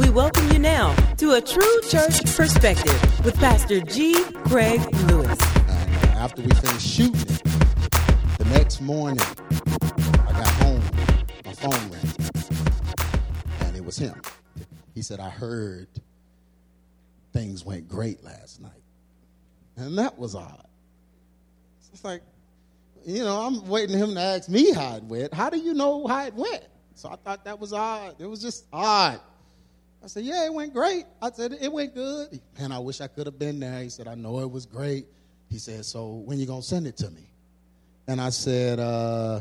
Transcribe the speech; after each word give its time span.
We 0.00 0.08
welcome 0.08 0.50
you 0.50 0.58
now 0.58 0.94
to 1.18 1.32
a 1.32 1.42
true 1.42 1.80
church 1.82 2.24
perspective 2.34 3.22
with 3.22 3.36
Pastor 3.36 3.82
G. 3.82 4.24
Craig 4.46 4.80
Lewis. 5.10 5.38
And 5.68 6.10
after 6.16 6.40
we 6.40 6.48
finished 6.54 6.88
shooting 6.88 7.36
the 8.38 8.46
next 8.46 8.80
morning 8.80 9.20
I 9.20 10.32
got 10.32 10.48
home, 10.52 10.82
my 11.44 11.52
phone 11.52 11.90
rang, 11.90 12.14
and 13.60 13.76
it 13.76 13.84
was 13.84 13.98
him. 13.98 14.18
He 14.94 15.02
said, 15.02 15.20
I 15.20 15.28
heard 15.28 15.88
things 17.34 17.66
went 17.66 17.86
great 17.86 18.24
last 18.24 18.62
night. 18.62 18.82
And 19.76 19.98
that 19.98 20.18
was 20.18 20.34
odd. 20.34 20.66
It's 21.92 22.04
like, 22.04 22.22
you 23.04 23.22
know, 23.22 23.42
I'm 23.42 23.68
waiting 23.68 23.98
him 23.98 24.14
to 24.14 24.20
ask 24.20 24.48
me 24.48 24.72
how 24.72 24.96
it 24.96 25.04
went. 25.04 25.34
How 25.34 25.50
do 25.50 25.58
you 25.58 25.74
know 25.74 26.06
how 26.06 26.24
it 26.24 26.34
went? 26.34 26.64
So 26.94 27.10
I 27.10 27.16
thought 27.16 27.44
that 27.44 27.60
was 27.60 27.74
odd. 27.74 28.16
It 28.18 28.26
was 28.26 28.40
just 28.40 28.64
odd. 28.72 29.20
I 30.02 30.06
said, 30.06 30.24
Yeah, 30.24 30.46
it 30.46 30.52
went 30.52 30.72
great. 30.72 31.04
I 31.20 31.30
said, 31.30 31.56
It 31.60 31.72
went 31.72 31.94
good. 31.94 32.40
Man, 32.58 32.72
I 32.72 32.78
wish 32.78 33.00
I 33.00 33.06
could 33.06 33.26
have 33.26 33.38
been 33.38 33.60
there. 33.60 33.82
He 33.82 33.88
said, 33.90 34.08
I 34.08 34.14
know 34.14 34.40
it 34.40 34.50
was 34.50 34.66
great. 34.66 35.06
He 35.48 35.58
said, 35.58 35.84
So 35.84 36.22
when 36.24 36.38
you 36.38 36.46
going 36.46 36.62
to 36.62 36.66
send 36.66 36.86
it 36.86 36.96
to 36.98 37.10
me? 37.10 37.26
And 38.06 38.20
I 38.20 38.30
said, 38.30 38.80
uh, 38.80 39.40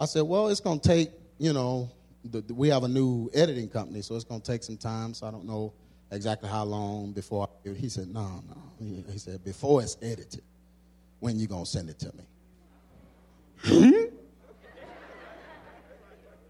I 0.00 0.04
said, 0.06 0.22
Well, 0.22 0.48
it's 0.48 0.60
going 0.60 0.80
to 0.80 0.88
take, 0.88 1.10
you 1.38 1.52
know, 1.52 1.90
the, 2.24 2.40
the, 2.40 2.54
we 2.54 2.68
have 2.68 2.82
a 2.82 2.88
new 2.88 3.30
editing 3.32 3.68
company, 3.68 4.02
so 4.02 4.16
it's 4.16 4.24
going 4.24 4.40
to 4.40 4.52
take 4.52 4.62
some 4.62 4.76
time. 4.76 5.14
So 5.14 5.26
I 5.26 5.30
don't 5.30 5.46
know 5.46 5.72
exactly 6.10 6.48
how 6.48 6.64
long 6.64 7.12
before. 7.12 7.48
I, 7.64 7.68
he 7.70 7.88
said, 7.88 8.08
No, 8.08 8.42
no. 8.48 8.56
He, 8.80 9.04
he 9.12 9.18
said, 9.18 9.44
Before 9.44 9.80
it's 9.80 9.96
edited, 10.02 10.42
when 11.20 11.38
you 11.38 11.46
going 11.46 11.64
to 11.64 11.70
send 11.70 11.88
it 11.88 11.98
to 12.00 12.12
me? 12.16 12.24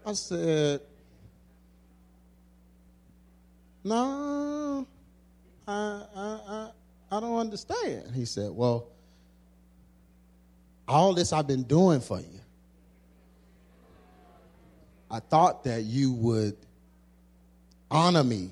I 0.05 0.13
said, 0.13 0.81
No, 3.87 4.85
I, 5.65 5.71
I, 6.13 6.39
I, 6.47 6.69
I 7.09 7.19
don't 7.21 7.37
understand. 7.37 8.11
He 8.13 8.25
said, 8.25 8.51
Well, 8.51 8.89
all 10.89 11.13
this 11.13 11.31
I've 11.31 11.47
been 11.47 11.63
doing 11.63 12.01
for 12.01 12.19
you, 12.19 12.41
I 15.09 15.21
thought 15.21 15.63
that 15.63 15.83
you 15.83 16.11
would 16.11 16.57
honor 17.89 18.25
me 18.25 18.49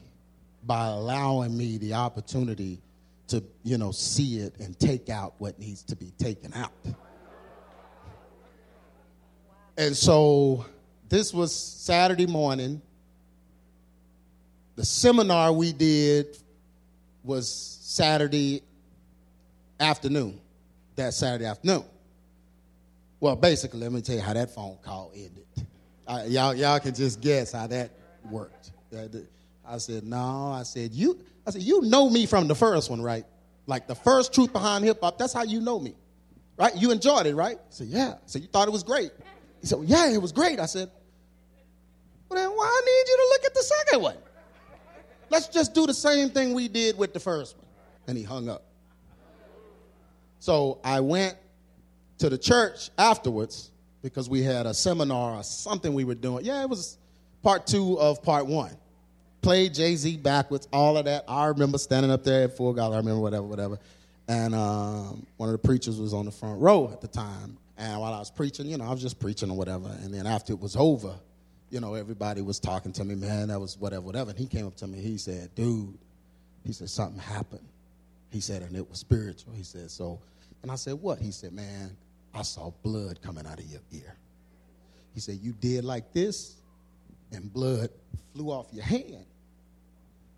by 0.64 0.88
allowing 0.88 1.58
me 1.58 1.80
the 1.80 1.96
opportunity 1.96 2.80
to, 3.28 3.44
you 3.64 3.78
know, 3.78 3.92
see 3.92 4.38
it 4.38 4.56
and 4.60 4.80
take 4.80 5.10
out 5.10 5.34
what 5.40 5.60
needs 5.60 5.84
to 5.84 5.98
be 5.98 6.12
taken 6.18 6.54
out. 6.54 6.72
And 9.78 9.98
so 9.98 10.66
this 11.10 11.34
was 11.34 11.54
Saturday 11.54 12.26
morning. 12.26 12.82
The 14.76 14.86
seminar 14.86 15.54
we 15.54 15.72
did 15.72 16.38
was 17.24 17.50
Saturday 17.82 18.62
afternoon, 19.80 20.40
that 20.96 21.14
Saturday 21.14 21.46
afternoon. 21.46 21.86
Well, 23.20 23.36
basically, 23.36 23.80
let 23.80 23.92
me 23.92 24.02
tell 24.02 24.16
you 24.16 24.22
how 24.22 24.34
that 24.34 24.54
phone 24.54 24.78
call 24.84 25.12
ended. 25.16 25.46
Uh, 26.06 26.24
y'all, 26.28 26.54
y'all 26.54 26.80
can 26.80 26.94
just 26.94 27.22
guess 27.22 27.54
how 27.54 27.68
that 27.68 27.92
worked. 28.30 28.72
I 29.66 29.78
said, 29.78 30.04
no. 30.04 30.52
I 30.52 30.64
said, 30.64 30.94
you. 30.94 31.20
I 31.48 31.52
said, 31.52 31.62
you 31.62 31.82
know 31.82 32.10
me 32.10 32.26
from 32.26 32.48
the 32.48 32.56
first 32.56 32.90
one, 32.90 33.02
right? 33.02 33.26
Like 33.68 33.88
the 33.88 33.96
first 33.96 34.34
truth 34.34 34.54
behind 34.54 34.84
hip 34.84 35.00
hop. 35.02 35.18
That's 35.18 35.34
how 35.34 35.44
you 35.44 35.62
know 35.62 35.80
me, 35.80 35.96
right? 36.58 36.76
You 36.76 36.92
enjoyed 36.92 37.26
it, 37.26 37.36
right? 37.36 37.58
I 37.58 37.62
said, 37.70 37.88
yeah. 37.88 38.16
So 38.26 38.40
you 38.40 38.48
thought 38.48 38.68
it 38.68 38.72
was 38.72 38.84
great. 38.84 39.12
He 39.62 39.68
said, 39.68 39.80
well, 39.80 39.88
yeah, 39.88 40.12
it 40.12 40.22
was 40.22 40.32
great. 40.32 40.60
I 40.60 40.66
said, 40.66 40.92
well, 42.30 42.40
then 42.40 42.50
why 42.50 42.66
I 42.66 42.82
need 42.86 43.10
you 43.10 43.18
to 43.18 43.28
look 43.30 43.46
at 43.46 43.54
the 43.54 43.64
second 43.64 44.02
one? 44.02 44.18
Let's 45.30 45.48
just 45.48 45.74
do 45.74 45.86
the 45.86 45.94
same 45.94 46.30
thing 46.30 46.54
we 46.54 46.68
did 46.68 46.98
with 46.98 47.14
the 47.14 47.20
first 47.20 47.58
one. 47.58 47.66
And 48.08 48.18
he 48.18 48.24
hung 48.24 48.50
up. 48.50 48.64
So 50.40 50.80
I 50.84 51.00
went 51.00 51.36
to 52.20 52.30
the 52.30 52.38
church 52.38 52.90
afterwards 52.98 53.72
because 54.02 54.30
we 54.30 54.44
had 54.44 54.68
a 54.68 54.74
seminar 54.74 55.38
or 55.38 55.44
something 55.44 55.94
we 55.94 56.04
were 56.04 56.16
doing. 56.16 56.46
Yeah, 56.46 56.62
it 56.62 56.70
was 56.70 56.98
part 57.42 57.66
two 57.66 58.00
of 58.00 58.22
part 58.22 58.46
one. 58.46 58.72
Played 59.42 59.74
Jay 59.74 59.96
Z 59.96 60.18
backwards, 60.18 60.68
all 60.72 60.98
of 60.98 61.06
that. 61.06 61.24
I 61.28 61.48
remember 61.48 61.78
standing 61.78 62.12
up 62.12 62.24
there 62.24 62.44
at 62.44 62.58
Full 62.58 62.74
God. 62.74 62.94
I 62.94 62.98
remember 62.98 63.22
whatever, 63.22 63.44
whatever. 63.44 63.80
And 64.28 64.56
um, 64.56 65.26
one 65.38 65.50
of 65.50 65.54
the 65.54 65.68
preachers 65.68 66.00
was 66.00 66.14
on 66.14 66.26
the 66.26 66.32
front 66.32 66.62
row 66.62 66.90
at 66.92 67.02
the 67.02 67.08
time. 67.08 67.58
And 67.78 68.00
while 68.00 68.14
I 68.14 68.20
was 68.20 68.32
preaching, 68.32 68.68
you 68.68 68.78
know, 68.78 68.86
I 68.86 68.92
was 68.92 69.02
just 69.02 69.20
preaching 69.20 69.50
or 69.52 69.58
whatever. 69.58 69.88
And 70.02 70.14
then 70.14 70.26
after 70.26 70.54
it 70.54 70.60
was 70.60 70.76
over, 70.76 71.14
you 71.70 71.80
know, 71.80 71.96
everybody 71.96 72.42
was 72.42 72.60
talking 72.60 72.92
to 72.94 73.04
me, 73.04 73.16
man, 73.16 73.48
that 73.50 73.60
was 73.60 73.78
whatever, 73.78 74.02
whatever. 74.02 74.30
And 74.30 74.40
he 74.40 74.46
came 74.46 74.68
up 74.68 74.76
to 74.78 74.88
me, 74.88 75.00
he 75.00 75.18
said, 75.18 75.54
dude, 75.56 75.98
he 76.64 76.74
said, 76.74 76.90
something 76.90 77.20
happened. 77.20 77.68
He 78.30 78.40
said, 78.40 78.62
and 78.62 78.76
it 78.76 78.90
was 78.90 79.00
spiritual. 79.00 79.54
He 79.54 79.64
said, 79.64 79.90
so, 79.92 80.20
and 80.62 80.72
I 80.72 80.76
said, 80.76 80.96
what? 80.96 81.20
He 81.20 81.32
said, 81.32 81.54
man, 81.54 81.96
I 82.34 82.42
saw 82.42 82.72
blood 82.84 83.22
coming 83.22 83.46
out 83.46 83.60
of 83.60 83.66
your 83.66 83.82
ear. 83.92 84.16
He 85.14 85.20
said, 85.20 85.40
you 85.42 85.54
did 85.54 85.86
like 85.86 86.12
this, 86.12 86.56
and 87.32 87.52
blood 87.52 87.90
flew 88.34 88.50
off 88.50 88.68
your 88.72 88.84
hand. 88.84 89.26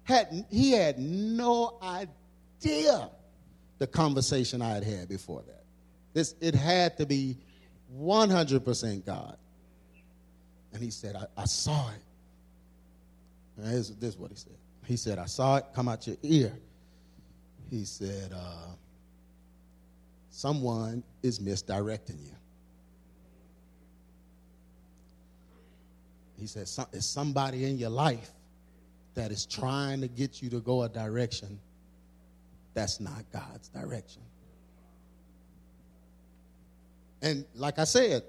Had, 0.04 0.46
he 0.50 0.72
had 0.72 1.00
no 1.00 1.78
idea 1.82 3.10
the 3.80 3.88
conversation 3.88 4.62
I 4.62 4.70
had 4.70 4.84
had 4.84 5.10
before 5.10 5.44
that. 5.48 5.64
This, 6.14 6.36
it 6.40 6.56
had 6.56 6.98
to 6.98 7.06
be 7.06 7.38
100% 8.00 9.06
God. 9.06 9.38
And 10.74 10.82
he 10.82 10.92
said, 10.92 11.16
I, 11.16 11.42
I 11.42 11.46
saw 11.46 11.90
it. 11.90 12.02
And 13.58 13.74
this, 13.74 13.90
this 13.90 14.10
is 14.14 14.18
what 14.18 14.32
he 14.32 14.38
said. 14.38 14.58
He 14.86 14.98
said, 14.98 15.20
I 15.20 15.26
saw 15.26 15.58
it 15.58 15.66
come 15.74 15.88
out 15.88 16.08
your 16.08 16.18
ear. 16.24 16.54
He 17.70 17.84
said, 17.84 18.32
uh, 18.34 18.68
someone 20.30 21.04
is 21.24 21.42
misdirecting 21.42 22.20
you. 22.20 22.32
He 26.40 26.48
said, 26.48 26.70
it's 26.94 27.06
somebody 27.08 27.66
in 27.66 27.78
your 27.78 27.90
life 27.90 28.32
that 29.16 29.32
is 29.32 29.46
trying 29.46 30.02
to 30.02 30.08
get 30.08 30.42
you 30.42 30.50
to 30.52 30.60
go 30.60 30.84
a 30.84 30.90
direction 30.90 31.60
that's 32.78 33.00
not 33.00 33.24
God's 33.34 33.70
direction. 33.70 34.22
And 37.24 37.44
like 37.56 37.80
I 37.80 37.86
said, 37.86 38.22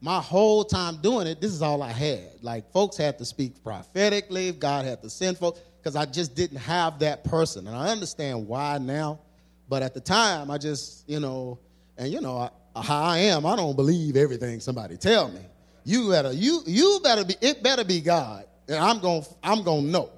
my 0.00 0.20
whole 0.20 0.64
time 0.64 0.96
doing 1.00 1.26
it, 1.26 1.40
this 1.40 1.52
is 1.52 1.62
all 1.62 1.82
I 1.82 1.92
had. 1.92 2.30
Like 2.42 2.70
folks 2.72 2.96
had 2.96 3.18
to 3.18 3.24
speak 3.24 3.62
prophetically, 3.64 4.52
God 4.52 4.84
had 4.84 5.02
to 5.02 5.10
send 5.10 5.38
folks, 5.38 5.60
because 5.78 5.96
I 5.96 6.04
just 6.04 6.34
didn't 6.34 6.58
have 6.58 7.00
that 7.00 7.24
person. 7.24 7.66
And 7.66 7.76
I 7.76 7.88
understand 7.88 8.46
why 8.46 8.78
now, 8.78 9.20
but 9.68 9.82
at 9.82 9.94
the 9.94 10.00
time, 10.00 10.50
I 10.50 10.58
just, 10.58 11.08
you 11.08 11.20
know, 11.20 11.58
and 11.96 12.12
you 12.12 12.20
know 12.20 12.38
I, 12.76 12.82
how 12.82 13.02
I 13.02 13.18
am, 13.18 13.44
I 13.44 13.56
don't 13.56 13.74
believe 13.74 14.16
everything 14.16 14.60
somebody 14.60 14.96
tell 14.96 15.28
me. 15.28 15.40
You 15.84 16.10
better, 16.10 16.32
you 16.32 16.60
you 16.66 17.00
better 17.02 17.24
be, 17.24 17.34
it 17.40 17.62
better 17.62 17.82
be 17.82 18.00
God, 18.00 18.44
and 18.68 18.76
I'm 18.76 19.00
gonna 19.00 19.24
I'm 19.42 19.62
gonna 19.62 19.82
know. 19.82 20.10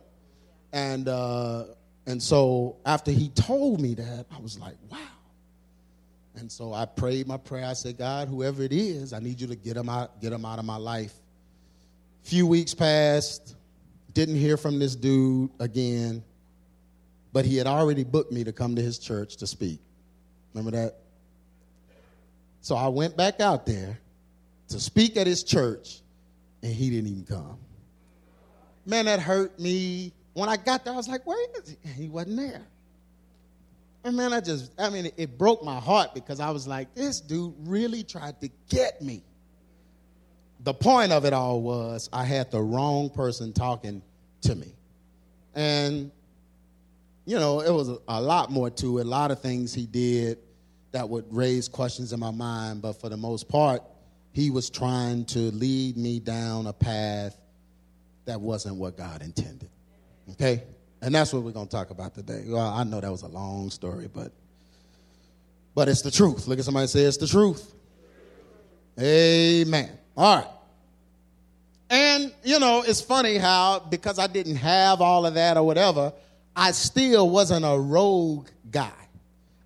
And 0.73 1.09
uh, 1.09 1.65
and 2.07 2.23
so 2.23 2.77
after 2.85 3.13
he 3.13 3.29
told 3.31 3.81
me 3.81 3.95
that, 3.95 4.27
I 4.31 4.41
was 4.41 4.59
like, 4.59 4.75
wow. 4.91 4.99
And 6.41 6.51
so 6.51 6.73
I 6.73 6.87
prayed 6.87 7.27
my 7.27 7.37
prayer. 7.37 7.67
I 7.67 7.75
said, 7.75 7.99
God, 7.99 8.27
whoever 8.29 8.63
it 8.63 8.73
is, 8.73 9.13
I 9.13 9.19
need 9.19 9.41
you 9.41 9.47
to 9.49 9.57
get 9.57 9.77
him 9.77 9.91
out, 9.91 10.23
get 10.23 10.33
him 10.33 10.47
out 10.47 10.59
of 10.59 10.65
my 10.65 10.77
life. 10.77 11.13
Few 12.23 12.47
weeks 12.47 12.73
passed, 12.73 13.57
didn't 14.15 14.37
hear 14.37 14.57
from 14.57 14.79
this 14.79 14.97
dude 14.97 15.51
again, 15.61 16.25
but 17.35 17.45
he 17.45 17.59
had 17.59 17.67
already 17.67 18.05
booked 18.05 18.33
me 18.33 18.43
to 18.45 18.53
come 18.53 18.75
to 18.75 18.83
his 18.83 18.99
church 18.99 19.37
to 19.37 19.47
speak. 19.47 19.81
Remember 20.55 20.71
that? 20.77 20.97
So 22.63 22.75
I 22.75 22.89
went 22.89 23.19
back 23.19 23.41
out 23.41 23.67
there 23.67 23.99
to 24.69 24.81
speak 24.81 25.19
at 25.19 25.27
his 25.27 25.45
church, 25.45 26.01
and 26.63 26.73
he 26.73 26.89
didn't 26.89 27.11
even 27.11 27.25
come. 27.25 27.59
Man, 28.87 29.05
that 29.05 29.21
hurt 29.21 29.61
me. 29.61 30.15
When 30.33 30.49
I 30.49 30.57
got 30.57 30.85
there, 30.85 30.95
I 30.95 30.97
was 30.97 31.09
like, 31.09 31.27
where 31.27 31.39
is 31.59 31.77
he? 31.85 32.03
He 32.03 32.09
wasn't 32.09 32.37
there. 32.37 32.63
And 34.03 34.17
man, 34.17 34.33
I 34.33 34.41
just, 34.41 34.73
I 34.79 34.89
mean, 34.89 35.11
it 35.17 35.37
broke 35.37 35.63
my 35.63 35.79
heart 35.79 36.15
because 36.15 36.41
I 36.41 36.51
was 36.51 36.67
like, 36.67 36.95
this 36.95 37.21
dude 37.21 37.55
really 37.61 38.03
tried 38.03 38.41
to 38.41 38.49
get 38.69 39.03
me. 39.03 39.23
The 40.61 40.75
point 40.75 41.13
of 41.13 41.25
it 41.25 41.33
all 41.33 41.61
was 41.61 42.09
I 42.13 42.25
had 42.25 42.51
the 42.51 42.61
wrong 42.61 43.11
person 43.11 43.53
talking 43.53 44.03
to 44.43 44.55
me. 44.55 44.75
And, 45.55 46.11
you 47.27 47.39
know, 47.39 47.61
it 47.61 47.71
was 47.71 47.91
a, 48.09 48.21
lot 48.21 48.51
more 48.51 48.71
to 48.71 48.99
it, 48.99 49.07
a 49.07 49.09
lot 49.09 49.31
of 49.31 49.41
things 49.41 49.75
he 49.75 49.87
did 49.87 50.39
that 50.93 51.09
would 51.09 51.27
raise 51.31 51.69
questions 51.69 52.13
in 52.13 52.21
my 52.21 52.31
mind, 52.31 52.83
but 52.83 52.95
for 53.01 53.09
the 53.09 53.17
most 53.17 53.49
part, 53.49 53.83
he 54.33 54.51
was 54.51 54.71
trying 54.71 55.25
to 55.27 55.39
lead 55.39 55.97
me 55.97 56.21
down 56.21 56.67
a 56.67 56.73
path 56.73 57.37
that 58.25 58.41
wasn't 58.41 58.77
what 58.77 58.97
God 58.97 59.23
intended. 59.23 59.69
Okay? 60.33 60.63
And 61.03 61.15
that's 61.15 61.33
what 61.33 61.43
we're 61.43 61.53
going 61.53 61.67
to 61.67 61.71
talk 61.71 61.91
about 61.91 62.15
today. 62.15 62.45
Well, 62.47 62.67
I 62.67 62.85
know 62.85 63.01
that 63.01 63.11
was 63.11 63.23
a 63.23 63.29
long 63.29 63.71
story, 63.71 64.09
but 64.13 64.33
but 65.75 65.89
it's 65.89 66.03
the 66.03 66.11
truth. 66.11 66.47
Look 66.47 66.59
at 66.59 66.65
somebody 66.65 66.87
say 66.89 67.03
it's 67.03 67.17
the 67.17 67.27
truth. 67.27 67.73
Amen. 68.99 69.91
All 70.17 70.37
right. 70.37 70.49
And, 71.89 72.33
you 72.45 72.59
know, 72.61 72.85
it's 72.87 73.01
funny 73.01 73.37
how, 73.37 73.81
because 73.81 74.19
I 74.19 74.27
didn't 74.27 74.57
have 74.57 75.01
all 75.01 75.27
of 75.27 75.35
that 75.35 75.57
or 75.57 75.65
whatever, 75.65 76.13
I 76.55 76.73
still 76.73 77.29
wasn't 77.29 77.65
a 77.65 77.79
rogue 77.79 78.49
guy. 78.71 78.93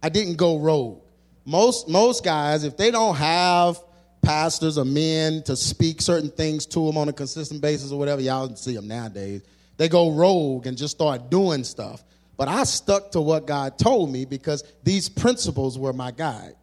I 0.02 0.08
didn't 0.08 0.36
go 0.36 0.58
rogue. 0.58 1.00
Most, 1.44 1.88
most 1.88 2.24
guys, 2.24 2.64
if 2.64 2.76
they 2.76 2.90
don't 2.90 3.16
have 3.16 3.78
pastors 4.22 4.78
or 4.78 4.84
men 4.84 5.42
to 5.42 5.56
speak 5.56 6.00
certain 6.00 6.30
things 6.30 6.64
to 6.66 6.86
them 6.86 6.96
on 6.96 7.08
a 7.08 7.12
consistent 7.12 7.60
basis 7.60 7.92
or 7.92 7.98
whatever, 7.98 8.22
y'all 8.22 8.54
see 8.56 8.74
them 8.74 8.88
nowadays, 8.88 9.42
they 9.76 9.88
go 9.88 10.12
rogue 10.12 10.66
and 10.66 10.76
just 10.76 10.94
start 10.94 11.30
doing 11.30 11.64
stuff. 11.64 12.04
But 12.36 12.48
I 12.48 12.64
stuck 12.64 13.12
to 13.12 13.20
what 13.20 13.46
God 13.46 13.78
told 13.78 14.10
me 14.10 14.24
because 14.24 14.64
these 14.82 15.08
principles 15.08 15.78
were 15.78 15.92
my 15.92 16.10
guide. 16.10 16.54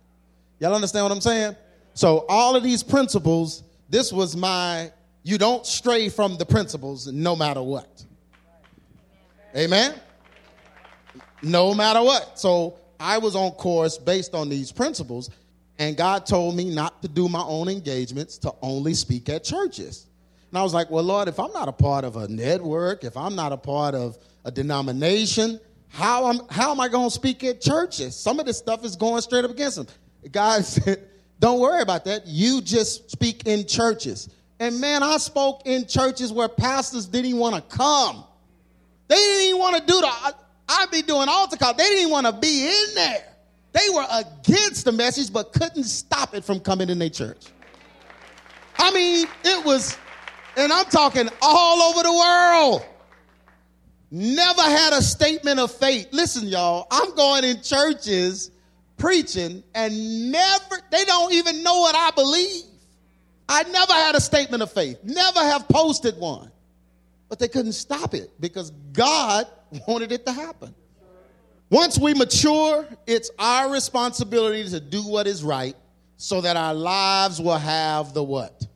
Y'all 0.59 0.73
understand 0.75 1.05
what 1.05 1.11
I'm 1.11 1.21
saying? 1.21 1.55
So, 1.93 2.25
all 2.29 2.55
of 2.55 2.63
these 2.63 2.83
principles, 2.83 3.63
this 3.89 4.13
was 4.13 4.35
my, 4.35 4.91
you 5.23 5.37
don't 5.37 5.65
stray 5.65 6.09
from 6.09 6.37
the 6.37 6.45
principles 6.45 7.07
no 7.07 7.35
matter 7.35 7.61
what. 7.61 8.05
Amen? 9.55 9.95
No 11.41 11.73
matter 11.73 12.01
what. 12.01 12.39
So, 12.39 12.77
I 12.99 13.17
was 13.17 13.35
on 13.35 13.51
course 13.51 13.97
based 13.97 14.35
on 14.35 14.47
these 14.47 14.71
principles, 14.71 15.31
and 15.79 15.97
God 15.97 16.25
told 16.25 16.55
me 16.55 16.73
not 16.73 17.01
to 17.01 17.07
do 17.07 17.27
my 17.27 17.41
own 17.41 17.67
engagements, 17.67 18.37
to 18.39 18.53
only 18.61 18.93
speak 18.93 19.27
at 19.29 19.43
churches. 19.43 20.05
And 20.51 20.57
I 20.57 20.63
was 20.63 20.73
like, 20.73 20.89
well, 20.89 21.03
Lord, 21.03 21.29
if 21.29 21.39
I'm 21.39 21.53
not 21.53 21.69
a 21.69 21.71
part 21.71 22.03
of 22.03 22.17
a 22.17 22.27
network, 22.27 23.05
if 23.05 23.15
I'm 23.15 23.35
not 23.35 23.53
a 23.53 23.57
part 23.57 23.95
of 23.95 24.17
a 24.43 24.51
denomination, 24.51 25.59
how 25.87 26.27
am, 26.27 26.41
how 26.49 26.71
am 26.71 26.79
I 26.81 26.89
going 26.89 27.07
to 27.07 27.13
speak 27.13 27.43
at 27.45 27.61
churches? 27.61 28.15
Some 28.15 28.39
of 28.39 28.45
this 28.45 28.57
stuff 28.57 28.83
is 28.83 28.97
going 28.97 29.21
straight 29.21 29.45
up 29.45 29.51
against 29.51 29.77
them. 29.77 29.87
God 30.29 30.65
said, 30.65 31.07
don't 31.39 31.59
worry 31.59 31.81
about 31.81 32.05
that. 32.05 32.27
You 32.27 32.61
just 32.61 33.09
speak 33.09 33.47
in 33.47 33.65
churches. 33.65 34.29
And 34.59 34.79
man, 34.79 35.03
I 35.03 35.17
spoke 35.17 35.63
in 35.65 35.87
churches 35.87 36.31
where 36.31 36.47
pastors 36.47 37.07
didn't 37.07 37.27
even 37.27 37.39
want 37.39 37.55
to 37.55 37.77
come. 37.77 38.25
They 39.07 39.15
didn't 39.15 39.47
even 39.47 39.59
want 39.59 39.75
to 39.77 39.81
do 39.81 39.99
the, 39.99 40.07
I, 40.07 40.31
I'd 40.69 40.91
be 40.91 41.01
doing 41.01 41.27
altar 41.29 41.57
call. 41.57 41.73
They 41.73 41.83
didn't 41.83 41.99
even 41.99 42.11
want 42.11 42.27
to 42.27 42.33
be 42.33 42.67
in 42.67 42.95
there. 42.95 43.25
They 43.73 43.89
were 43.93 44.05
against 44.11 44.85
the 44.85 44.91
message, 44.91 45.31
but 45.31 45.53
couldn't 45.53 45.85
stop 45.85 46.35
it 46.35 46.43
from 46.43 46.59
coming 46.59 46.89
in 46.89 46.99
their 46.99 47.09
church. 47.09 47.47
I 48.77 48.91
mean, 48.91 49.27
it 49.43 49.65
was, 49.65 49.97
and 50.57 50.71
I'm 50.71 50.85
talking 50.85 51.29
all 51.41 51.81
over 51.81 52.03
the 52.03 52.13
world. 52.13 52.85
Never 54.11 54.61
had 54.61 54.93
a 54.93 55.01
statement 55.01 55.59
of 55.59 55.71
faith. 55.71 56.09
Listen, 56.11 56.47
y'all, 56.47 56.87
I'm 56.91 57.15
going 57.15 57.45
in 57.45 57.61
churches 57.61 58.51
preaching 58.97 59.63
and 59.73 60.31
never, 60.31 60.75
they 60.91 61.05
don't 61.05 61.33
even 61.33 61.63
know 61.63 61.79
what 61.79 61.95
I 61.95 62.11
believe. 62.11 62.63
I 63.47 63.63
never 63.63 63.93
had 63.93 64.15
a 64.15 64.21
statement 64.21 64.63
of 64.63 64.71
faith, 64.71 64.99
never 65.03 65.39
have 65.39 65.67
posted 65.67 66.17
one. 66.17 66.51
But 67.29 67.39
they 67.39 67.47
couldn't 67.47 67.73
stop 67.73 68.13
it 68.13 68.29
because 68.41 68.71
God 68.91 69.47
wanted 69.87 70.11
it 70.11 70.25
to 70.25 70.33
happen. 70.33 70.75
Once 71.69 71.97
we 71.97 72.13
mature, 72.13 72.85
it's 73.07 73.31
our 73.39 73.71
responsibility 73.71 74.67
to 74.67 74.81
do 74.81 75.01
what 75.03 75.25
is 75.25 75.41
right 75.41 75.75
so 76.17 76.41
that 76.41 76.57
our 76.57 76.73
lives 76.73 77.39
will 77.39 77.57
have 77.57 78.13
the 78.13 78.21
what? 78.21 78.67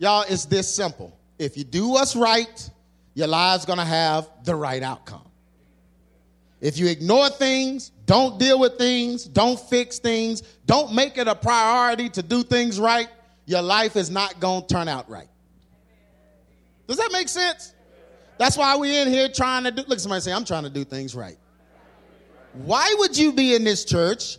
Y'all, 0.00 0.24
it's 0.26 0.46
this 0.46 0.74
simple. 0.74 1.14
If 1.38 1.58
you 1.58 1.64
do 1.64 1.88
what's 1.88 2.16
right, 2.16 2.70
your 3.12 3.26
life's 3.26 3.66
gonna 3.66 3.84
have 3.84 4.30
the 4.44 4.54
right 4.54 4.82
outcome. 4.82 5.28
If 6.58 6.78
you 6.78 6.88
ignore 6.88 7.28
things, 7.28 7.90
don't 8.06 8.38
deal 8.38 8.58
with 8.58 8.78
things, 8.78 9.24
don't 9.24 9.60
fix 9.60 9.98
things, 9.98 10.42
don't 10.64 10.94
make 10.94 11.18
it 11.18 11.28
a 11.28 11.34
priority 11.34 12.08
to 12.08 12.22
do 12.22 12.42
things 12.42 12.80
right, 12.80 13.08
your 13.44 13.60
life 13.60 13.94
is 13.94 14.10
not 14.10 14.40
gonna 14.40 14.66
turn 14.66 14.88
out 14.88 15.10
right. 15.10 15.28
Does 16.86 16.96
that 16.96 17.10
make 17.12 17.28
sense? 17.28 17.74
That's 18.38 18.56
why 18.56 18.76
we're 18.76 19.02
in 19.02 19.12
here 19.12 19.28
trying 19.28 19.64
to 19.64 19.70
do, 19.70 19.82
look, 19.86 20.00
somebody 20.00 20.22
say, 20.22 20.32
I'm 20.32 20.46
trying 20.46 20.64
to 20.64 20.70
do 20.70 20.82
things 20.82 21.14
right. 21.14 21.36
Why 22.54 22.94
would 23.00 23.18
you 23.18 23.32
be 23.32 23.54
in 23.54 23.64
this 23.64 23.84
church 23.84 24.38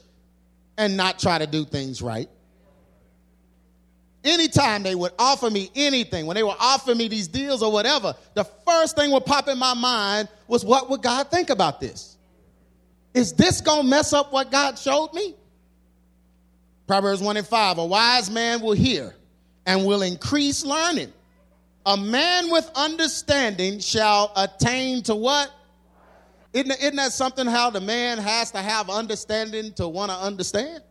and 0.76 0.98
not 0.98 1.20
try 1.20 1.38
to 1.38 1.46
do 1.46 1.66
things 1.66 2.02
right? 2.02 2.30
Anytime 4.24 4.84
they 4.84 4.94
would 4.94 5.14
offer 5.18 5.50
me 5.50 5.72
anything, 5.76 6.28
when 6.28 6.36
they 6.36 6.44
would 6.44 6.58
offer 6.60 6.94
me 6.94 7.08
these 7.08 7.28
deals 7.28 7.64
or 7.64 7.72
whatever, 7.72 8.14
the 8.36 8.44
first 8.44 8.96
thing 8.96 9.12
would 9.12 9.26
pop 9.26 9.48
in 9.48 9.58
my 9.58 9.74
mind 9.74 10.30
was, 10.48 10.64
what 10.64 10.90
would 10.90 11.02
God 11.02 11.32
think 11.32 11.50
about 11.50 11.80
this? 11.80 12.18
Is 13.14 13.34
this 13.34 13.62
going 13.62 13.82
to 13.84 13.88
mess 13.88 14.14
up 14.14 14.32
what 14.32 14.52
God 14.52 14.78
showed 14.78 15.14
me? 15.14 15.36
Proverbs 16.86 17.22
1 17.22 17.38
and 17.38 17.48
5 17.48 17.78
A 17.80 17.86
wise 17.86 18.30
man 18.30 18.62
will 18.62 18.74
hear 18.74 19.16
and 19.66 19.86
will 19.86 20.02
increase 20.02 20.64
learning. 20.64 21.12
A 21.86 21.98
man 21.98 22.52
with 22.52 22.70
understanding 22.76 23.80
shall 23.80 24.32
attain 24.36 25.02
to 25.04 25.16
what? 25.16 25.52
Isn't, 26.54 26.72
isn't 26.72 26.96
that 26.98 27.14
something 27.14 27.48
how 27.48 27.70
the 27.70 27.82
man 27.82 28.18
has 28.18 28.52
to 28.52 28.60
have 28.60 28.90
understanding 28.90 29.74
to 29.74 29.88
want 29.88 30.12
to 30.12 30.18
understand? 30.18 30.84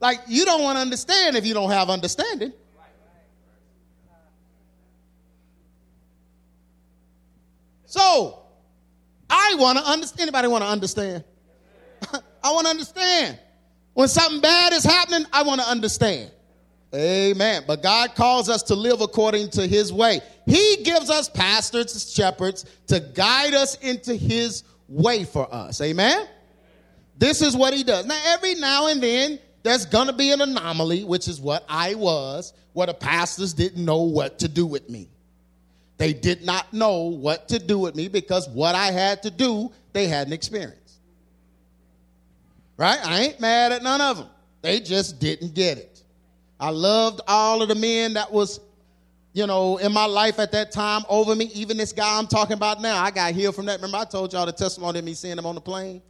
Like, 0.00 0.20
you 0.28 0.44
don't 0.44 0.62
want 0.62 0.76
to 0.76 0.82
understand 0.82 1.36
if 1.36 1.46
you 1.46 1.54
don't 1.54 1.70
have 1.70 1.88
understanding. 1.88 2.52
So, 7.86 8.42
I 9.30 9.54
want 9.58 9.78
to 9.78 9.84
understand. 9.84 10.20
Anybody 10.22 10.48
want 10.48 10.64
to 10.64 10.68
understand? 10.68 11.24
I 12.12 12.52
want 12.52 12.66
to 12.66 12.70
understand. 12.70 13.38
When 13.94 14.08
something 14.08 14.40
bad 14.40 14.74
is 14.74 14.84
happening, 14.84 15.26
I 15.32 15.42
want 15.42 15.60
to 15.62 15.66
understand. 15.66 16.30
Amen. 16.94 17.64
But 17.66 17.82
God 17.82 18.14
calls 18.14 18.48
us 18.48 18.62
to 18.64 18.74
live 18.74 19.00
according 19.00 19.50
to 19.50 19.66
his 19.66 19.92
way. 19.92 20.20
He 20.44 20.82
gives 20.84 21.10
us 21.10 21.28
pastors, 21.28 22.12
shepherds 22.12 22.64
to 22.88 23.00
guide 23.00 23.54
us 23.54 23.76
into 23.76 24.14
his 24.14 24.62
way 24.88 25.24
for 25.24 25.52
us. 25.52 25.80
Amen. 25.80 26.28
This 27.18 27.40
is 27.40 27.56
what 27.56 27.74
he 27.74 27.82
does. 27.82 28.06
Now, 28.06 28.20
every 28.26 28.54
now 28.54 28.88
and 28.88 29.02
then, 29.02 29.38
there's 29.66 29.84
going 29.84 30.06
to 30.06 30.12
be 30.12 30.30
an 30.30 30.40
anomaly, 30.40 31.02
which 31.02 31.26
is 31.26 31.40
what 31.40 31.64
I 31.68 31.94
was, 31.94 32.52
where 32.72 32.86
the 32.86 32.94
pastors 32.94 33.52
didn't 33.52 33.84
know 33.84 34.02
what 34.02 34.38
to 34.38 34.48
do 34.48 34.64
with 34.64 34.88
me. 34.88 35.08
They 35.98 36.12
did 36.12 36.44
not 36.44 36.72
know 36.72 37.04
what 37.04 37.48
to 37.48 37.58
do 37.58 37.78
with 37.78 37.96
me 37.96 38.06
because 38.06 38.48
what 38.48 38.76
I 38.76 38.92
had 38.92 39.24
to 39.24 39.30
do, 39.30 39.72
they 39.92 40.06
hadn't 40.06 40.32
experienced. 40.32 41.00
Right? 42.76 42.98
I 43.04 43.22
ain't 43.22 43.40
mad 43.40 43.72
at 43.72 43.82
none 43.82 44.00
of 44.00 44.18
them. 44.18 44.28
They 44.62 44.78
just 44.78 45.18
didn't 45.18 45.54
get 45.54 45.78
it. 45.78 46.02
I 46.60 46.70
loved 46.70 47.22
all 47.26 47.60
of 47.60 47.68
the 47.68 47.74
men 47.74 48.14
that 48.14 48.30
was, 48.30 48.60
you 49.32 49.46
know, 49.46 49.78
in 49.78 49.92
my 49.92 50.06
life 50.06 50.38
at 50.38 50.52
that 50.52 50.70
time 50.70 51.02
over 51.08 51.34
me. 51.34 51.46
Even 51.54 51.76
this 51.76 51.92
guy 51.92 52.18
I'm 52.18 52.26
talking 52.26 52.54
about 52.54 52.80
now, 52.80 53.02
I 53.02 53.10
got 53.10 53.34
healed 53.34 53.56
from 53.56 53.66
that. 53.66 53.78
Remember, 53.78 53.96
I 53.96 54.04
told 54.04 54.32
y'all 54.32 54.46
the 54.46 54.52
testimony 54.52 55.00
of 55.00 55.04
me 55.04 55.14
seeing 55.14 55.38
him 55.38 55.46
on 55.46 55.54
the 55.54 55.60
plane, 55.60 56.02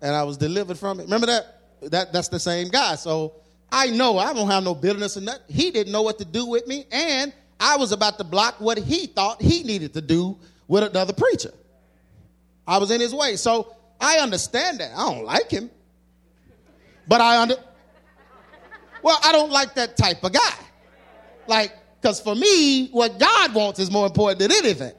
and 0.00 0.16
I 0.16 0.24
was 0.24 0.36
delivered 0.36 0.78
from 0.78 1.00
it. 1.00 1.04
Remember 1.04 1.26
that? 1.26 1.57
That 1.82 2.12
that's 2.12 2.28
the 2.28 2.40
same 2.40 2.68
guy. 2.68 2.96
So 2.96 3.34
I 3.70 3.88
know 3.88 4.18
I 4.18 4.32
don't 4.32 4.48
have 4.48 4.64
no 4.64 4.74
bitterness 4.74 5.16
in 5.16 5.24
that. 5.26 5.40
He 5.48 5.70
didn't 5.70 5.92
know 5.92 6.02
what 6.02 6.18
to 6.18 6.24
do 6.24 6.46
with 6.46 6.66
me, 6.66 6.86
and 6.90 7.32
I 7.60 7.76
was 7.76 7.92
about 7.92 8.18
to 8.18 8.24
block 8.24 8.60
what 8.60 8.78
he 8.78 9.06
thought 9.06 9.42
he 9.42 9.62
needed 9.62 9.94
to 9.94 10.00
do 10.00 10.38
with 10.66 10.84
another 10.84 11.12
preacher. 11.12 11.52
I 12.66 12.78
was 12.78 12.90
in 12.90 13.00
his 13.00 13.14
way. 13.14 13.36
So 13.36 13.74
I 14.00 14.18
understand 14.18 14.80
that. 14.80 14.92
I 14.96 15.12
don't 15.12 15.24
like 15.24 15.50
him. 15.50 15.70
But 17.06 17.20
I 17.20 17.40
under 17.40 17.56
well, 19.02 19.18
I 19.22 19.32
don't 19.32 19.50
like 19.50 19.74
that 19.74 19.96
type 19.96 20.24
of 20.24 20.32
guy. 20.32 20.54
Like, 21.46 21.72
because 22.00 22.20
for 22.20 22.34
me, 22.34 22.88
what 22.88 23.18
God 23.18 23.54
wants 23.54 23.78
is 23.78 23.90
more 23.90 24.06
important 24.06 24.40
than 24.40 24.52
anything. 24.52 24.92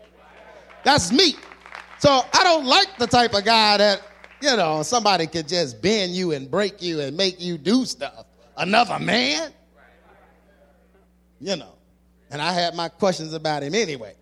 That's 0.84 1.12
me. 1.12 1.36
So 2.00 2.10
I 2.10 2.44
don't 2.44 2.66
like 2.66 2.98
the 2.98 3.08
type 3.08 3.34
of 3.34 3.44
guy 3.44 3.78
that, 3.78 4.02
you 4.42 4.56
know, 4.56 4.84
somebody 4.84 5.28
could 5.28 5.48
just 5.48 5.82
bend 5.82 6.14
you 6.14 6.32
and 6.32 6.50
break 6.50 6.82
you 6.82 7.02
and 7.02 7.16
make 7.16 7.42
you 7.42 7.58
do 7.58 7.86
stuff. 7.86 8.26
Another 8.58 9.00
man? 9.00 9.52
You 11.40 11.56
know. 11.56 11.74
And 12.32 12.42
I 12.42 12.54
had 12.54 12.76
my 12.76 12.90
questions 12.90 13.34
about 13.34 13.64
him 13.64 13.74
anyway. 13.74 14.14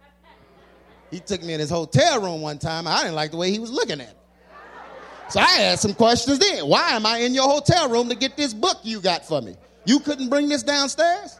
He 1.12 1.20
took 1.20 1.42
me 1.44 1.54
in 1.54 1.60
his 1.60 1.70
hotel 1.70 2.22
room 2.22 2.42
one 2.42 2.58
time. 2.58 2.88
I 2.88 3.02
didn't 3.02 3.16
like 3.16 3.32
the 3.32 3.38
way 3.38 3.52
he 3.52 3.60
was 3.60 3.72
looking 3.72 4.02
at 4.02 4.08
me. 4.08 4.14
So 5.30 5.40
I 5.40 5.52
had 5.52 5.80
some 5.80 5.94
questions 5.94 6.40
then. 6.40 6.68
Why 6.68 6.92
am 6.92 7.06
I 7.06 7.20
in 7.20 7.34
your 7.34 7.50
hotel 7.50 7.90
room 7.90 8.08
to 8.10 8.16
get 8.16 8.38
this 8.38 8.54
book 8.54 8.78
you 8.84 9.02
got 9.02 9.26
for 9.26 9.42
me? 9.42 9.56
You 9.86 10.00
couldn't 10.00 10.30
bring 10.30 10.48
this 10.48 10.64
downstairs? 10.64 11.38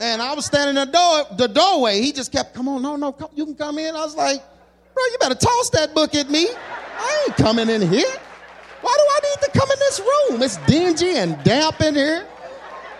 And 0.00 0.20
I 0.20 0.34
was 0.34 0.44
standing 0.44 0.76
in 0.76 0.86
the, 0.86 0.92
door, 0.92 1.36
the 1.36 1.48
doorway. 1.48 2.00
He 2.00 2.12
just 2.12 2.32
kept, 2.32 2.54
come 2.54 2.68
on, 2.68 2.82
no, 2.82 2.96
no, 2.96 3.12
come, 3.12 3.30
you 3.34 3.46
can 3.46 3.54
come 3.54 3.78
in. 3.78 3.94
I 3.94 4.04
was 4.04 4.14
like, 4.14 4.42
bro, 4.94 5.02
you 5.04 5.16
better 5.20 5.34
toss 5.34 5.70
that 5.70 5.94
book 5.94 6.14
at 6.14 6.30
me. 6.30 6.48
I 6.96 7.24
ain't 7.26 7.36
coming 7.36 7.68
in 7.68 7.82
here. 7.82 8.12
Why 8.80 8.96
do 8.96 9.02
I 9.02 9.20
need 9.22 9.44
to 9.44 9.58
come 9.58 9.70
in 9.70 9.78
this 9.78 10.00
room? 10.00 10.42
It's 10.42 10.56
dingy 10.66 11.16
and 11.16 11.42
damp 11.44 11.80
in 11.80 11.94
here. 11.94 12.26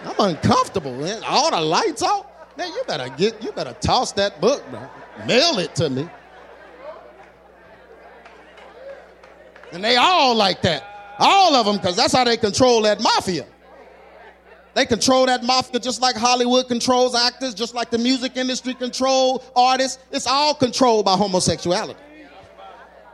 I'm 0.05 0.15
uncomfortable. 0.19 0.95
Man. 0.95 1.23
All 1.27 1.51
the 1.51 1.61
lights 1.61 2.03
off. 2.03 2.27
Man, 2.57 2.69
you 2.69 2.83
better 2.87 3.09
get, 3.17 3.43
you 3.43 3.53
better 3.53 3.75
toss 3.81 4.13
that 4.13 4.41
book, 4.41 4.63
bro. 4.71 4.89
Mail 5.27 5.59
it 5.59 5.75
to 5.77 5.91
me. 5.91 6.09
And 9.73 9.83
they 9.83 9.97
all 9.97 10.35
like 10.35 10.63
that. 10.63 11.17
All 11.19 11.55
of 11.55 11.67
them, 11.67 11.77
because 11.77 11.97
that's 11.97 12.13
how 12.13 12.25
they 12.25 12.37
control 12.37 12.83
that 12.83 13.01
mafia. 13.01 13.47
They 14.75 14.85
control 14.85 15.27
that 15.27 15.45
mafia 15.45 15.81
just 15.81 16.03
like 16.03 16.17
Hollywood 16.17 16.67
controls 16.67 17.15
actors, 17.15 17.55
just 17.55 17.75
like 17.75 17.91
the 17.91 17.99
music 17.99 18.37
industry 18.37 18.75
controls 18.75 19.49
artists. 19.55 20.03
It's 20.11 20.27
all 20.27 20.55
controlled 20.55 21.05
by 21.05 21.17
homosexuality. 21.17 21.99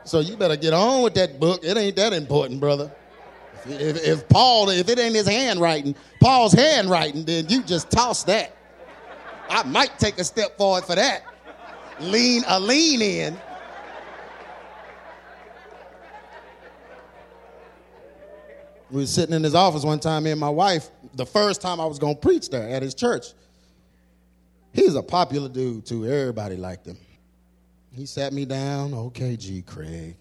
So 0.03 0.19
you 0.19 0.35
better 0.35 0.57
get 0.57 0.73
on 0.73 1.03
with 1.03 1.13
that 1.13 1.39
book. 1.39 1.63
It 1.63 1.77
ain't 1.77 1.95
that 1.97 2.13
important, 2.13 2.59
brother. 2.59 2.91
If, 3.67 4.03
if 4.03 4.27
Paul, 4.27 4.69
if 4.69 4.89
it 4.89 4.97
ain't 4.97 5.13
his 5.13 5.27
handwriting, 5.27 5.95
Paul's 6.19 6.53
handwriting, 6.53 7.23
then 7.25 7.47
you 7.47 7.61
just 7.61 7.91
toss 7.91 8.23
that. 8.23 8.55
I 9.47 9.61
might 9.63 9.99
take 9.99 10.17
a 10.17 10.23
step 10.23 10.57
forward 10.57 10.85
for 10.85 10.95
that. 10.95 11.23
Lean 11.99 12.43
a 12.47 12.59
lean 12.59 13.01
in. 13.01 13.37
We 18.89 19.01
were 19.01 19.07
sitting 19.07 19.35
in 19.35 19.43
his 19.43 19.55
office 19.55 19.83
one 19.83 19.99
time, 19.99 20.23
me 20.23 20.31
and 20.31 20.39
my 20.39 20.49
wife, 20.49 20.89
the 21.13 21.25
first 21.25 21.61
time 21.61 21.79
I 21.79 21.85
was 21.85 21.99
going 21.99 22.15
to 22.15 22.21
preach 22.21 22.49
there 22.49 22.69
at 22.69 22.81
his 22.81 22.93
church. 22.93 23.27
He's 24.73 24.95
a 24.95 25.03
popular 25.03 25.49
dude, 25.49 25.85
too. 25.85 26.05
Everybody 26.05 26.55
liked 26.55 26.87
him. 26.87 26.97
He 27.93 28.05
sat 28.05 28.31
me 28.31 28.45
down. 28.45 28.93
Okay, 28.93 29.35
G. 29.35 29.61
Craig, 29.61 30.15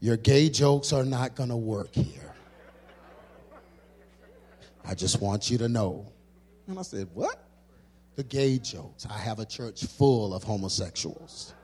your 0.00 0.16
gay 0.16 0.48
jokes 0.48 0.92
are 0.92 1.04
not 1.04 1.36
going 1.36 1.50
to 1.50 1.56
work 1.56 1.94
here. 1.94 2.34
I 4.84 4.94
just 4.94 5.20
want 5.20 5.50
you 5.50 5.58
to 5.58 5.68
know. 5.68 6.06
And 6.66 6.78
I 6.78 6.82
said, 6.82 7.08
What? 7.14 7.44
The 8.16 8.24
gay 8.24 8.58
jokes. 8.58 9.06
I 9.08 9.18
have 9.18 9.38
a 9.38 9.44
church 9.44 9.84
full 9.84 10.34
of 10.34 10.42
homosexuals. 10.42 11.54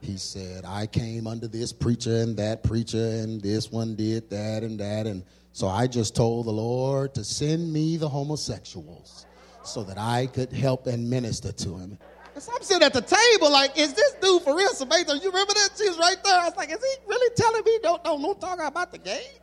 He 0.00 0.16
said, 0.16 0.64
I 0.64 0.86
came 0.86 1.26
under 1.26 1.48
this 1.48 1.72
preacher 1.72 2.18
and 2.18 2.36
that 2.36 2.62
preacher, 2.62 2.96
and 2.96 3.40
this 3.40 3.70
one 3.70 3.96
did 3.96 4.30
that 4.30 4.62
and 4.62 4.78
that. 4.80 5.06
And 5.06 5.24
so 5.52 5.66
I 5.68 5.86
just 5.86 6.14
told 6.14 6.46
the 6.46 6.52
Lord 6.52 7.14
to 7.14 7.24
send 7.24 7.72
me 7.72 7.96
the 7.96 8.08
homosexuals 8.08 9.26
so 9.62 9.82
that 9.84 9.98
I 9.98 10.26
could 10.26 10.52
help 10.52 10.86
and 10.86 11.08
minister 11.10 11.52
to 11.52 11.76
him. 11.76 11.98
And 12.34 12.42
so 12.42 12.52
I'm 12.54 12.62
sitting 12.62 12.82
at 12.82 12.92
the 12.92 13.02
table 13.02 13.50
like, 13.50 13.76
is 13.76 13.92
this 13.92 14.12
dude 14.14 14.42
for 14.42 14.56
real? 14.56 14.68
Samantha, 14.68 15.18
you 15.18 15.30
remember 15.30 15.52
that? 15.54 15.70
She 15.76 15.88
was 15.88 15.98
right 15.98 16.16
there. 16.22 16.38
I 16.38 16.44
was 16.48 16.56
like, 16.56 16.70
is 16.70 16.78
he 16.78 17.08
really 17.08 17.34
telling 17.34 17.62
me 17.64 17.78
don't, 17.82 18.02
don't, 18.04 18.22
don't 18.22 18.40
talk 18.40 18.60
about 18.60 18.92
the 18.92 18.98
gays? 18.98 19.40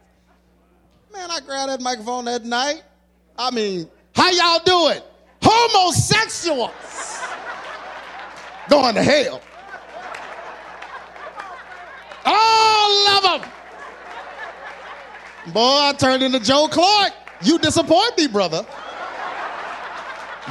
Man, 1.14 1.30
I 1.30 1.40
grabbed 1.42 1.72
that 1.72 1.82
microphone 1.82 2.26
that 2.26 2.46
night. 2.46 2.84
I 3.38 3.52
mean, 3.52 3.90
how 4.16 4.32
y'all 4.32 4.64
doing? 4.64 5.02
Homosexuals 5.42 6.72
going 8.70 8.96
to 8.96 9.04
hell. 9.04 9.42
All 12.26 13.08
of 13.08 13.42
them. 13.42 13.50
Boy, 15.54 15.62
I 15.62 15.94
turned 15.98 16.24
into 16.24 16.40
Joe 16.40 16.68
Clark. 16.68 17.14
You 17.42 17.60
disappoint 17.60 18.18
me, 18.18 18.28
brother. 18.28 18.66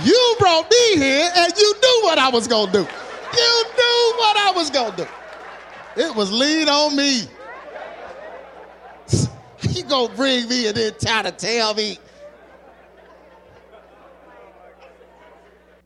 You 0.05 0.37
brought 0.38 0.71
me 0.71 0.97
here 0.97 1.31
and 1.35 1.53
you 1.57 1.75
knew 1.75 2.00
what 2.03 2.19
I 2.19 2.29
was 2.29 2.47
going 2.47 2.67
to 2.67 2.73
do. 2.73 2.79
You 2.79 3.65
knew 3.76 4.15
what 4.19 4.37
I 4.37 4.53
was 4.55 4.71
going 4.71 4.93
to 4.93 4.97
do. 5.05 5.09
It 5.97 6.15
was 6.15 6.31
lean 6.31 6.69
on 6.69 6.97
me. 6.97 7.23
You 9.71 9.83
gonna 9.85 10.15
bring 10.15 10.49
me 10.49 10.69
and 10.69 10.76
then 10.76 10.93
try 10.99 11.23
to 11.23 11.31
tell 11.31 11.75
me. 11.75 11.99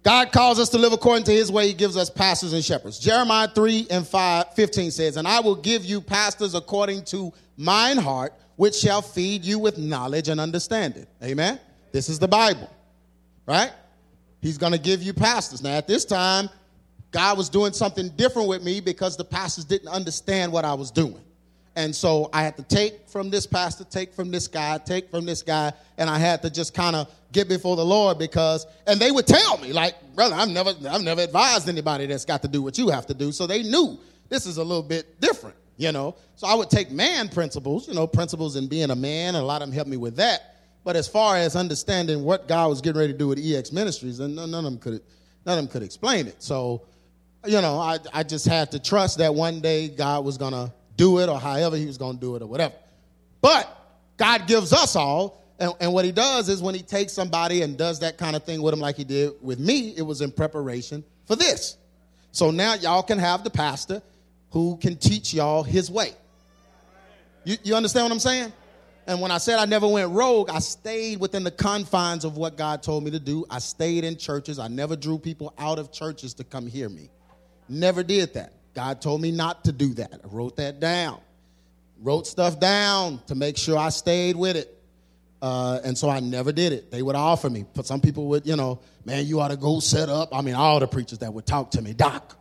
God 0.03 0.33
calls 0.33 0.59
us 0.59 0.69
to 0.71 0.79
live 0.79 0.93
according 0.93 1.25
to 1.25 1.33
his 1.33 1.53
way. 1.53 1.69
He 1.69 1.75
gives 1.75 1.97
us 1.97 2.09
pastors 2.09 2.53
and 2.53 2.65
shepherds. 2.65 2.99
Jeremiah 2.99 3.49
3 3.49 3.89
and 3.91 4.07
5, 4.07 4.55
15 4.55 4.91
says, 4.91 5.17
And 5.17 5.29
I 5.29 5.41
will 5.41 5.57
give 5.57 5.85
you 5.85 6.01
pastors 6.01 6.55
according 6.55 7.05
to 7.07 7.33
mine 7.57 7.99
heart, 7.99 8.33
which 8.61 8.75
shall 8.75 9.01
feed 9.01 9.43
you 9.43 9.59
with 9.59 9.79
knowledge 9.79 10.29
and 10.29 10.39
understanding. 10.39 11.07
Amen? 11.25 11.59
This 11.93 12.11
is 12.11 12.19
the 12.19 12.29
Bible, 12.29 12.71
right? 13.47 13.71
He's 14.43 14.59
going 14.59 14.75
to 14.75 14.79
give 14.79 15.03
you 15.03 15.15
pastors. 15.15 15.63
Now, 15.63 15.79
at 15.79 15.89
this 15.89 16.05
time, 16.05 16.51
God 17.11 17.39
was 17.39 17.49
doing 17.49 17.73
something 17.73 18.11
different 18.11 18.49
with 18.49 18.63
me 18.63 18.81
because 18.81 19.17
the 19.17 19.25
pastors 19.25 19.65
didn't 19.65 19.89
understand 19.89 20.53
what 20.53 20.67
I 20.67 20.75
was 20.75 20.91
doing. 20.91 21.23
And 21.75 21.97
so 21.97 22.29
I 22.35 22.43
had 22.43 22.59
to 22.59 22.63
take 22.63 23.09
from 23.09 23.31
this 23.31 23.47
pastor, 23.47 23.85
take 23.85 24.13
from 24.13 24.31
this 24.31 24.47
guy, 24.47 24.77
take 24.77 25.11
from 25.11 25.25
this 25.25 25.41
guy, 25.41 25.73
and 25.97 26.11
I 26.11 26.19
had 26.19 26.43
to 26.43 26.51
just 26.51 26.75
kind 26.75 26.95
of 26.95 27.11
get 27.33 27.49
before 27.49 27.77
the 27.77 27.85
Lord 27.85 28.19
because, 28.19 28.67
and 28.87 29.01
they 29.01 29.11
would 29.11 29.27
tell 29.27 29.57
me, 29.57 29.73
like, 29.73 29.95
brother, 30.15 30.35
I've 30.35 30.51
never, 30.51 30.75
I've 30.87 31.01
never 31.01 31.23
advised 31.23 31.67
anybody 31.67 32.05
that's 32.05 32.27
got 32.27 32.43
to 32.43 32.49
do 32.49 32.61
what 32.61 32.77
you 32.77 32.91
have 32.91 33.07
to 33.07 33.15
do. 33.15 33.33
So 33.33 33.47
they 33.47 33.63
knew 33.63 33.99
this 34.29 34.45
is 34.45 34.59
a 34.59 34.63
little 34.63 34.83
bit 34.83 35.19
different, 35.19 35.57
you 35.81 35.93
know. 35.93 36.15
So 36.37 36.47
I 36.47 36.55
would 36.55 36.71
take 36.71 36.91
man 36.91 37.29
principles, 37.29 37.89
you 37.89 37.95
know, 37.95 38.07
principles 38.07 38.57
in 38.57 38.69
being 38.69 38.91
a 38.91 38.97
man, 38.97 39.35
and 39.35 39.39
a 39.39 39.47
lot 39.47 39.63
of 39.63 39.69
them 39.69 39.75
helped 39.75 39.91
me 39.91 39.97
with 39.97 40.17
that. 40.17 40.57
But 40.85 40.95
as 40.95 41.09
far 41.09 41.37
as 41.37 41.57
understanding 41.57 42.23
what 42.23 42.49
God 42.49 42.69
was 42.69 42.81
getting 42.81 43.01
ready 43.01 43.13
to 43.13 43.19
do 43.19 43.29
with 43.29 43.39
EX 43.39 43.73
Ministries, 43.73 44.21
and 44.21 44.37
none 44.37 44.55
of 44.55 44.65
them 44.65 44.79
could, 44.79 45.01
none 45.47 45.59
of 45.59 45.65
them 45.65 45.69
could 45.69 45.83
explain 45.83 46.27
it. 46.27 46.43
So, 46.43 46.83
you 47.47 47.61
know, 47.61 47.79
I, 47.79 47.99
I 48.13 48.23
just 48.23 48.47
had 48.47 48.71
to 48.73 48.79
trust 48.79 49.19
that 49.19 49.35
one 49.35 49.61
day 49.61 49.89
God 49.89 50.25
was 50.25 50.37
gonna 50.37 50.73
do 50.97 51.19
it 51.19 51.29
or 51.29 51.41
however 51.41 51.77
he 51.77 51.87
was 51.87 51.97
to 51.97 52.17
do 52.21 52.37
it 52.37 52.43
or 52.43 52.47
whatever. 52.47 52.75
But 53.41 53.75
God 54.19 54.47
gives 54.47 54.75
us 54.75 54.97
all, 54.97 55.43
and, 55.59 55.73
and, 55.81 55.93
what 55.95 56.05
he 56.05 56.13
does 56.13 56.49
is 56.51 56.63
when 56.63 56.75
he 56.75 56.83
takes 56.83 57.13
somebody 57.13 57.63
and 57.63 57.77
does 57.77 58.01
that 58.01 58.19
kind 58.19 58.37
of 58.37 58.45
thing 58.45 58.61
with 58.61 58.73
them 58.73 58.81
like 58.81 58.97
he 58.97 59.05
did 59.05 59.33
with 59.43 59.59
me, 59.59 59.95
it 59.97 60.03
was 60.03 60.21
in 60.21 60.31
preparation 60.31 61.05
for 61.27 61.37
this. 61.37 61.77
So 62.33 62.51
now 62.51 62.75
y'all 62.75 63.03
can 63.03 63.19
have 63.19 63.45
the 63.45 63.51
pastor 63.51 64.03
who 64.51 64.77
can 64.77 64.97
teach 64.97 65.33
y'all 65.35 65.63
his 65.63 65.91
way. 65.91 66.13
You, 67.45 67.57
you 67.63 67.75
understand 67.75 68.05
what 68.05 68.13
I'm 68.13 68.21
saying? 68.21 68.53
And 69.07 69.21
when 69.21 69.31
I 69.31 69.39
said 69.39 69.59
I 69.59 69.65
never 69.65 69.89
went 69.89 70.11
rogue, 70.11 70.51
I 70.51 70.59
stayed 70.59 71.21
within 71.21 71.43
the 71.43 71.51
confines 71.51 72.25
of 72.25 72.37
what 72.37 72.57
God 72.57 72.83
told 72.83 73.03
me 73.03 73.11
to 73.13 73.19
do. 73.19 73.45
I 73.51 73.59
stayed 73.59 74.05
in 74.05 74.17
churches. 74.17 74.59
I 74.59 74.69
never 74.69 74.95
drew 74.95 75.19
people 75.19 75.55
out 75.59 75.79
of 75.79 75.91
churches 75.91 76.35
to 76.35 76.45
come 76.45 76.67
hear 76.67 76.89
me. 76.89 77.11
Never 77.69 78.03
did 78.03 78.35
that. 78.35 78.53
God 78.75 79.01
told 79.01 79.21
me 79.21 79.31
not 79.31 79.65
to 79.65 79.73
do 79.73 79.95
that. 79.95 80.13
I 80.13 80.29
wrote 80.29 80.57
that 80.57 80.81
down. 80.81 81.21
Wrote 82.01 82.27
stuff 82.27 82.61
down 82.61 83.21
to 83.27 83.35
make 83.35 83.57
sure 83.57 83.77
I 83.77 83.89
stayed 83.89 84.37
with 84.37 84.57
it. 84.57 84.77
Uh, 85.43 85.81
and 85.83 85.97
so 85.97 86.09
I 86.09 86.21
never 86.21 86.53
did 86.53 86.73
it. 86.73 86.91
They 86.91 87.03
would 87.03 87.17
offer 87.17 87.49
me. 87.49 87.65
But 87.75 87.87
some 87.87 88.01
people 88.01 88.27
would, 88.27 88.47
you 88.47 88.57
know, 88.57 88.81
man, 89.05 89.27
you 89.27 89.41
ought 89.41 89.49
to 89.49 89.57
go 89.57 89.81
set 89.81 90.09
up. 90.09 90.35
I 90.35 90.43
mean, 90.43 90.55
all 90.55 90.79
the 90.79 90.87
preachers 90.87 91.19
that 91.19 91.33
would 91.33 91.47
talk 91.47 91.73
to 91.73 91.83
me, 91.83 91.95
Doc. 91.95 92.37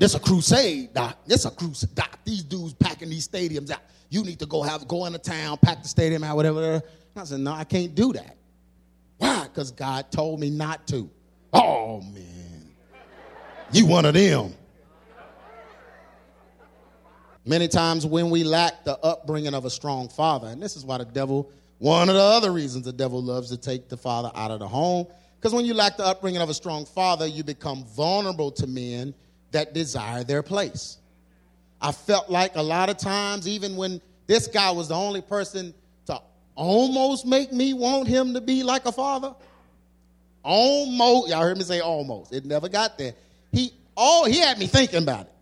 This 0.00 0.14
a 0.14 0.18
crusade, 0.18 0.94
Doc. 0.94 1.18
This 1.26 1.44
a 1.44 1.50
crusade, 1.50 1.94
Doc. 1.94 2.18
These 2.24 2.44
dudes 2.44 2.72
packing 2.72 3.10
these 3.10 3.28
stadiums 3.28 3.70
out. 3.70 3.82
You 4.08 4.24
need 4.24 4.38
to 4.38 4.46
go 4.46 4.62
have 4.62 4.88
go 4.88 5.04
into 5.04 5.18
town, 5.18 5.58
pack 5.58 5.82
the 5.82 5.88
stadium 5.88 6.24
out, 6.24 6.36
whatever. 6.36 6.80
I 7.14 7.24
said, 7.24 7.40
no, 7.40 7.52
I 7.52 7.64
can't 7.64 7.94
do 7.94 8.14
that. 8.14 8.38
Why? 9.18 9.42
Because 9.44 9.70
God 9.70 10.10
told 10.10 10.40
me 10.40 10.48
not 10.48 10.86
to. 10.88 11.10
Oh 11.52 12.00
man. 12.00 12.72
You 13.72 13.84
one 13.84 14.06
of 14.06 14.14
them. 14.14 14.54
Many 17.44 17.68
times 17.68 18.06
when 18.06 18.30
we 18.30 18.42
lack 18.42 18.84
the 18.84 18.98
upbringing 19.00 19.52
of 19.52 19.66
a 19.66 19.70
strong 19.70 20.08
father, 20.08 20.46
and 20.48 20.62
this 20.62 20.76
is 20.76 20.84
why 20.84 20.96
the 20.96 21.04
devil, 21.04 21.52
one 21.76 22.08
of 22.08 22.14
the 22.14 22.22
other 22.22 22.52
reasons 22.52 22.86
the 22.86 22.92
devil 22.92 23.22
loves 23.22 23.50
to 23.50 23.58
take 23.58 23.90
the 23.90 23.98
father 23.98 24.30
out 24.34 24.50
of 24.50 24.60
the 24.60 24.68
home, 24.68 25.06
because 25.36 25.52
when 25.52 25.66
you 25.66 25.74
lack 25.74 25.98
the 25.98 26.04
upbringing 26.04 26.40
of 26.40 26.48
a 26.48 26.54
strong 26.54 26.86
father, 26.86 27.26
you 27.26 27.44
become 27.44 27.84
vulnerable 27.84 28.50
to 28.52 28.66
men 28.66 29.14
that 29.52 29.74
desire 29.74 30.24
their 30.24 30.42
place. 30.42 30.98
I 31.80 31.92
felt 31.92 32.28
like 32.30 32.56
a 32.56 32.62
lot 32.62 32.90
of 32.90 32.98
times, 32.98 33.48
even 33.48 33.76
when 33.76 34.00
this 34.26 34.46
guy 34.46 34.70
was 34.70 34.88
the 34.88 34.94
only 34.94 35.22
person 35.22 35.74
to 36.06 36.20
almost 36.54 37.26
make 37.26 37.52
me 37.52 37.72
want 37.72 38.06
him 38.06 38.34
to 38.34 38.40
be 38.40 38.62
like 38.62 38.86
a 38.86 38.92
father, 38.92 39.34
almost, 40.42 41.30
y'all 41.30 41.42
heard 41.42 41.56
me 41.56 41.64
say 41.64 41.80
almost, 41.80 42.32
it 42.32 42.44
never 42.44 42.68
got 42.68 42.98
there 42.98 43.14
he 43.52 43.72
all 43.96 44.24
he 44.24 44.38
had 44.38 44.58
me 44.58 44.66
thinking 44.66 45.02
about 45.02 45.26
it. 45.26 45.32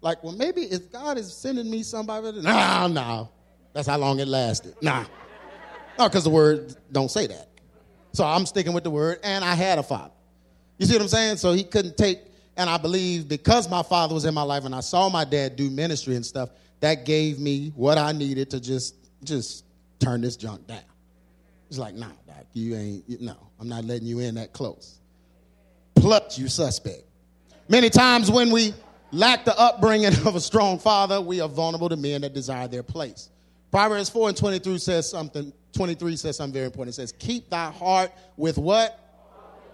Like, 0.00 0.22
well, 0.22 0.32
maybe 0.32 0.62
if 0.62 0.92
God 0.92 1.18
is 1.18 1.32
sending 1.32 1.68
me 1.68 1.82
somebody, 1.82 2.40
nah, 2.40 2.86
nah. 2.86 3.26
That's 3.72 3.88
how 3.88 3.98
long 3.98 4.20
it 4.20 4.28
lasted. 4.28 4.76
Nah. 4.80 5.04
No, 5.98 6.08
because 6.08 6.24
the 6.24 6.30
word 6.30 6.76
don't 6.92 7.10
say 7.10 7.26
that. 7.26 7.48
So 8.12 8.24
I'm 8.24 8.46
sticking 8.46 8.72
with 8.72 8.84
the 8.84 8.90
word, 8.90 9.18
and 9.22 9.44
I 9.44 9.54
had 9.54 9.78
a 9.78 9.82
father. 9.82 10.14
You 10.78 10.86
see 10.86 10.94
what 10.94 11.02
I'm 11.02 11.08
saying? 11.08 11.36
So 11.36 11.52
he 11.52 11.64
couldn't 11.64 11.96
take, 11.96 12.20
and 12.58 12.68
I 12.68 12.76
believe 12.76 13.28
because 13.28 13.70
my 13.70 13.82
father 13.82 14.12
was 14.12 14.24
in 14.24 14.34
my 14.34 14.42
life 14.42 14.64
and 14.64 14.74
I 14.74 14.80
saw 14.80 15.08
my 15.08 15.24
dad 15.24 15.56
do 15.56 15.70
ministry 15.70 16.16
and 16.16 16.26
stuff, 16.26 16.50
that 16.80 17.06
gave 17.06 17.38
me 17.38 17.72
what 17.76 17.96
I 17.96 18.12
needed 18.12 18.50
to 18.50 18.60
just 18.60 18.96
just 19.24 19.64
turn 20.00 20.20
this 20.20 20.36
junk 20.36 20.66
down. 20.66 20.80
It's 21.68 21.78
like, 21.78 21.94
nah, 21.94 22.06
doc, 22.26 22.46
you 22.52 22.74
ain't, 22.74 23.20
no, 23.20 23.36
I'm 23.60 23.68
not 23.68 23.84
letting 23.84 24.06
you 24.06 24.20
in 24.20 24.34
that 24.36 24.52
close. 24.52 24.98
Plus, 25.96 26.38
you 26.38 26.48
suspect. 26.48 27.02
Many 27.68 27.90
times 27.90 28.30
when 28.30 28.50
we 28.50 28.72
lack 29.12 29.44
the 29.44 29.58
upbringing 29.58 30.14
of 30.26 30.34
a 30.34 30.40
strong 30.40 30.78
father, 30.78 31.20
we 31.20 31.40
are 31.40 31.48
vulnerable 31.48 31.88
to 31.88 31.96
men 31.96 32.22
that 32.22 32.32
desire 32.32 32.68
their 32.68 32.82
place. 32.82 33.30
Proverbs 33.70 34.08
4 34.08 34.28
and 34.28 34.36
23 34.36 34.78
says 34.78 35.10
something, 35.10 35.52
23 35.74 36.16
says 36.16 36.36
something 36.36 36.54
very 36.54 36.66
important. 36.66 36.94
It 36.94 36.96
says, 36.96 37.12
Keep 37.12 37.50
thy 37.50 37.70
heart 37.70 38.12
with 38.36 38.56
what? 38.56 38.98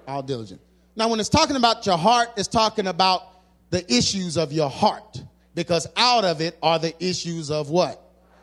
All 0.08 0.22
diligent. 0.22 0.60
Now, 0.96 1.08
when 1.08 1.20
it's 1.20 1.28
talking 1.28 1.56
about 1.56 1.86
your 1.86 1.98
heart, 1.98 2.28
it's 2.36 2.48
talking 2.48 2.86
about 2.86 3.22
the 3.70 3.84
issues 3.92 4.36
of 4.36 4.52
your 4.52 4.70
heart. 4.70 5.22
Because 5.54 5.86
out 5.96 6.24
of 6.24 6.40
it 6.40 6.56
are 6.62 6.78
the 6.78 6.94
issues 7.04 7.50
of 7.50 7.70
what? 7.70 8.00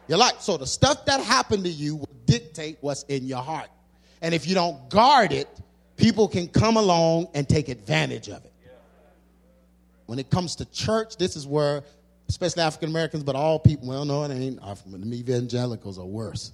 Your 0.07 0.17
life. 0.17 0.39
So 0.39 0.57
the 0.57 0.67
stuff 0.67 1.05
that 1.05 1.21
happened 1.21 1.63
to 1.65 1.69
you 1.69 1.97
will 1.97 2.09
dictate 2.25 2.77
what's 2.81 3.03
in 3.03 3.25
your 3.25 3.41
heart. 3.41 3.69
And 4.21 4.33
if 4.33 4.47
you 4.47 4.55
don't 4.55 4.89
guard 4.89 5.31
it, 5.31 5.47
people 5.97 6.27
can 6.27 6.47
come 6.47 6.77
along 6.77 7.27
and 7.33 7.47
take 7.47 7.69
advantage 7.69 8.27
of 8.29 8.43
it. 8.45 8.53
When 10.05 10.19
it 10.19 10.29
comes 10.29 10.55
to 10.57 10.65
church, 10.65 11.17
this 11.17 11.35
is 11.35 11.47
where, 11.47 11.83
especially 12.27 12.63
African 12.63 12.89
Americans, 12.89 13.23
but 13.23 13.35
all 13.35 13.59
people, 13.59 13.87
well, 13.87 14.03
no, 14.03 14.23
it 14.23 14.31
ain't. 14.31 14.59
Evangelicals 15.13 15.97
are 15.97 16.05
worse. 16.05 16.51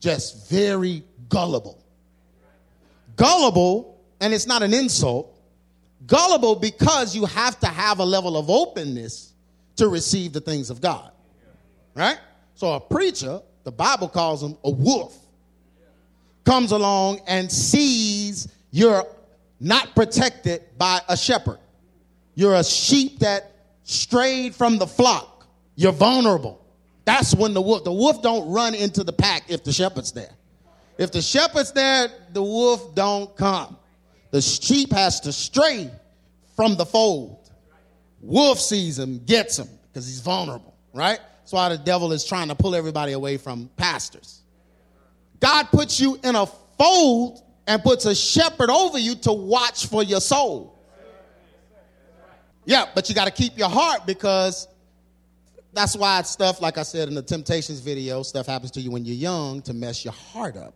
Just 0.00 0.50
very 0.50 1.04
gullible. 1.28 1.84
Gullible, 3.16 3.99
and 4.20 4.34
it's 4.34 4.46
not 4.46 4.62
an 4.62 4.74
insult, 4.74 5.34
gullible 6.06 6.54
because 6.54 7.14
you 7.16 7.24
have 7.26 7.58
to 7.60 7.66
have 7.66 7.98
a 7.98 8.04
level 8.04 8.36
of 8.36 8.50
openness 8.50 9.32
to 9.76 9.88
receive 9.88 10.32
the 10.32 10.40
things 10.40 10.70
of 10.70 10.80
God. 10.80 11.10
Right? 11.94 12.18
So 12.54 12.72
a 12.72 12.80
preacher, 12.80 13.40
the 13.64 13.72
Bible 13.72 14.08
calls 14.08 14.42
him 14.42 14.56
a 14.64 14.70
wolf, 14.70 15.16
comes 16.44 16.72
along 16.72 17.20
and 17.26 17.50
sees 17.50 18.48
you're 18.70 19.06
not 19.58 19.94
protected 19.94 20.62
by 20.78 21.00
a 21.08 21.16
shepherd. 21.16 21.58
You're 22.34 22.54
a 22.54 22.64
sheep 22.64 23.18
that 23.20 23.52
strayed 23.84 24.54
from 24.54 24.78
the 24.78 24.86
flock. 24.86 25.46
You're 25.76 25.92
vulnerable. 25.92 26.64
That's 27.04 27.34
when 27.34 27.54
the 27.54 27.60
wolf, 27.60 27.84
the 27.84 27.92
wolf 27.92 28.22
don't 28.22 28.50
run 28.50 28.74
into 28.74 29.02
the 29.02 29.12
pack 29.12 29.44
if 29.48 29.64
the 29.64 29.72
shepherd's 29.72 30.12
there. 30.12 30.30
If 30.96 31.12
the 31.12 31.22
shepherd's 31.22 31.72
there, 31.72 32.08
the 32.32 32.42
wolf 32.42 32.94
don't 32.94 33.34
come. 33.36 33.76
The 34.30 34.40
sheep 34.40 34.92
has 34.92 35.20
to 35.20 35.32
stray 35.32 35.90
from 36.56 36.76
the 36.76 36.86
fold. 36.86 37.50
Wolf 38.20 38.60
sees 38.60 38.98
him, 38.98 39.18
gets 39.24 39.58
him 39.58 39.68
because 39.88 40.06
he's 40.06 40.20
vulnerable, 40.20 40.76
right? 40.92 41.18
That's 41.40 41.52
why 41.52 41.68
the 41.70 41.78
devil 41.78 42.12
is 42.12 42.24
trying 42.24 42.48
to 42.48 42.54
pull 42.54 42.74
everybody 42.74 43.12
away 43.12 43.36
from 43.38 43.70
pastors. 43.76 44.42
God 45.40 45.64
puts 45.70 45.98
you 45.98 46.18
in 46.22 46.36
a 46.36 46.46
fold 46.46 47.42
and 47.66 47.82
puts 47.82 48.04
a 48.04 48.14
shepherd 48.14 48.70
over 48.70 48.98
you 48.98 49.14
to 49.16 49.32
watch 49.32 49.86
for 49.86 50.02
your 50.02 50.20
soul. 50.20 50.78
Yeah, 52.66 52.86
but 52.94 53.08
you 53.08 53.14
got 53.14 53.24
to 53.24 53.30
keep 53.32 53.58
your 53.58 53.70
heart 53.70 54.06
because 54.06 54.68
that's 55.72 55.96
why 55.96 56.20
it's 56.20 56.30
stuff, 56.30 56.60
like 56.60 56.78
I 56.78 56.82
said 56.82 57.08
in 57.08 57.14
the 57.14 57.22
Temptations 57.22 57.80
video, 57.80 58.22
stuff 58.22 58.46
happens 58.46 58.70
to 58.72 58.80
you 58.80 58.90
when 58.90 59.04
you're 59.04 59.16
young 59.16 59.62
to 59.62 59.72
mess 59.72 60.04
your 60.04 60.12
heart 60.12 60.56
up. 60.56 60.74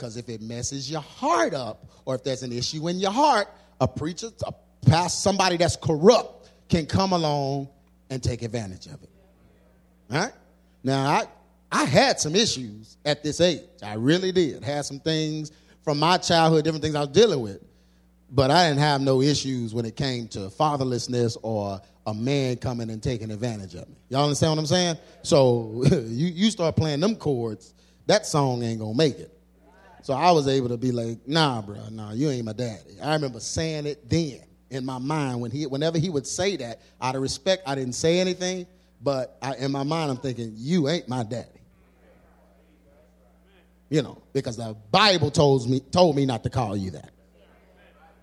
Because 0.00 0.16
if 0.16 0.30
it 0.30 0.40
messes 0.40 0.90
your 0.90 1.02
heart 1.02 1.52
up, 1.52 1.84
or 2.06 2.14
if 2.14 2.24
there's 2.24 2.42
an 2.42 2.52
issue 2.52 2.88
in 2.88 2.98
your 2.98 3.10
heart, 3.10 3.48
a 3.82 3.86
preacher, 3.86 4.28
a 4.46 4.54
pastor, 4.86 5.20
somebody 5.20 5.58
that's 5.58 5.76
corrupt 5.76 6.50
can 6.70 6.86
come 6.86 7.12
along 7.12 7.68
and 8.08 8.22
take 8.22 8.40
advantage 8.40 8.86
of 8.86 9.02
it. 9.02 9.10
Right? 10.08 10.32
Now, 10.82 11.06
I, 11.06 11.24
I 11.70 11.84
had 11.84 12.18
some 12.18 12.34
issues 12.34 12.96
at 13.04 13.22
this 13.22 13.42
age. 13.42 13.60
I 13.82 13.92
really 13.96 14.32
did. 14.32 14.64
Had 14.64 14.86
some 14.86 15.00
things 15.00 15.52
from 15.84 15.98
my 15.98 16.16
childhood, 16.16 16.64
different 16.64 16.82
things 16.82 16.94
I 16.94 17.00
was 17.00 17.10
dealing 17.10 17.42
with. 17.42 17.62
But 18.30 18.50
I 18.50 18.68
didn't 18.68 18.80
have 18.80 19.02
no 19.02 19.20
issues 19.20 19.74
when 19.74 19.84
it 19.84 19.96
came 19.96 20.28
to 20.28 20.48
fatherlessness 20.48 21.36
or 21.42 21.78
a 22.06 22.14
man 22.14 22.56
coming 22.56 22.88
and 22.88 23.02
taking 23.02 23.30
advantage 23.30 23.74
of 23.74 23.86
me. 23.86 23.96
Y'all 24.08 24.24
understand 24.24 24.52
what 24.52 24.60
I'm 24.60 24.66
saying? 24.66 24.96
So 25.24 25.84
you, 25.90 26.28
you 26.28 26.50
start 26.50 26.74
playing 26.74 27.00
them 27.00 27.16
chords, 27.16 27.74
that 28.06 28.24
song 28.24 28.62
ain't 28.62 28.80
gonna 28.80 28.94
make 28.96 29.18
it. 29.18 29.36
So 30.02 30.14
I 30.14 30.30
was 30.30 30.48
able 30.48 30.68
to 30.68 30.76
be 30.76 30.92
like, 30.92 31.18
nah, 31.26 31.60
bro, 31.62 31.88
nah, 31.90 32.12
you 32.12 32.30
ain't 32.30 32.44
my 32.44 32.52
daddy. 32.52 33.00
I 33.02 33.14
remember 33.14 33.40
saying 33.40 33.86
it 33.86 34.08
then 34.08 34.40
in 34.70 34.84
my 34.84 34.98
mind 34.98 35.40
when 35.40 35.50
he, 35.50 35.66
whenever 35.66 35.98
he 35.98 36.08
would 36.10 36.26
say 36.26 36.56
that, 36.56 36.80
out 37.00 37.16
of 37.16 37.22
respect, 37.22 37.62
I 37.66 37.74
didn't 37.74 37.94
say 37.94 38.18
anything, 38.20 38.66
but 39.02 39.36
I, 39.42 39.56
in 39.56 39.72
my 39.72 39.82
mind, 39.82 40.10
I'm 40.10 40.16
thinking, 40.16 40.52
you 40.56 40.88
ain't 40.88 41.08
my 41.08 41.22
daddy. 41.22 41.48
You 43.88 44.02
know, 44.02 44.22
because 44.32 44.56
the 44.56 44.76
Bible 44.92 45.32
told 45.32 45.68
me 45.68 45.80
told 45.80 46.14
me 46.14 46.24
not 46.24 46.44
to 46.44 46.50
call 46.50 46.76
you 46.76 46.92
that. 46.92 47.10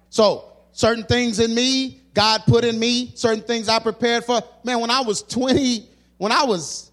So 0.10 0.53
certain 0.72 1.03
things 1.03 1.42
in 1.42 1.53
me, 1.53 2.01
God 2.13 2.44
put 2.48 2.63
in 2.63 2.79
me, 2.79 3.11
certain 3.16 3.44
things 3.44 3.68
I 3.68 3.79
prepared 3.79 4.24
for. 4.24 4.42
Man, 4.63 4.79
when 4.79 4.90
I 4.90 5.01
was 5.01 5.24
20, 5.24 5.85
when 6.20 6.31
I 6.31 6.46
was 6.46 6.92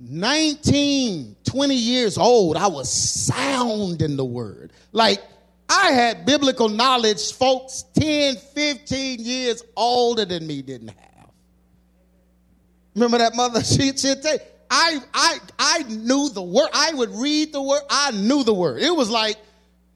19, 0.00 1.36
20 1.44 1.74
years 1.74 2.16
old, 2.16 2.56
I 2.56 2.66
was 2.66 2.90
sound 2.90 4.00
in 4.00 4.16
the 4.16 4.24
word. 4.24 4.72
Like 4.92 5.20
I 5.68 5.92
had 5.92 6.24
biblical 6.24 6.68
knowledge 6.68 7.32
folks 7.34 7.84
10, 7.98 8.36
15 8.36 9.20
years 9.20 9.62
older 9.76 10.24
than 10.24 10.46
me 10.46 10.62
didn't 10.62 10.88
have. 10.88 11.30
Remember 12.94 13.18
that 13.18 13.36
mother? 13.36 13.60
She, 13.64 13.88
she'd 13.88 14.22
say, 14.22 14.38
I, 14.70 14.98
I, 15.12 15.38
I 15.58 15.82
knew 15.82 16.30
the 16.30 16.42
word. 16.42 16.68
I 16.72 16.94
would 16.94 17.10
read 17.10 17.52
the 17.52 17.60
word. 17.62 17.82
I 17.90 18.12
knew 18.12 18.42
the 18.42 18.54
word. 18.54 18.82
It 18.82 18.94
was 18.94 19.10
like, 19.10 19.36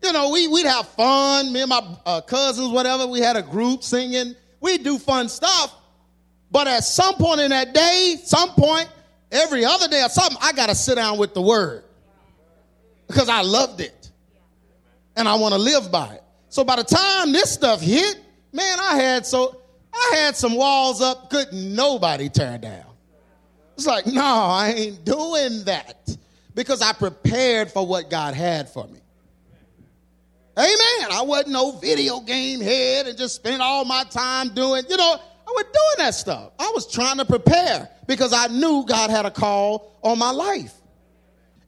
you 0.02 0.12
know, 0.12 0.30
we, 0.30 0.48
we'd 0.48 0.66
have 0.66 0.88
fun. 0.88 1.52
Me 1.52 1.62
and 1.62 1.70
my 1.70 1.82
uh, 2.04 2.20
cousins, 2.20 2.70
whatever, 2.70 3.06
we 3.06 3.20
had 3.20 3.36
a 3.36 3.42
group 3.42 3.82
singing. 3.82 4.34
We'd 4.60 4.84
do 4.84 4.98
fun 4.98 5.28
stuff. 5.28 5.74
But 6.50 6.68
at 6.68 6.84
some 6.84 7.14
point 7.14 7.40
in 7.40 7.50
that 7.50 7.72
day, 7.72 8.16
some 8.22 8.50
point, 8.50 8.88
every 9.34 9.64
other 9.64 9.88
day 9.88 10.02
or 10.02 10.08
something, 10.08 10.38
I 10.40 10.52
got 10.52 10.68
to 10.68 10.74
sit 10.74 10.94
down 10.94 11.18
with 11.18 11.34
the 11.34 11.42
word 11.42 11.84
because 13.06 13.28
I 13.28 13.42
loved 13.42 13.80
it 13.80 14.10
and 15.16 15.28
I 15.28 15.34
want 15.34 15.54
to 15.54 15.60
live 15.60 15.90
by 15.90 16.14
it. 16.14 16.22
So 16.48 16.64
by 16.64 16.76
the 16.76 16.84
time 16.84 17.32
this 17.32 17.52
stuff 17.52 17.80
hit, 17.80 18.20
man, 18.52 18.78
I 18.80 18.96
had 18.96 19.26
so 19.26 19.60
I 19.92 20.16
had 20.16 20.36
some 20.36 20.54
walls 20.54 21.02
up 21.02 21.30
couldn't 21.30 21.74
nobody 21.74 22.28
tear 22.28 22.58
down. 22.58 22.84
It's 23.76 23.86
like, 23.86 24.06
no, 24.06 24.22
I 24.22 24.74
ain't 24.76 25.04
doing 25.04 25.64
that 25.64 26.16
because 26.54 26.80
I 26.80 26.92
prepared 26.92 27.72
for 27.72 27.84
what 27.86 28.08
God 28.08 28.34
had 28.34 28.70
for 28.70 28.86
me. 28.86 29.00
Amen. 30.56 31.08
I 31.10 31.22
wasn't 31.22 31.50
no 31.50 31.72
video 31.72 32.20
game 32.20 32.60
head 32.60 33.08
and 33.08 33.18
just 33.18 33.34
spent 33.34 33.60
all 33.60 33.84
my 33.84 34.04
time 34.04 34.54
doing, 34.54 34.84
you 34.88 34.96
know, 34.96 35.20
Was 35.54 35.64
doing 35.64 36.06
that 36.06 36.14
stuff. 36.14 36.52
I 36.58 36.70
was 36.74 36.90
trying 36.90 37.18
to 37.18 37.24
prepare 37.24 37.88
because 38.06 38.32
I 38.32 38.48
knew 38.48 38.84
God 38.86 39.10
had 39.10 39.24
a 39.24 39.30
call 39.30 39.98
on 40.02 40.18
my 40.18 40.30
life. 40.30 40.74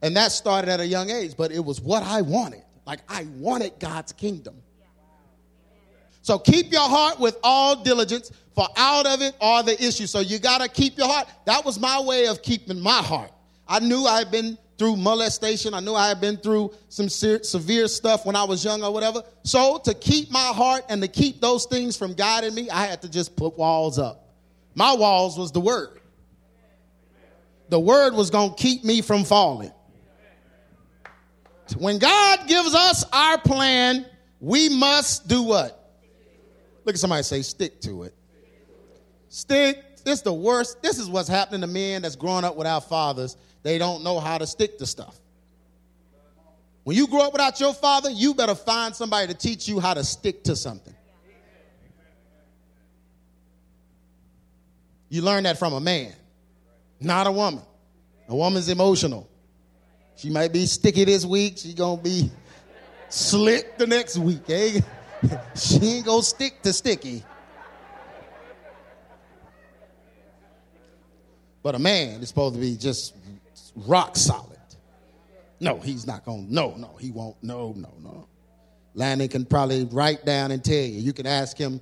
And 0.01 0.15
that 0.17 0.31
started 0.31 0.69
at 0.69 0.79
a 0.79 0.85
young 0.85 1.09
age, 1.09 1.35
but 1.37 1.51
it 1.51 1.63
was 1.63 1.81
what 1.81 2.03
I 2.03 2.21
wanted. 2.21 2.63
Like 2.85 2.99
I 3.09 3.27
wanted 3.37 3.73
God's 3.79 4.11
kingdom. 4.11 4.55
So 6.21 6.37
keep 6.37 6.71
your 6.71 6.87
heart 6.87 7.19
with 7.19 7.37
all 7.41 7.81
diligence, 7.81 8.31
for 8.53 8.67
out 8.75 9.05
of 9.07 9.21
it 9.21 9.35
are 9.39 9.63
the 9.63 9.81
issues. 9.81 10.11
So 10.11 10.19
you 10.19 10.39
got 10.39 10.61
to 10.61 10.67
keep 10.67 10.97
your 10.97 11.07
heart. 11.07 11.29
That 11.45 11.63
was 11.63 11.79
my 11.79 12.01
way 12.01 12.27
of 12.27 12.41
keeping 12.41 12.79
my 12.79 13.01
heart. 13.01 13.31
I 13.67 13.79
knew 13.79 14.05
I 14.05 14.19
had 14.19 14.31
been 14.31 14.57
through 14.77 14.95
molestation. 14.95 15.73
I 15.73 15.79
knew 15.79 15.93
I 15.93 16.07
had 16.07 16.21
been 16.21 16.37
through 16.37 16.73
some 16.89 17.09
severe 17.09 17.87
stuff 17.87 18.25
when 18.25 18.35
I 18.35 18.43
was 18.43 18.63
young 18.63 18.83
or 18.83 18.93
whatever. 18.93 19.23
So 19.43 19.79
to 19.79 19.93
keep 19.93 20.31
my 20.31 20.39
heart 20.39 20.83
and 20.89 21.01
to 21.01 21.07
keep 21.07 21.41
those 21.41 21.65
things 21.65 21.97
from 21.97 22.13
guiding 22.13 22.53
me, 22.53 22.69
I 22.69 22.85
had 22.85 23.01
to 23.01 23.09
just 23.09 23.35
put 23.35 23.57
walls 23.57 23.97
up. 23.97 24.29
My 24.75 24.93
walls 24.93 25.37
was 25.37 25.51
the 25.51 25.59
word. 25.59 25.99
The 27.69 27.79
word 27.79 28.13
was 28.13 28.29
going 28.29 28.51
to 28.51 28.55
keep 28.55 28.83
me 28.83 29.01
from 29.01 29.23
falling. 29.23 29.73
When 31.77 31.97
God 31.97 32.47
gives 32.47 32.73
us 32.73 33.03
our 33.11 33.37
plan, 33.39 34.05
we 34.39 34.69
must 34.69 35.27
do 35.27 35.43
what? 35.43 35.73
Look 36.85 36.95
at 36.95 36.99
somebody 36.99 37.23
say, 37.23 37.41
stick 37.41 37.81
to 37.81 38.03
it. 38.03 38.13
Stick. 39.27 39.83
This 40.05 40.19
is 40.19 40.21
the 40.21 40.31
worst. 40.31 40.81
This 40.81 40.99
is 40.99 41.09
what's 41.09 41.27
happening 41.27 41.59
to 41.59 41.67
men 41.67 42.03
that's 42.03 42.15
growing 42.15 42.45
up 42.45 42.55
without 42.55 42.87
fathers. 42.87 43.35
They 43.67 43.77
don't 43.77 44.01
know 44.01 44.21
how 44.21 44.37
to 44.37 44.47
stick 44.47 44.77
to 44.77 44.85
stuff. 44.85 45.19
When 46.85 46.95
you 46.95 47.05
grow 47.05 47.23
up 47.23 47.33
without 47.33 47.59
your 47.59 47.73
father, 47.73 48.09
you 48.09 48.33
better 48.33 48.55
find 48.55 48.95
somebody 48.95 49.27
to 49.27 49.33
teach 49.33 49.67
you 49.67 49.81
how 49.81 49.93
to 49.93 50.05
stick 50.05 50.45
to 50.45 50.55
something. 50.55 50.95
You 55.09 55.21
learn 55.21 55.43
that 55.43 55.59
from 55.59 55.73
a 55.73 55.81
man, 55.81 56.13
not 57.01 57.27
a 57.27 57.31
woman. 57.33 57.61
A 58.29 58.35
woman's 58.37 58.69
emotional. 58.69 59.29
She 60.15 60.29
might 60.29 60.53
be 60.53 60.65
sticky 60.65 61.03
this 61.03 61.25
week. 61.25 61.57
She's 61.57 61.73
gonna 61.73 62.01
be 62.01 62.31
slick 63.09 63.77
the 63.77 63.85
next 63.85 64.17
week. 64.17 64.49
Eh? 64.49 64.79
she 65.55 65.75
ain't 65.83 66.05
gonna 66.05 66.23
stick 66.23 66.61
to 66.61 66.71
sticky. 66.71 67.21
But 71.61 71.75
a 71.75 71.79
man 71.79 72.21
is 72.21 72.29
supposed 72.29 72.55
to 72.55 72.61
be 72.61 72.77
just 72.77 73.13
rock 73.85 74.15
solid. 74.15 74.57
No, 75.59 75.79
he's 75.79 76.05
not 76.05 76.25
gonna. 76.25 76.45
No, 76.47 76.75
no, 76.75 76.95
he 76.99 77.11
won't. 77.11 77.41
No, 77.41 77.73
no, 77.75 77.93
no. 78.01 78.27
Landon 78.93 79.27
can 79.27 79.45
probably 79.45 79.85
write 79.85 80.25
down 80.25 80.51
and 80.51 80.63
tell 80.63 80.75
you. 80.75 80.99
You 80.99 81.13
can 81.13 81.25
ask 81.25 81.57
him 81.57 81.81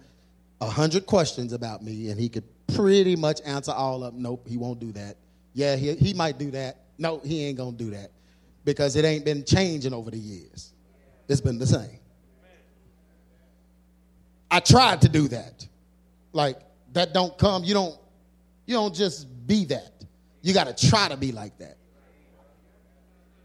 a 0.61 0.69
hundred 0.69 1.05
questions 1.05 1.53
about 1.53 1.83
me, 1.83 2.09
and 2.09 2.19
he 2.19 2.29
could 2.29 2.45
pretty 2.67 3.15
much 3.15 3.41
answer 3.45 3.71
all 3.71 4.03
of 4.03 4.13
them. 4.13 4.21
Nope, 4.21 4.47
he 4.47 4.57
won't 4.57 4.79
do 4.79 4.91
that. 4.93 5.17
Yeah, 5.53 5.75
he, 5.75 5.95
he 5.95 6.13
might 6.13 6.37
do 6.37 6.51
that. 6.51 6.77
No, 6.97 7.19
he 7.19 7.45
ain't 7.45 7.57
gonna 7.57 7.75
do 7.75 7.91
that 7.91 8.11
because 8.63 8.95
it 8.95 9.05
ain't 9.05 9.25
been 9.25 9.43
changing 9.43 9.93
over 9.93 10.11
the 10.11 10.17
years. 10.17 10.73
It's 11.27 11.41
been 11.41 11.57
the 11.57 11.67
same. 11.67 11.99
I 14.49 14.59
tried 14.59 15.01
to 15.01 15.09
do 15.09 15.27
that. 15.29 15.67
Like 16.31 16.59
that 16.93 17.13
don't 17.13 17.37
come. 17.37 17.63
You 17.63 17.73
don't 17.73 17.97
you 18.65 18.75
don't 18.75 18.95
just 18.95 19.27
be 19.47 19.65
that. 19.65 19.91
You 20.41 20.53
got 20.53 20.75
to 20.75 20.89
try 20.89 21.07
to 21.07 21.17
be 21.17 21.31
like 21.31 21.57
that. 21.59 21.77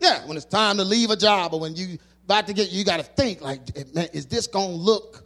Yeah, 0.01 0.27
when 0.27 0.37
it's 0.37 0.47
time 0.47 0.79
to 0.79 0.85
leave 0.85 1.11
a 1.11 1.17
job 1.17 1.53
or 1.55 1.61
when 1.61 1.77
you 1.77 1.99
about 2.25 2.47
to 2.47 2.53
get, 2.53 2.71
you 2.71 2.85
got 2.85 2.99
to 2.99 3.03
think 3.03 3.41
like, 3.41 3.61
man, 3.95 4.09
is 4.13 4.27
this 4.27 4.47
going 4.47 4.71
to 4.71 4.77
look 4.77 5.25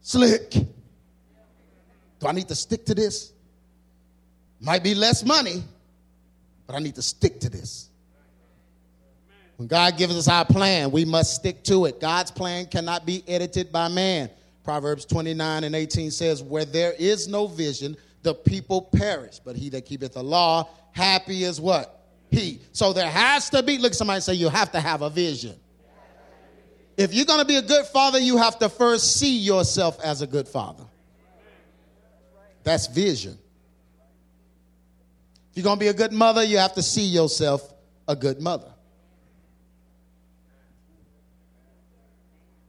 slick? 0.00 0.50
Do 0.50 2.26
I 2.26 2.32
need 2.32 2.48
to 2.48 2.54
stick 2.54 2.84
to 2.86 2.94
this? 2.94 3.32
Might 4.60 4.82
be 4.82 4.94
less 4.94 5.24
money, 5.24 5.62
but 6.66 6.76
I 6.76 6.78
need 6.80 6.94
to 6.96 7.02
stick 7.02 7.40
to 7.40 7.50
this. 7.50 7.90
When 9.56 9.68
God 9.68 9.96
gives 9.96 10.16
us 10.16 10.28
our 10.28 10.44
plan, 10.44 10.90
we 10.90 11.04
must 11.04 11.34
stick 11.34 11.62
to 11.64 11.86
it. 11.86 12.00
God's 12.00 12.30
plan 12.30 12.66
cannot 12.66 13.06
be 13.06 13.24
edited 13.26 13.72
by 13.72 13.88
man. 13.88 14.28
Proverbs 14.64 15.04
29 15.06 15.64
and 15.64 15.74
18 15.74 16.10
says, 16.10 16.42
Where 16.42 16.64
there 16.64 16.92
is 16.98 17.28
no 17.28 17.46
vision, 17.46 17.96
the 18.22 18.34
people 18.34 18.82
perish. 18.82 19.38
But 19.38 19.56
he 19.56 19.70
that 19.70 19.86
keepeth 19.86 20.14
the 20.14 20.22
law, 20.22 20.68
happy 20.92 21.44
is 21.44 21.60
what? 21.60 22.05
He. 22.30 22.60
So 22.72 22.92
there 22.92 23.08
has 23.10 23.50
to 23.50 23.62
be, 23.62 23.78
look, 23.78 23.94
somebody 23.94 24.20
say, 24.20 24.34
You 24.34 24.48
have 24.48 24.72
to 24.72 24.80
have 24.80 25.02
a 25.02 25.10
vision. 25.10 25.54
If 26.96 27.12
you're 27.12 27.26
going 27.26 27.40
to 27.40 27.46
be 27.46 27.56
a 27.56 27.62
good 27.62 27.84
father, 27.86 28.18
you 28.18 28.38
have 28.38 28.58
to 28.60 28.68
first 28.68 29.18
see 29.18 29.38
yourself 29.38 30.00
as 30.02 30.22
a 30.22 30.26
good 30.26 30.48
father. 30.48 30.84
That's 32.62 32.86
vision. 32.86 33.38
If 35.50 35.58
you're 35.58 35.64
going 35.64 35.78
to 35.78 35.84
be 35.84 35.88
a 35.88 35.94
good 35.94 36.12
mother, 36.12 36.42
you 36.42 36.58
have 36.58 36.74
to 36.74 36.82
see 36.82 37.04
yourself 37.04 37.72
a 38.08 38.16
good 38.16 38.40
mother. 38.40 38.72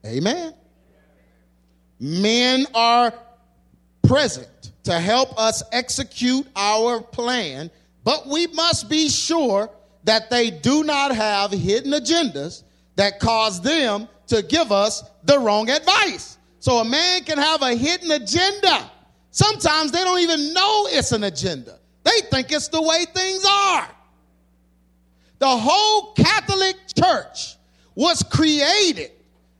Amen. 0.05 0.53
Men 1.99 2.65
are 2.73 3.13
present 4.03 4.71
to 4.83 4.99
help 4.99 5.37
us 5.37 5.63
execute 5.71 6.47
our 6.55 7.01
plan, 7.01 7.69
but 8.07 8.25
we 8.25 8.47
must 8.47 8.87
be 8.87 9.09
sure 9.09 9.69
that 10.05 10.29
they 10.29 10.49
do 10.49 10.85
not 10.85 11.13
have 11.13 11.51
hidden 11.51 11.91
agendas 11.91 12.63
that 12.95 13.19
cause 13.19 13.59
them 13.59 14.07
to 14.27 14.41
give 14.43 14.71
us 14.71 15.03
the 15.25 15.37
wrong 15.37 15.69
advice. 15.69 16.37
So 16.59 16.77
a 16.77 16.85
man 16.85 17.25
can 17.25 17.37
have 17.37 17.61
a 17.63 17.75
hidden 17.75 18.11
agenda. 18.11 18.89
Sometimes 19.31 19.91
they 19.91 20.05
don't 20.05 20.19
even 20.19 20.53
know 20.53 20.87
it's 20.89 21.11
an 21.11 21.25
agenda. 21.25 21.79
They 22.05 22.21
think 22.31 22.49
it's 22.53 22.69
the 22.69 22.81
way 22.81 23.03
things 23.13 23.43
are. 23.43 23.89
The 25.39 25.49
whole 25.49 26.13
Catholic 26.13 26.77
Church 26.97 27.57
was 27.93 28.23
created 28.23 29.11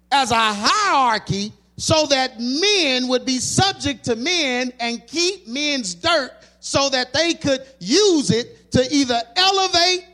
as 0.10 0.32
a 0.32 0.36
hierarchy 0.40 1.52
so 1.76 2.06
that 2.06 2.40
men 2.40 3.10
would 3.10 3.26
be 3.26 3.40
subject 3.40 4.06
to 4.06 4.16
men 4.16 4.72
and 4.80 5.06
keep 5.06 5.50
men's 5.50 5.94
dirt 5.94 6.32
so 6.60 6.90
that 6.90 7.14
they 7.14 7.34
could 7.34 7.66
use 7.80 8.32
it 8.32 8.72
to 8.72 8.86
either 8.94 9.22
elevate 9.36 10.06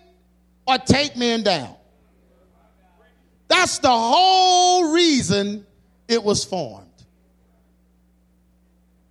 or 0.67 0.77
take 0.77 1.15
men 1.15 1.43
down. 1.43 1.75
That's 3.47 3.79
the 3.79 3.89
whole 3.89 4.93
reason 4.93 5.65
it 6.07 6.23
was 6.23 6.43
formed. 6.43 6.87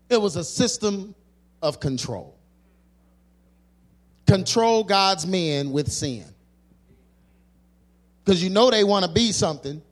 It 0.09 0.21
was 0.21 0.37
a 0.37 0.45
system 0.45 1.14
of 1.62 1.81
control. 1.81 2.37
Control 4.27 4.85
God's 4.85 5.27
men 5.27 5.73
with 5.73 5.90
sin. 5.90 6.25
Because 8.25 8.42
you 8.42 8.51
know 8.51 8.71
they 8.71 8.85
want 8.85 9.05
to 9.05 9.11
be 9.11 9.33
something, 9.33 9.83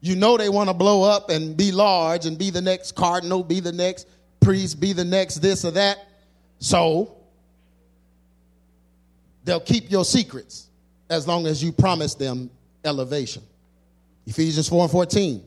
you 0.00 0.16
know 0.16 0.36
they 0.36 0.48
want 0.48 0.68
to 0.68 0.74
blow 0.74 1.02
up 1.02 1.30
and 1.30 1.56
be 1.56 1.72
large 1.72 2.26
and 2.26 2.38
be 2.38 2.50
the 2.50 2.60
next 2.60 2.92
cardinal, 2.92 3.42
be 3.42 3.60
the 3.60 3.72
next 3.72 4.08
priest, 4.40 4.80
be 4.80 4.92
the 4.92 5.04
next 5.04 5.36
this 5.36 5.64
or 5.64 5.72
that. 5.72 5.98
So 6.58 7.16
they'll 9.44 9.60
keep 9.60 9.90
your 9.90 10.04
secrets 10.04 10.68
as 11.08 11.26
long 11.26 11.46
as 11.46 11.62
you 11.62 11.72
promise 11.72 12.14
them 12.14 12.50
elevation. 12.84 13.42
Ephesians 14.26 14.68
4 14.68 14.82
and 14.82 14.90
14. 14.90 15.44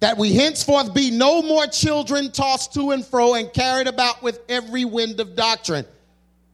That 0.00 0.16
we 0.16 0.32
henceforth 0.32 0.94
be 0.94 1.10
no 1.10 1.42
more 1.42 1.66
children 1.66 2.30
tossed 2.30 2.72
to 2.74 2.92
and 2.92 3.04
fro 3.04 3.34
and 3.34 3.52
carried 3.52 3.88
about 3.88 4.22
with 4.22 4.40
every 4.48 4.84
wind 4.84 5.20
of 5.20 5.34
doctrine. 5.34 5.84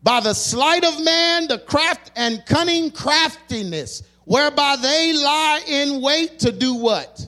By 0.03 0.21
the 0.21 0.35
sleight 0.35 0.85
of 0.85 1.03
man, 1.03 1.49
the 1.49 1.59
craft 1.59 2.13
and 2.17 2.45
cunning 2.47 2.91
craftiness 2.91 4.03
whereby 4.25 4.77
they 4.81 5.13
lie 5.13 5.61
in 5.67 6.01
wait 6.01 6.41
to 6.41 6.53
do 6.53 6.75
what? 6.75 7.27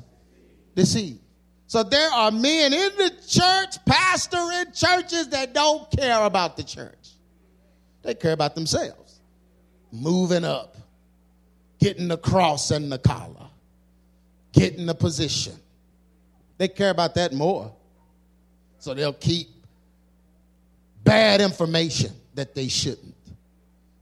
Deceive. 0.74 1.18
So 1.76 1.82
there 1.82 2.10
are 2.10 2.30
men 2.30 2.72
in 2.72 2.90
the 2.96 3.12
church, 3.28 3.84
pastor 3.84 4.38
in 4.38 4.72
churches 4.72 5.28
that 5.28 5.52
don't 5.52 5.90
care 5.90 6.24
about 6.24 6.56
the 6.56 6.62
church. 6.62 7.10
They 8.02 8.14
care 8.14 8.32
about 8.32 8.54
themselves. 8.54 9.20
Moving 9.92 10.42
up, 10.42 10.78
getting 11.78 12.08
the 12.08 12.16
cross 12.16 12.70
and 12.70 12.90
the 12.90 12.96
collar, 12.96 13.50
getting 14.54 14.86
the 14.86 14.94
position. 14.94 15.52
They 16.56 16.68
care 16.68 16.88
about 16.88 17.14
that 17.16 17.34
more. 17.34 17.70
So 18.78 18.94
they'll 18.94 19.12
keep 19.12 19.48
bad 21.04 21.42
information 21.42 22.12
that 22.36 22.54
they 22.54 22.68
shouldn't. 22.68 23.14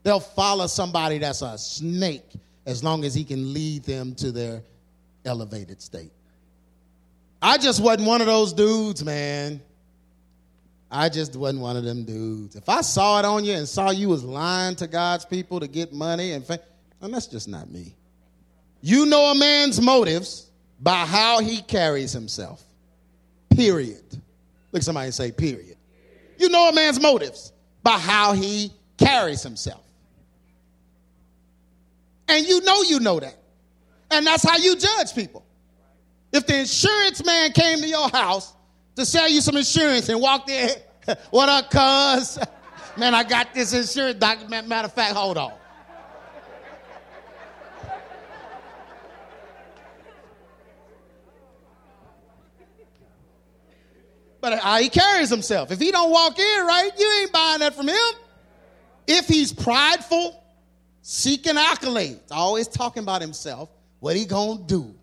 They'll 0.04 0.20
follow 0.20 0.68
somebody 0.68 1.18
that's 1.18 1.42
a 1.42 1.58
snake 1.58 2.34
as 2.66 2.84
long 2.84 3.04
as 3.04 3.16
he 3.16 3.24
can 3.24 3.52
lead 3.52 3.82
them 3.82 4.14
to 4.14 4.30
their 4.30 4.62
elevated 5.24 5.82
state. 5.82 6.12
I 7.44 7.58
just 7.58 7.82
wasn't 7.82 8.08
one 8.08 8.22
of 8.22 8.26
those 8.26 8.54
dudes, 8.54 9.04
man. 9.04 9.60
I 10.90 11.10
just 11.10 11.36
wasn't 11.36 11.60
one 11.60 11.76
of 11.76 11.84
them 11.84 12.04
dudes. 12.04 12.56
If 12.56 12.70
I 12.70 12.80
saw 12.80 13.18
it 13.18 13.26
on 13.26 13.44
you 13.44 13.52
and 13.52 13.68
saw 13.68 13.90
you 13.90 14.08
was 14.08 14.24
lying 14.24 14.76
to 14.76 14.86
God's 14.86 15.26
people 15.26 15.60
to 15.60 15.68
get 15.68 15.92
money 15.92 16.32
and 16.32 16.42
and 17.02 17.12
that's 17.12 17.26
just 17.26 17.46
not 17.46 17.70
me. 17.70 17.94
You 18.80 19.04
know 19.04 19.26
a 19.26 19.34
man's 19.34 19.78
motives 19.78 20.48
by 20.80 21.04
how 21.04 21.40
he 21.40 21.60
carries 21.60 22.12
himself. 22.12 22.62
Period. 23.50 24.04
Look 24.72 24.82
somebody 24.82 25.10
say 25.10 25.30
period. 25.30 25.76
You 26.38 26.48
know 26.48 26.70
a 26.70 26.72
man's 26.72 26.98
motives 26.98 27.52
by 27.82 27.98
how 27.98 28.32
he 28.32 28.72
carries 28.96 29.42
himself. 29.42 29.84
And 32.26 32.46
you 32.46 32.62
know 32.62 32.80
you 32.84 33.00
know 33.00 33.20
that. 33.20 33.36
And 34.10 34.26
that's 34.26 34.48
how 34.48 34.56
you 34.56 34.76
judge 34.76 35.14
people. 35.14 35.43
If 36.34 36.48
the 36.48 36.58
insurance 36.58 37.24
man 37.24 37.52
came 37.52 37.78
to 37.78 37.86
your 37.86 38.08
house 38.08 38.54
to 38.96 39.06
sell 39.06 39.28
you 39.28 39.40
some 39.40 39.56
insurance 39.56 40.08
and 40.08 40.20
walked 40.20 40.50
in, 40.50 40.68
what 41.30 41.48
up, 41.48 41.70
cuz? 41.70 42.40
Man, 42.96 43.14
I 43.14 43.22
got 43.22 43.54
this 43.54 43.72
insurance 43.72 44.18
document. 44.18 44.66
Matter 44.66 44.86
of 44.86 44.92
fact, 44.92 45.14
hold 45.14 45.38
on. 45.38 45.52
But 54.40 54.58
how 54.58 54.78
he 54.78 54.88
carries 54.88 55.30
himself. 55.30 55.70
If 55.70 55.78
he 55.78 55.92
don't 55.92 56.10
walk 56.10 56.36
in 56.36 56.66
right, 56.66 56.90
you 56.98 57.12
ain't 57.20 57.32
buying 57.32 57.60
that 57.60 57.76
from 57.76 57.86
him. 57.86 58.14
If 59.06 59.28
he's 59.28 59.52
prideful, 59.52 60.42
seeking 61.00 61.54
accolades, 61.54 62.32
always 62.32 62.66
talking 62.66 63.04
about 63.04 63.20
himself, 63.22 63.70
what 64.00 64.16
he 64.16 64.24
gonna 64.24 64.62
do. 64.64 64.96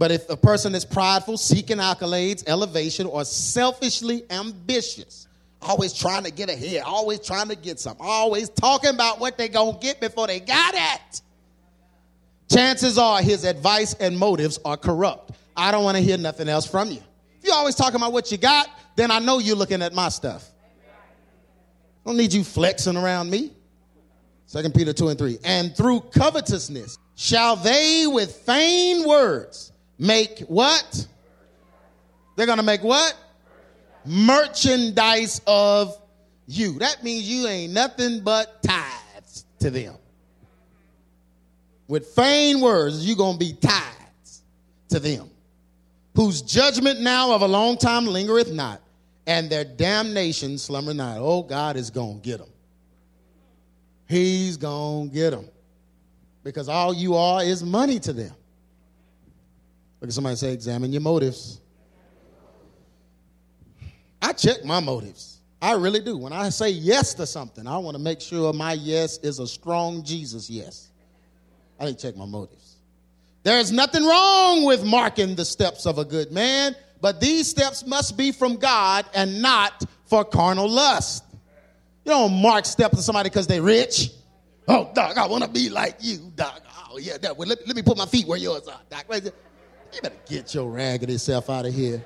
But 0.00 0.10
if 0.10 0.30
a 0.30 0.36
person 0.36 0.74
is 0.74 0.86
prideful, 0.86 1.36
seeking 1.36 1.76
accolades, 1.76 2.42
elevation, 2.46 3.04
or 3.06 3.22
selfishly 3.22 4.24
ambitious, 4.30 5.28
always 5.60 5.92
trying 5.92 6.24
to 6.24 6.30
get 6.30 6.48
ahead, 6.48 6.84
always 6.86 7.20
trying 7.20 7.48
to 7.48 7.54
get 7.54 7.78
something, 7.78 8.06
always 8.06 8.48
talking 8.48 8.88
about 8.88 9.20
what 9.20 9.36
they 9.36 9.46
gonna 9.46 9.76
get 9.78 10.00
before 10.00 10.26
they 10.26 10.40
got 10.40 10.72
it, 10.74 11.20
chances 12.50 12.96
are 12.96 13.20
his 13.20 13.44
advice 13.44 13.92
and 14.00 14.18
motives 14.18 14.58
are 14.64 14.78
corrupt. 14.78 15.32
I 15.54 15.70
don't 15.70 15.84
want 15.84 15.98
to 15.98 16.02
hear 16.02 16.16
nothing 16.16 16.48
else 16.48 16.64
from 16.64 16.90
you. 16.90 17.02
If 17.38 17.44
you're 17.44 17.54
always 17.54 17.74
talking 17.74 17.96
about 17.96 18.14
what 18.14 18.32
you 18.32 18.38
got, 18.38 18.70
then 18.96 19.10
I 19.10 19.18
know 19.18 19.38
you're 19.38 19.54
looking 19.54 19.82
at 19.82 19.92
my 19.92 20.08
stuff. 20.08 20.48
I 20.82 22.08
don't 22.08 22.16
need 22.16 22.32
you 22.32 22.42
flexing 22.42 22.96
around 22.96 23.28
me. 23.28 23.52
Second 24.46 24.72
Peter 24.72 24.94
2 24.94 25.08
and 25.08 25.18
3. 25.18 25.38
And 25.44 25.76
through 25.76 26.00
covetousness 26.00 26.96
shall 27.16 27.56
they 27.56 28.06
with 28.06 28.46
vain 28.46 29.06
words 29.06 29.69
make 30.00 30.40
what? 30.40 31.06
They're 32.34 32.46
going 32.46 32.58
to 32.58 32.64
make 32.64 32.82
what? 32.82 33.14
Merchandise 34.04 35.40
of 35.46 35.96
you. 36.46 36.80
That 36.80 37.04
means 37.04 37.30
you 37.30 37.46
ain't 37.46 37.72
nothing 37.72 38.20
but 38.20 38.62
tithes 38.62 39.44
to 39.60 39.70
them. 39.70 39.94
With 41.86 42.14
vain 42.16 42.60
words, 42.60 43.06
you're 43.06 43.16
going 43.16 43.34
to 43.34 43.38
be 43.38 43.52
tithes 43.52 44.42
to 44.88 44.98
them. 44.98 45.30
Whose 46.16 46.42
judgment 46.42 47.00
now 47.00 47.32
of 47.32 47.42
a 47.42 47.48
long 47.48 47.76
time 47.76 48.06
lingereth 48.06 48.52
not, 48.52 48.80
and 49.26 49.48
their 49.48 49.64
damnation 49.64 50.58
slumber 50.58 50.94
not. 50.94 51.18
Oh, 51.20 51.42
God 51.42 51.76
is 51.76 51.90
going 51.90 52.20
to 52.20 52.24
get 52.24 52.38
them 52.38 52.48
he's 54.10 54.56
going 54.56 55.08
to 55.08 55.14
get 55.14 55.30
them. 55.30 55.48
Because 56.42 56.68
all 56.68 56.92
you 56.92 57.14
are 57.14 57.42
is 57.42 57.62
money 57.62 57.98
to 58.00 58.12
them. 58.12 58.34
Look 60.00 60.08
at 60.08 60.14
somebody 60.14 60.36
say, 60.36 60.52
examine 60.52 60.92
your 60.92 61.02
motives. 61.02 61.60
I 64.22 64.32
check 64.32 64.64
my 64.64 64.80
motives. 64.80 65.40
I 65.62 65.72
really 65.72 66.00
do. 66.00 66.16
When 66.16 66.32
I 66.32 66.48
say 66.48 66.70
yes 66.70 67.14
to 67.14 67.26
something, 67.26 67.66
I 67.66 67.76
want 67.78 67.96
to 67.96 68.02
make 68.02 68.20
sure 68.20 68.52
my 68.52 68.72
yes 68.72 69.18
is 69.18 69.38
a 69.38 69.46
strong 69.46 70.02
Jesus 70.02 70.48
yes. 70.48 70.90
I 71.78 71.92
check 71.92 72.16
my 72.16 72.24
motives. 72.24 72.76
There's 73.42 73.72
nothing 73.72 74.04
wrong 74.04 74.64
with 74.64 74.84
marking 74.84 75.34
the 75.34 75.44
steps 75.44 75.86
of 75.86 75.98
a 75.98 76.04
good 76.04 76.30
man, 76.30 76.76
but 77.00 77.20
these 77.20 77.48
steps 77.48 77.86
must 77.86 78.16
be 78.16 78.32
from 78.32 78.56
God 78.56 79.06
and 79.14 79.40
not 79.40 79.84
for 80.06 80.24
carnal 80.24 80.68
lust. 80.68 81.24
You 82.04 82.12
don't 82.12 82.40
mark 82.40 82.66
steps 82.66 82.98
of 82.98 83.04
somebody 83.04 83.30
because 83.30 83.46
they're 83.46 83.62
rich. 83.62 84.10
Oh, 84.68 84.90
Doc, 84.94 85.16
I 85.16 85.26
want 85.26 85.42
to 85.44 85.50
be 85.50 85.68
like 85.68 85.96
you, 86.00 86.32
Doc. 86.34 86.62
Oh, 86.90 86.98
yeah, 86.98 87.16
that, 87.18 87.36
well, 87.36 87.48
let, 87.48 87.66
let 87.66 87.76
me 87.76 87.82
put 87.82 87.96
my 87.96 88.06
feet 88.06 88.26
where 88.26 88.38
yours 88.38 88.68
are, 88.68 88.80
Doc. 88.90 89.06
You 89.92 90.00
better 90.02 90.14
get 90.26 90.54
your 90.54 90.70
raggedy 90.70 91.18
self 91.18 91.50
out 91.50 91.66
of 91.66 91.74
here. 91.74 92.04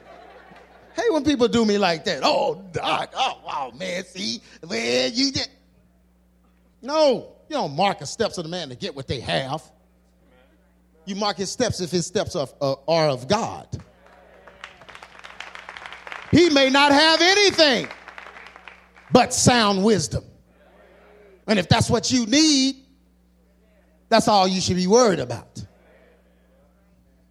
Hey, 0.95 1.11
when 1.11 1.25
people 1.25 1.49
do 1.49 1.65
me 1.65 1.77
like 1.77 2.05
that, 2.05 2.21
oh, 2.23 2.63
Doc, 2.73 3.13
oh, 3.17 3.41
wow, 3.45 3.73
man, 3.77 4.05
see, 4.05 4.41
well, 4.63 5.11
you 5.11 5.33
did. 5.33 5.49
No, 6.81 7.33
you 7.49 7.57
don't 7.57 7.75
mark 7.75 7.99
the 7.99 8.07
steps 8.07 8.39
of 8.39 8.45
the 8.45 8.51
man 8.51 8.69
to 8.69 8.77
get 8.77 8.95
what 8.95 9.09
they 9.09 9.21
have. 9.21 9.63
You 11.05 11.17
mark 11.17 11.37
his 11.37 11.51
steps 11.51 11.81
if 11.81 11.91
his 11.91 12.07
steps 12.07 12.37
are, 12.37 12.49
uh, 12.61 12.77
are 12.87 13.09
of 13.09 13.27
God. 13.29 13.69
He 16.31 16.49
may 16.51 16.71
not 16.71 16.93
have 16.93 17.21
anything 17.21 17.89
but 19.13 19.33
sound 19.33 19.85
wisdom. 19.85 20.25
And 21.47 21.59
if 21.59 21.69
that's 21.69 21.91
what 21.91 22.11
you 22.11 22.27
need, 22.27 22.77
that's 24.09 24.29
all 24.29 24.49
you 24.49 24.61
should 24.61 24.77
be 24.77 24.87
worried 24.87 25.21
about. 25.21 25.64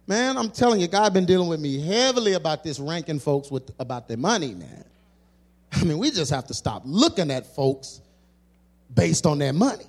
Man, 0.06 0.36
I'm 0.36 0.50
telling 0.50 0.80
you, 0.80 0.88
God 0.88 1.14
been 1.14 1.24
dealing 1.24 1.48
with 1.48 1.60
me 1.60 1.80
heavily 1.80 2.34
about 2.34 2.62
this 2.62 2.78
ranking 2.78 3.18
folks 3.18 3.50
with 3.50 3.70
about 3.78 4.06
their 4.06 4.18
money, 4.18 4.54
man. 4.54 4.84
I 5.72 5.84
mean, 5.84 5.98
we 5.98 6.10
just 6.10 6.30
have 6.30 6.46
to 6.48 6.54
stop 6.54 6.82
looking 6.84 7.30
at 7.30 7.54
folks 7.54 8.00
based 8.94 9.26
on 9.26 9.38
their 9.38 9.52
money. 9.52 9.86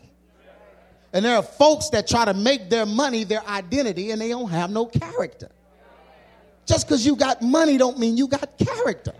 And 1.13 1.23
there 1.23 1.35
are 1.35 1.43
folks 1.43 1.89
that 1.89 2.07
try 2.07 2.25
to 2.25 2.33
make 2.33 2.69
their 2.69 2.85
money 2.85 3.23
their 3.23 3.45
identity 3.47 4.11
and 4.11 4.19
they 4.19 4.29
don't 4.29 4.49
have 4.49 4.69
no 4.69 4.85
character. 4.85 5.49
Just 6.65 6.87
because 6.87 7.05
you 7.05 7.15
got 7.15 7.41
money 7.41 7.77
don't 7.77 7.99
mean 7.99 8.17
you 8.17 8.27
got 8.27 8.57
character. 8.57 9.13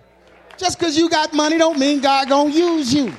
Just 0.58 0.79
because 0.79 0.97
you 0.97 1.10
got 1.10 1.34
money 1.34 1.58
don't 1.58 1.77
mean 1.77 2.01
God 2.01 2.27
gonna 2.29 2.49
use 2.49 2.93
you. 2.93 3.13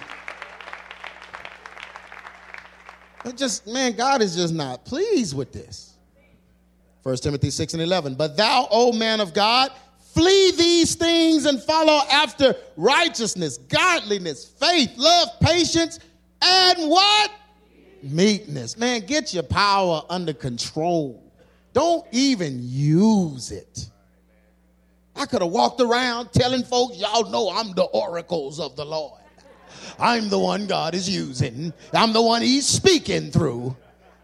It 3.24 3.36
just, 3.36 3.66
man, 3.66 3.92
God 3.92 4.22
is 4.22 4.36
just 4.36 4.54
not 4.54 4.84
pleased 4.84 5.36
with 5.36 5.52
this. 5.52 5.85
1 7.06 7.16
Timothy 7.18 7.50
6 7.50 7.74
and 7.74 7.82
11. 7.84 8.16
But 8.16 8.36
thou, 8.36 8.66
O 8.68 8.90
man 8.90 9.20
of 9.20 9.32
God, 9.32 9.70
flee 10.12 10.50
these 10.56 10.96
things 10.96 11.46
and 11.46 11.62
follow 11.62 12.00
after 12.10 12.56
righteousness, 12.76 13.58
godliness, 13.58 14.44
faith, 14.44 14.90
love, 14.96 15.28
patience, 15.40 16.00
and 16.42 16.90
what? 16.90 17.30
Meekness. 18.02 18.76
Man, 18.76 19.06
get 19.06 19.32
your 19.32 19.44
power 19.44 20.02
under 20.10 20.32
control. 20.32 21.22
Don't 21.72 22.04
even 22.10 22.58
use 22.60 23.52
it. 23.52 23.88
I 25.14 25.26
could 25.26 25.42
have 25.42 25.52
walked 25.52 25.80
around 25.80 26.32
telling 26.32 26.64
folks, 26.64 26.96
y'all 26.96 27.30
know 27.30 27.50
I'm 27.50 27.72
the 27.74 27.84
oracles 27.84 28.58
of 28.58 28.74
the 28.74 28.84
Lord. 28.84 29.20
I'm 30.00 30.28
the 30.28 30.40
one 30.40 30.66
God 30.66 30.96
is 30.96 31.08
using. 31.08 31.72
I'm 31.92 32.12
the 32.12 32.20
one 32.22 32.42
He's 32.42 32.66
speaking 32.66 33.30
through. 33.30 33.76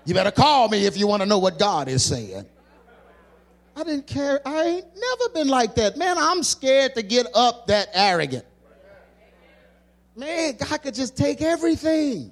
You 0.05 0.15
better 0.15 0.33
call 0.33 0.69
me 0.69 0.85
if 0.87 0.97
you 0.97 1.07
want 1.07 1.23
to 1.23 1.27
know 1.27 1.39
what 1.39 1.61
God 1.61 1.87
is 1.87 2.05
saying. 2.05 2.45
I 3.75 3.85
didn't 3.85 4.07
care. 4.07 4.41
I 4.45 4.65
ain't 4.65 4.87
never 4.95 5.35
been 5.35 5.49
like 5.49 5.75
that. 5.77 5.97
Man, 5.97 6.17
I'm 6.19 6.43
scared 6.43 6.95
to 6.95 7.03
get 7.03 7.27
up 7.35 7.67
that 7.69 7.89
arrogant. 7.95 8.45
Man, 10.15 10.57
God 10.57 10.83
could 10.83 10.95
just 10.95 11.17
take 11.17 11.41
everything. 11.41 12.31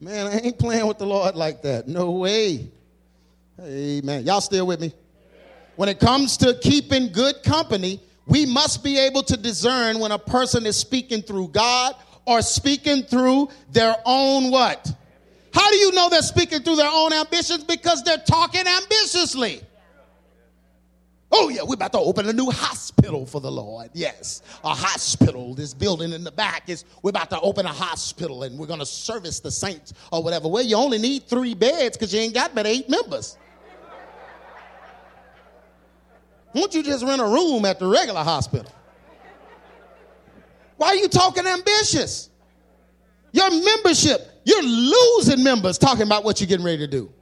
Man, 0.00 0.26
I 0.26 0.38
ain't 0.38 0.58
playing 0.58 0.86
with 0.86 0.98
the 0.98 1.06
Lord 1.06 1.34
like 1.34 1.62
that. 1.62 1.88
No 1.88 2.12
way. 2.12 2.70
Amen. 3.60 4.24
Y'all 4.24 4.40
still 4.40 4.66
with 4.66 4.80
me? 4.80 4.92
When 5.76 5.88
it 5.88 5.98
comes 5.98 6.36
to 6.38 6.58
keeping 6.62 7.10
good 7.12 7.42
company, 7.42 8.00
we 8.26 8.46
must 8.46 8.84
be 8.84 8.98
able 8.98 9.22
to 9.24 9.36
discern 9.36 9.98
when 9.98 10.12
a 10.12 10.18
person 10.18 10.66
is 10.66 10.76
speaking 10.76 11.22
through 11.22 11.48
God 11.48 11.94
or 12.24 12.42
speaking 12.42 13.02
through 13.04 13.48
their 13.70 13.96
own 14.04 14.50
what? 14.50 14.92
How 15.52 15.70
do 15.70 15.76
you 15.76 15.92
know 15.92 16.08
they're 16.10 16.22
speaking 16.22 16.60
through 16.60 16.76
their 16.76 16.90
own 16.92 17.12
ambitions? 17.12 17.64
Because 17.64 18.02
they're 18.02 18.18
talking 18.18 18.64
ambitiously. 18.66 19.62
Oh, 21.32 21.48
yeah, 21.48 21.62
we're 21.64 21.74
about 21.74 21.92
to 21.92 21.98
open 21.98 22.28
a 22.28 22.32
new 22.32 22.50
hospital 22.50 23.26
for 23.26 23.40
the 23.40 23.50
Lord. 23.50 23.90
Yes, 23.92 24.42
a 24.62 24.68
hospital. 24.68 25.54
This 25.54 25.74
building 25.74 26.12
in 26.12 26.22
the 26.22 26.30
back 26.30 26.68
is, 26.68 26.84
we're 27.02 27.10
about 27.10 27.30
to 27.30 27.40
open 27.40 27.66
a 27.66 27.72
hospital 27.72 28.44
and 28.44 28.56
we're 28.58 28.66
going 28.66 28.78
to 28.78 28.86
service 28.86 29.40
the 29.40 29.50
saints 29.50 29.92
or 30.12 30.22
whatever. 30.22 30.46
Well, 30.48 30.62
you 30.62 30.76
only 30.76 30.98
need 30.98 31.24
three 31.24 31.54
beds 31.54 31.96
because 31.96 32.14
you 32.14 32.20
ain't 32.20 32.34
got 32.34 32.54
but 32.54 32.66
eight 32.66 32.88
members. 32.88 33.38
Won't 36.54 36.74
you 36.74 36.82
just 36.82 37.04
rent 37.04 37.20
a 37.20 37.26
room 37.26 37.64
at 37.64 37.78
the 37.78 37.86
regular 37.86 38.22
hospital? 38.22 38.72
Why 40.76 40.88
are 40.88 40.96
you 40.96 41.08
talking 41.08 41.46
ambitious? 41.46 42.30
Your 43.32 43.50
membership, 43.50 44.40
you're 44.44 44.62
losing 44.62 45.42
members 45.42 45.76
talking 45.76 46.04
about 46.04 46.24
what 46.24 46.40
you're 46.40 46.48
getting 46.48 46.64
ready 46.64 46.78
to 46.78 46.86
do. 46.86 47.12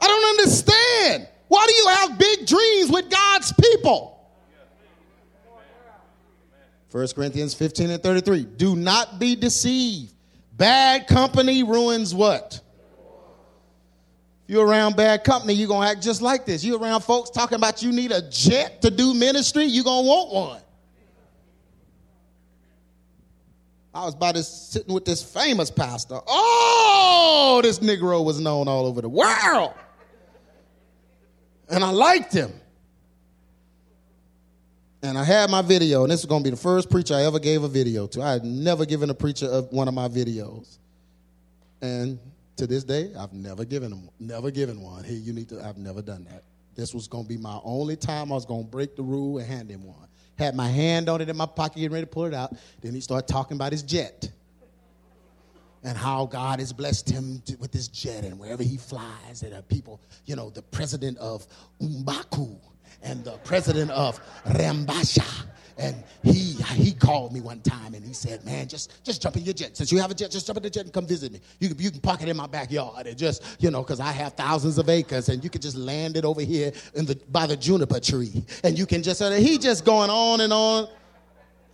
I 0.00 0.06
don't 0.06 0.38
understand. 0.38 1.28
Why 1.54 1.66
do 1.68 1.72
you 1.72 1.88
have 1.88 2.18
big 2.18 2.46
dreams 2.48 2.90
with 2.90 3.08
God's 3.08 3.52
people? 3.52 4.18
1 6.90 7.08
Corinthians 7.14 7.54
15 7.54 7.90
and 7.90 8.02
33. 8.02 8.42
Do 8.42 8.74
not 8.74 9.20
be 9.20 9.36
deceived. 9.36 10.12
Bad 10.56 11.06
company 11.06 11.62
ruins 11.62 12.12
what? 12.12 12.60
If 14.42 14.50
you're 14.50 14.66
around 14.66 14.96
bad 14.96 15.22
company, 15.22 15.54
you're 15.54 15.68
going 15.68 15.86
to 15.86 15.92
act 15.92 16.02
just 16.02 16.22
like 16.22 16.44
this. 16.44 16.64
You're 16.64 16.80
around 16.80 17.02
folks 17.02 17.30
talking 17.30 17.54
about 17.54 17.84
you 17.84 17.92
need 17.92 18.10
a 18.10 18.28
jet 18.28 18.82
to 18.82 18.90
do 18.90 19.14
ministry, 19.14 19.62
you're 19.62 19.84
going 19.84 20.02
to 20.02 20.08
want 20.08 20.32
one. 20.32 20.62
I 23.94 24.04
was 24.04 24.16
by 24.16 24.32
this 24.32 24.48
sitting 24.48 24.92
with 24.92 25.04
this 25.04 25.22
famous 25.22 25.70
pastor. 25.70 26.18
Oh, 26.26 27.60
this 27.62 27.78
Negro 27.78 28.24
was 28.24 28.40
known 28.40 28.66
all 28.66 28.86
over 28.86 29.00
the 29.00 29.08
world. 29.08 29.74
And 31.68 31.82
I 31.82 31.90
liked 31.90 32.32
him. 32.32 32.52
And 35.02 35.18
I 35.18 35.24
had 35.24 35.50
my 35.50 35.60
video, 35.60 36.02
and 36.02 36.10
this 36.10 36.20
is 36.20 36.26
going 36.26 36.42
to 36.42 36.44
be 36.44 36.50
the 36.50 36.60
first 36.60 36.90
preacher 36.90 37.14
I 37.14 37.24
ever 37.24 37.38
gave 37.38 37.62
a 37.62 37.68
video 37.68 38.06
to. 38.08 38.22
I 38.22 38.32
had 38.32 38.44
never 38.44 38.86
given 38.86 39.10
a 39.10 39.14
preacher 39.14 39.46
of 39.46 39.70
one 39.70 39.86
of 39.86 39.92
my 39.92 40.08
videos. 40.08 40.78
And 41.82 42.18
to 42.56 42.66
this 42.66 42.84
day, 42.84 43.12
I've 43.18 43.34
never 43.34 43.66
given 43.66 43.92
him, 43.92 44.08
never 44.18 44.50
given 44.50 44.80
one. 44.80 45.04
Hey, 45.04 45.14
you 45.14 45.34
need 45.34 45.50
to, 45.50 45.62
I've 45.62 45.76
never 45.76 46.00
done 46.00 46.26
that. 46.30 46.44
This 46.74 46.94
was 46.94 47.06
going 47.06 47.24
to 47.24 47.28
be 47.28 47.36
my 47.36 47.60
only 47.64 47.96
time 47.96 48.32
I 48.32 48.34
was 48.34 48.46
going 48.46 48.64
to 48.64 48.70
break 48.70 48.96
the 48.96 49.02
rule 49.02 49.38
and 49.38 49.46
hand 49.46 49.70
him 49.70 49.84
one 49.84 50.08
had 50.36 50.54
my 50.54 50.68
hand 50.68 51.08
on 51.08 51.20
it 51.20 51.28
in 51.28 51.36
my 51.36 51.46
pocket, 51.46 51.76
getting 51.76 51.92
ready 51.92 52.06
to 52.06 52.10
pull 52.10 52.24
it 52.24 52.34
out. 52.34 52.54
Then 52.80 52.94
he 52.94 53.00
started 53.00 53.28
talking 53.28 53.56
about 53.56 53.72
his 53.72 53.82
jet 53.82 54.30
and 55.84 55.96
how 55.96 56.26
God 56.26 56.58
has 56.58 56.72
blessed 56.72 57.08
him 57.08 57.42
to, 57.46 57.56
with 57.56 57.72
this 57.72 57.88
jet 57.88 58.24
and 58.24 58.38
wherever 58.38 58.62
he 58.62 58.76
flies, 58.76 59.40
there 59.40 59.56
are 59.56 59.62
people, 59.62 60.00
you 60.26 60.34
know, 60.34 60.50
the 60.50 60.62
president 60.62 61.18
of 61.18 61.46
Umbaku 61.80 62.56
and 63.02 63.24
the 63.24 63.36
president 63.38 63.90
of 63.90 64.20
Rambasha 64.44 65.46
and 65.76 65.96
he 66.22 66.52
he 66.74 66.92
called 66.92 67.32
me 67.32 67.40
one 67.40 67.60
time 67.60 67.94
and 67.94 68.04
he 68.04 68.12
said, 68.12 68.44
"Man, 68.44 68.68
just 68.68 69.04
just 69.04 69.22
jump 69.22 69.36
in 69.36 69.42
your 69.42 69.54
jet. 69.54 69.76
Since 69.76 69.90
you 69.90 69.98
have 69.98 70.10
a 70.10 70.14
jet, 70.14 70.30
just 70.30 70.46
jump 70.46 70.56
in 70.58 70.62
the 70.62 70.70
jet 70.70 70.84
and 70.84 70.92
come 70.92 71.06
visit 71.06 71.32
me. 71.32 71.40
You 71.58 71.68
can 71.70 71.78
you 71.78 71.90
can 71.90 72.00
park 72.00 72.22
it 72.22 72.28
in 72.28 72.36
my 72.36 72.46
backyard 72.46 73.06
and 73.06 73.18
just 73.18 73.42
you 73.58 73.70
know, 73.70 73.82
because 73.82 74.00
I 74.00 74.12
have 74.12 74.34
thousands 74.34 74.78
of 74.78 74.88
acres, 74.88 75.28
and 75.28 75.42
you 75.42 75.50
can 75.50 75.60
just 75.60 75.76
land 75.76 76.16
it 76.16 76.24
over 76.24 76.42
here 76.42 76.72
in 76.94 77.06
the 77.06 77.16
by 77.30 77.46
the 77.46 77.56
juniper 77.56 78.00
tree, 78.00 78.44
and 78.62 78.78
you 78.78 78.86
can 78.86 79.02
just 79.02 79.20
uh, 79.20 79.32
he 79.32 79.58
just 79.58 79.84
going 79.84 80.10
on 80.10 80.40
and 80.40 80.52
on." 80.52 80.88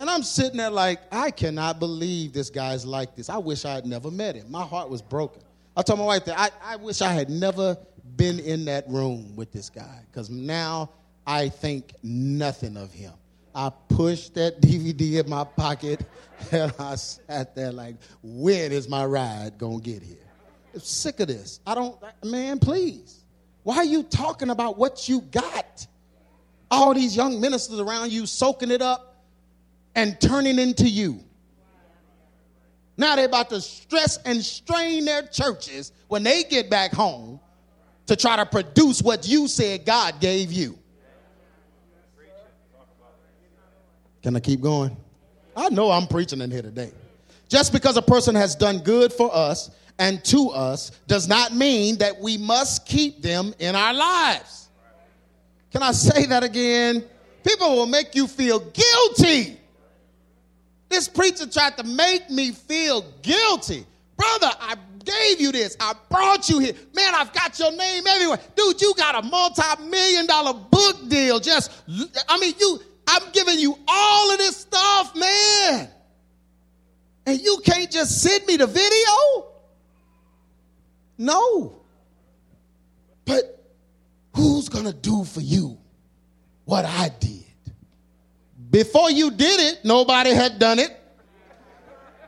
And 0.01 0.09
I'm 0.09 0.23
sitting 0.23 0.57
there 0.57 0.71
like, 0.71 0.99
I 1.11 1.29
cannot 1.29 1.79
believe 1.79 2.33
this 2.33 2.49
guy's 2.49 2.87
like 2.87 3.15
this. 3.15 3.29
I 3.29 3.37
wish 3.37 3.65
I 3.65 3.75
had 3.75 3.85
never 3.85 4.09
met 4.09 4.35
him. 4.35 4.49
My 4.49 4.63
heart 4.63 4.89
was 4.89 4.99
broken. 4.99 5.43
I 5.77 5.83
told 5.83 5.99
my 5.99 6.05
wife 6.05 6.25
that 6.25 6.39
I, 6.39 6.73
I 6.73 6.75
wish 6.77 7.03
I 7.03 7.13
had 7.13 7.29
never 7.29 7.77
been 8.15 8.39
in 8.39 8.65
that 8.65 8.89
room 8.89 9.35
with 9.35 9.51
this 9.51 9.69
guy 9.69 9.99
because 10.09 10.31
now 10.31 10.89
I 11.27 11.49
think 11.49 11.93
nothing 12.01 12.77
of 12.77 12.91
him. 12.91 13.13
I 13.53 13.71
pushed 13.89 14.33
that 14.33 14.59
DVD 14.59 15.23
in 15.23 15.29
my 15.29 15.43
pocket 15.43 16.03
and 16.51 16.73
I 16.79 16.95
sat 16.95 17.53
there 17.53 17.71
like, 17.71 17.97
when 18.23 18.71
is 18.71 18.89
my 18.89 19.05
ride 19.05 19.59
gonna 19.59 19.79
get 19.81 20.01
here? 20.01 20.17
I'm 20.73 20.79
sick 20.79 21.19
of 21.19 21.27
this. 21.27 21.59
I 21.67 21.75
don't, 21.75 21.95
man, 22.23 22.57
please. 22.57 23.23
Why 23.61 23.77
are 23.77 23.85
you 23.85 24.01
talking 24.01 24.49
about 24.49 24.79
what 24.79 25.07
you 25.07 25.21
got? 25.21 25.85
All 26.71 26.95
these 26.95 27.15
young 27.15 27.39
ministers 27.39 27.79
around 27.79 28.11
you 28.11 28.25
soaking 28.25 28.71
it 28.71 28.81
up 28.81 29.10
and 29.95 30.19
turning 30.19 30.59
into 30.59 30.87
you. 30.87 31.19
Now 32.97 33.15
they're 33.15 33.25
about 33.25 33.49
to 33.49 33.61
stress 33.61 34.17
and 34.25 34.43
strain 34.43 35.05
their 35.05 35.23
churches 35.23 35.91
when 36.07 36.23
they 36.23 36.43
get 36.43 36.69
back 36.69 36.93
home 36.93 37.39
to 38.07 38.15
try 38.15 38.35
to 38.35 38.45
produce 38.45 39.01
what 39.01 39.27
you 39.27 39.47
said 39.47 39.85
God 39.85 40.19
gave 40.19 40.51
you. 40.51 40.77
Can 44.21 44.35
I 44.35 44.39
keep 44.39 44.61
going? 44.61 44.95
I 45.55 45.69
know 45.69 45.89
I'm 45.89 46.07
preaching 46.07 46.41
in 46.41 46.51
here 46.51 46.61
today. 46.61 46.91
Just 47.49 47.73
because 47.73 47.97
a 47.97 48.01
person 48.01 48.35
has 48.35 48.55
done 48.55 48.79
good 48.79 49.11
for 49.11 49.33
us 49.33 49.71
and 49.97 50.23
to 50.25 50.49
us 50.49 50.91
does 51.07 51.27
not 51.27 51.53
mean 51.53 51.97
that 51.97 52.19
we 52.19 52.37
must 52.37 52.85
keep 52.85 53.21
them 53.21 53.53
in 53.59 53.75
our 53.75 53.93
lives. 53.93 54.69
Can 55.71 55.83
I 55.83 55.91
say 55.91 56.25
that 56.27 56.43
again? 56.43 57.03
People 57.47 57.75
will 57.75 57.87
make 57.87 58.13
you 58.13 58.27
feel 58.27 58.59
guilty. 58.59 59.60
This 60.91 61.07
preacher 61.07 61.47
tried 61.47 61.77
to 61.77 61.83
make 61.85 62.29
me 62.29 62.51
feel 62.51 63.05
guilty. 63.21 63.85
Brother, 64.17 64.51
I 64.59 64.75
gave 65.05 65.39
you 65.39 65.53
this. 65.53 65.77
I 65.79 65.93
brought 66.09 66.49
you 66.49 66.59
here. 66.59 66.73
Man, 66.93 67.15
I've 67.15 67.31
got 67.31 67.57
your 67.57 67.71
name 67.71 68.05
everywhere. 68.05 68.39
Dude, 68.57 68.81
you 68.81 68.93
got 68.95 69.23
a 69.23 69.25
multi-million 69.25 70.25
dollar 70.25 70.53
book 70.53 71.07
deal. 71.07 71.39
Just, 71.39 71.71
I 72.27 72.37
mean, 72.39 72.53
you, 72.59 72.81
I'm 73.07 73.31
giving 73.31 73.57
you 73.57 73.77
all 73.87 74.31
of 74.31 74.37
this 74.37 74.57
stuff, 74.57 75.15
man. 75.15 75.89
And 77.25 77.39
you 77.39 77.61
can't 77.63 77.89
just 77.89 78.21
send 78.21 78.45
me 78.45 78.57
the 78.57 78.67
video? 78.67 79.47
No. 81.17 81.81
But 83.23 83.63
who's 84.35 84.67
going 84.67 84.85
to 84.85 84.93
do 84.93 85.23
for 85.23 85.39
you 85.39 85.77
what 86.65 86.83
I 86.83 87.11
did? 87.17 87.40
Before 88.71 89.11
you 89.11 89.29
did 89.29 89.59
it, 89.59 89.83
nobody 89.83 90.33
had 90.33 90.57
done 90.57 90.79
it. 90.79 90.97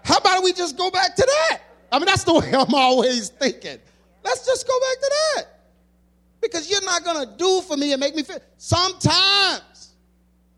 How 0.03 0.17
about 0.17 0.43
we 0.43 0.51
just 0.51 0.77
go 0.77 0.91
back 0.91 1.15
to 1.15 1.25
that? 1.25 1.62
I 1.91 1.97
mean, 1.97 2.06
that's 2.06 2.25
the 2.25 2.34
way 2.39 2.51
I'm 2.53 2.73
always 2.73 3.29
thinking. 3.29 3.79
Let's 4.23 4.45
just 4.45 4.67
go 4.67 4.79
back 4.79 4.99
to 4.99 5.12
that. 5.12 5.45
Because 6.41 6.69
you're 6.69 6.84
not 6.84 7.06
going 7.06 7.25
to 7.25 7.38
do 7.38 7.62
for 7.62 7.77
me 7.77 7.93
and 7.93 7.99
make 8.01 8.15
me 8.15 8.23
feel. 8.23 8.39
Sometimes, 8.58 9.93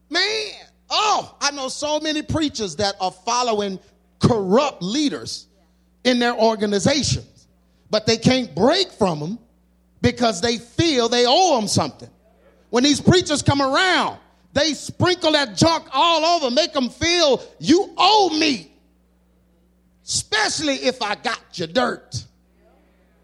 man, 0.10 0.52
oh, 0.90 1.36
I 1.40 1.52
know 1.52 1.68
so 1.68 2.00
many 2.00 2.24
preachers 2.24 2.76
that 2.78 2.96
are 3.00 3.12
following 3.12 3.80
corrupt 4.20 4.82
leaders 4.82 5.48
in 6.04 6.18
their 6.18 6.36
organizations, 6.36 7.48
but 7.92 8.08
they 8.08 8.18
can't 8.18 8.56
break 8.56 8.92
from 8.92 9.20
them 9.20 9.40
because 10.02 10.42
they 10.42 10.58
feel 10.58 11.08
they 11.08 11.26
owe 11.28 11.60
them 11.60 11.68
something. 11.68 12.10
When 12.72 12.84
these 12.84 13.00
preachers 13.00 13.44
come 13.44 13.62
around, 13.62 14.18
they 14.56 14.74
sprinkle 14.74 15.34
that 15.34 15.56
junk 15.56 15.86
all 15.94 16.26
over, 16.26 16.50
make 16.50 16.74
them 16.74 16.90
feel 16.90 17.44
you 17.60 17.94
owe 17.96 18.36
me 18.40 18.72
especially 20.06 20.76
if 20.76 21.02
I 21.02 21.16
got 21.16 21.42
your 21.54 21.68
dirt 21.68 22.24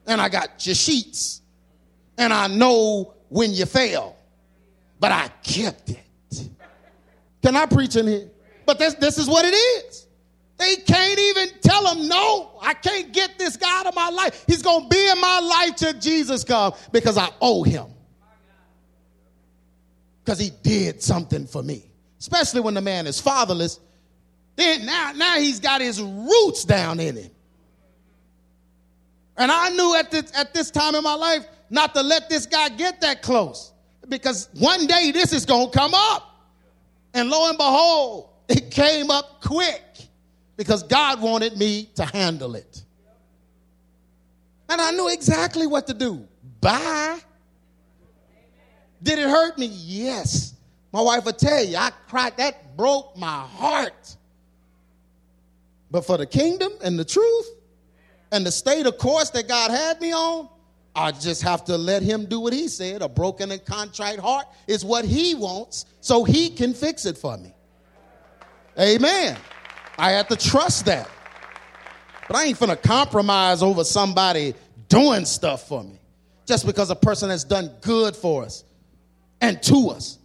and 0.08 0.20
I 0.20 0.30
got 0.30 0.66
your 0.66 0.76
sheets 0.76 1.42
and 2.18 2.34
I 2.34 2.48
know 2.48 3.14
when 3.30 3.54
you 3.54 3.66
fell, 3.66 4.18
but 5.00 5.12
I 5.12 5.30
kept 5.44 5.92
it. 5.92 6.00
Can 7.44 7.56
I 7.56 7.66
preach 7.66 7.96
in 7.96 8.08
here? 8.08 8.30
But 8.66 8.80
this, 8.80 8.96
this 8.96 9.18
is 9.18 9.28
what 9.28 9.46
it 9.46 9.54
is. 9.54 10.08
They 10.58 10.76
can't 10.76 11.20
even 11.20 11.50
tell 11.62 11.88
him, 11.94 12.08
no, 12.08 12.60
I 12.62 12.74
can't 12.74 13.12
get 13.12 13.40
this 13.40 13.58
guy 13.58 13.80
out 13.80 13.88
of 13.88 13.96
my 13.96 14.10
life. 14.10 14.44
He's 14.46 14.62
going 14.62 14.84
to 14.84 14.90
be 14.90 15.10
in 15.10 15.20
my 15.20 15.40
life 15.40 15.76
till 15.76 15.94
Jesus 15.94 16.44
comes 16.44 16.76
because 16.92 17.18
I 17.18 17.30
owe 17.42 17.64
him. 17.64 17.86
Because 20.24 20.40
he 20.40 20.52
did 20.62 21.02
something 21.02 21.48
for 21.48 21.64
me. 21.64 21.86
Especially 22.20 22.62
when 22.62 22.74
the 22.74 22.82
man 22.82 23.08
is 23.08 23.20
fatherless 23.20 23.80
then 24.56 24.86
now, 24.86 25.12
now 25.16 25.38
he's 25.38 25.60
got 25.60 25.82
his 25.82 26.02
roots 26.02 26.66
down 26.66 27.00
in 27.00 27.16
him. 27.16 27.32
And 29.38 29.52
I 29.52 29.70
knew 29.70 29.96
at 29.96 30.12
this, 30.12 30.32
at 30.36 30.54
this 30.54 30.70
time 30.70 30.96
in 30.96 31.04
my 31.04 31.16
life 31.16 31.48
not 31.70 31.96
to 31.96 32.04
let 32.04 32.30
this 32.30 32.46
guy 32.46 32.70
get 32.70 33.02
that 33.02 33.22
close 33.22 33.72
because 34.08 34.50
one 34.54 34.86
day 34.88 35.12
this 35.12 35.34
is 35.34 35.46
going 35.46 35.72
to 35.72 35.78
come 35.78 35.94
up. 35.94 36.28
And 37.14 37.30
lo 37.30 37.50
and 37.50 37.58
behold, 37.58 38.30
it 38.50 38.72
came 38.72 39.10
up 39.10 39.42
quick 39.42 39.84
because 40.58 40.84
God 40.84 41.22
wanted 41.22 41.58
me 41.58 41.90
to 41.96 42.06
handle 42.06 42.56
it. 42.56 42.84
And 44.70 44.80
I 44.80 44.92
knew 44.92 45.10
exactly 45.10 45.66
what 45.66 45.88
to 45.88 45.94
do. 45.94 46.28
Bye. 46.60 47.20
Did 49.04 49.20
it 49.20 49.28
hurt 49.28 49.58
me? 49.58 49.68
Yes. 49.68 50.54
My 50.92 51.02
wife 51.02 51.26
would 51.26 51.38
tell 51.38 51.64
you, 51.64 51.78
I 51.78 51.92
cried. 52.08 52.38
That 52.38 52.76
broke 52.78 53.18
my 53.18 53.42
heart. 53.42 54.16
But 55.90 56.06
for 56.06 56.18
the 56.18 56.26
kingdom 56.26 56.72
and 56.84 56.98
the 56.98 57.06
truth 57.06 57.48
and 58.32 58.46
the 58.46 58.52
state 58.52 58.86
of 58.86 58.98
course 58.98 59.30
that 59.32 59.48
God 59.48 59.72
had 59.72 60.00
me 60.00 60.14
on, 60.14 60.50
I 60.96 61.12
just 61.12 61.42
have 61.44 61.64
to 61.66 61.78
let 61.78 62.02
him 62.02 62.26
do 62.26 62.40
what 62.40 62.54
he 62.54 62.68
said. 62.68 63.02
A 63.02 63.10
broken 63.10 63.52
and 63.52 63.64
contrite 63.66 64.20
heart 64.20 64.46
is 64.68 64.84
what 64.84 65.06
he 65.06 65.36
wants 65.36 65.86
so 66.02 66.24
he 66.24 66.50
can 66.50 66.74
fix 66.74 67.06
it 67.06 67.18
for 67.18 67.38
me. 67.38 67.54
Amen. 68.80 69.38
I 69.98 70.12
have 70.12 70.28
to 70.30 70.36
trust 70.36 70.86
that. 70.86 71.10
But 72.28 72.38
I 72.38 72.46
ain't 72.46 72.60
finna 72.60 72.82
compromise 72.82 73.64
over 73.64 73.84
somebody 73.84 74.54
doing 74.88 75.26
stuff 75.26 75.68
for 75.68 75.84
me. 75.84 76.00
Just 76.46 76.66
because 76.66 76.90
a 76.90 76.96
person 76.96 77.30
has 77.30 77.44
done 77.44 77.72
good 77.82 78.16
for 78.16 78.44
us 78.44 78.66
and 79.42 79.62
to 79.64 79.90
us 79.90 80.20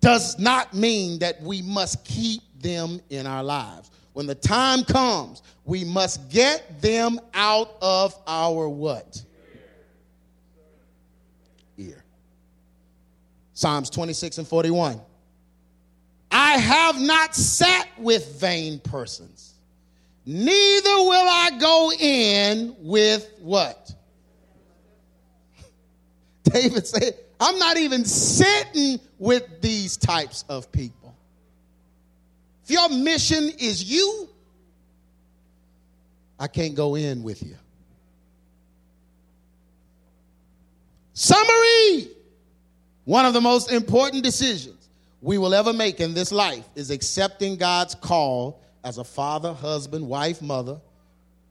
does 0.00 0.38
not 0.38 0.74
mean 0.74 1.20
that 1.20 1.40
we 1.42 1.62
must 1.62 2.04
keep 2.04 2.42
them 2.60 3.00
in 3.08 3.26
our 3.26 3.42
lives. 3.42 3.90
When 4.12 4.26
the 4.26 4.34
time 4.34 4.84
comes, 4.84 5.42
we 5.64 5.84
must 5.84 6.28
get 6.28 6.80
them 6.82 7.20
out 7.34 7.76
of 7.80 8.14
our 8.26 8.68
what? 8.68 9.22
Ear. 11.76 12.04
Psalms 13.54 13.90
26 13.90 14.38
and 14.38 14.48
41. 14.48 15.00
I 16.30 16.58
have 16.58 17.00
not 17.00 17.34
sat 17.34 17.88
with 17.96 18.40
vain 18.40 18.80
persons, 18.80 19.54
neither 20.26 20.96
will 20.96 21.26
I 21.28 21.50
go 21.58 21.92
in 21.98 22.76
with 22.80 23.30
what? 23.40 23.94
David 26.42 26.86
said, 26.86 27.14
I'm 27.40 27.58
not 27.58 27.76
even 27.76 28.04
sitting 28.04 28.98
with 29.18 29.60
these 29.60 29.96
types 29.96 30.44
of 30.48 30.70
people. 30.72 31.14
If 32.64 32.70
your 32.70 32.88
mission 32.88 33.50
is 33.58 33.84
you, 33.84 34.28
I 36.38 36.48
can't 36.48 36.74
go 36.74 36.94
in 36.94 37.22
with 37.22 37.42
you. 37.42 37.56
Summary 41.14 42.10
One 43.04 43.24
of 43.24 43.32
the 43.32 43.40
most 43.40 43.72
important 43.72 44.22
decisions 44.22 44.88
we 45.20 45.38
will 45.38 45.54
ever 45.54 45.72
make 45.72 45.98
in 45.98 46.14
this 46.14 46.30
life 46.30 46.68
is 46.74 46.90
accepting 46.90 47.56
God's 47.56 47.94
call 47.94 48.62
as 48.84 48.98
a 48.98 49.04
father, 49.04 49.52
husband, 49.52 50.06
wife, 50.06 50.40
mother, 50.40 50.80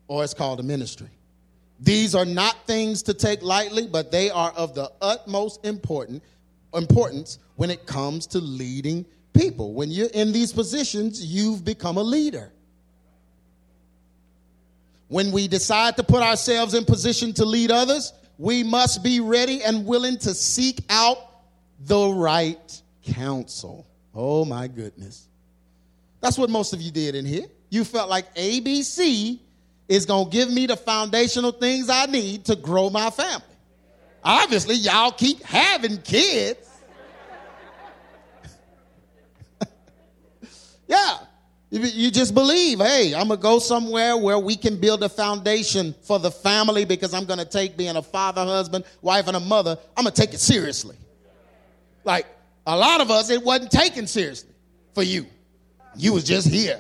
or 0.08 0.24
it's 0.24 0.34
called 0.34 0.60
a 0.60 0.64
ministry. 0.64 1.10
These 1.80 2.16
are 2.16 2.26
not 2.26 2.66
things 2.66 3.04
to 3.04 3.14
take 3.14 3.42
lightly, 3.44 3.88
but 3.88 4.12
they 4.12 4.30
are 4.30 4.52
of 4.52 4.74
the 4.74 4.92
utmost 5.02 5.66
important, 5.66 6.24
importance 6.74 7.40
when 7.56 7.70
it 7.70 7.86
comes 7.86 8.28
to 8.28 8.40
leading 8.40 9.06
people. 9.34 9.74
When 9.74 9.92
you're 9.92 10.10
in 10.10 10.32
these 10.32 10.52
positions, 10.52 11.24
you've 11.24 11.64
become 11.64 11.98
a 11.98 12.04
leader. 12.04 12.52
When 15.08 15.32
we 15.32 15.48
decide 15.48 15.96
to 15.98 16.04
put 16.04 16.22
ourselves 16.22 16.74
in 16.74 16.84
position 16.84 17.34
to 17.34 17.46
lead 17.46 17.72
others, 17.72 18.12
we 18.38 18.64
must 18.64 19.04
be 19.04 19.20
ready 19.20 19.64
and 19.64 19.86
willing 19.86 20.18
to 20.20 20.34
seek 20.34 20.84
out 20.90 21.18
the 21.80 22.10
right 22.10 22.82
counsel. 23.04 23.88
Oh 24.14 24.44
my 24.46 24.68
goodness. 24.68 25.28
That's 26.22 26.38
what 26.38 26.50
most 26.50 26.74
of 26.74 26.82
you 26.82 26.92
did 26.92 27.16
in 27.16 27.26
here. 27.26 27.46
You 27.70 27.84
felt 27.84 28.10
like 28.10 28.34
ABC 28.36 29.40
is 29.88 30.06
going 30.06 30.26
to 30.26 30.32
give 30.32 30.52
me 30.52 30.66
the 30.66 30.78
foundational 30.78 31.52
things 31.52 31.90
I 31.90 32.06
need 32.06 32.46
to 32.46 32.56
grow 32.56 32.90
my 32.90 33.10
family. 33.10 33.46
Obviously, 34.24 34.76
y'all 34.76 35.12
keep 35.12 35.42
having 35.44 36.02
kids. 36.02 36.60
Yeah. 40.90 41.18
You 41.70 42.12
just 42.12 42.34
believe, 42.34 42.80
hey, 42.80 43.14
I'm 43.14 43.28
going 43.28 43.40
to 43.40 43.44
go 43.44 43.60
somewhere 43.60 44.16
where 44.16 44.40
we 44.40 44.56
can 44.56 44.80
build 44.80 45.04
a 45.04 45.10
foundation 45.10 45.94
for 46.04 46.18
the 46.18 46.32
family 46.32 46.86
because 46.86 47.14
I'm 47.14 47.26
going 47.26 47.40
to 47.40 47.46
take 47.46 47.76
being 47.76 47.98
a 47.98 48.02
father, 48.02 48.46
husband, 48.46 48.86
wife, 49.02 49.28
and 49.28 49.36
a 49.36 49.42
mother, 49.42 49.78
I'm 49.98 50.06
going 50.06 50.14
to 50.14 50.22
take 50.22 50.34
it 50.34 50.40
seriously. 50.40 50.96
Like 52.06 52.26
a 52.66 52.78
lot 52.78 53.02
of 53.02 53.12
us, 53.12 53.30
it 53.30 53.44
wasn't 53.44 53.72
taken 53.72 54.08
seriously 54.08 54.54
for 54.96 55.04
you. 55.04 55.26
You 55.98 56.14
was 56.14 56.24
just 56.24 56.48
here. 56.48 56.80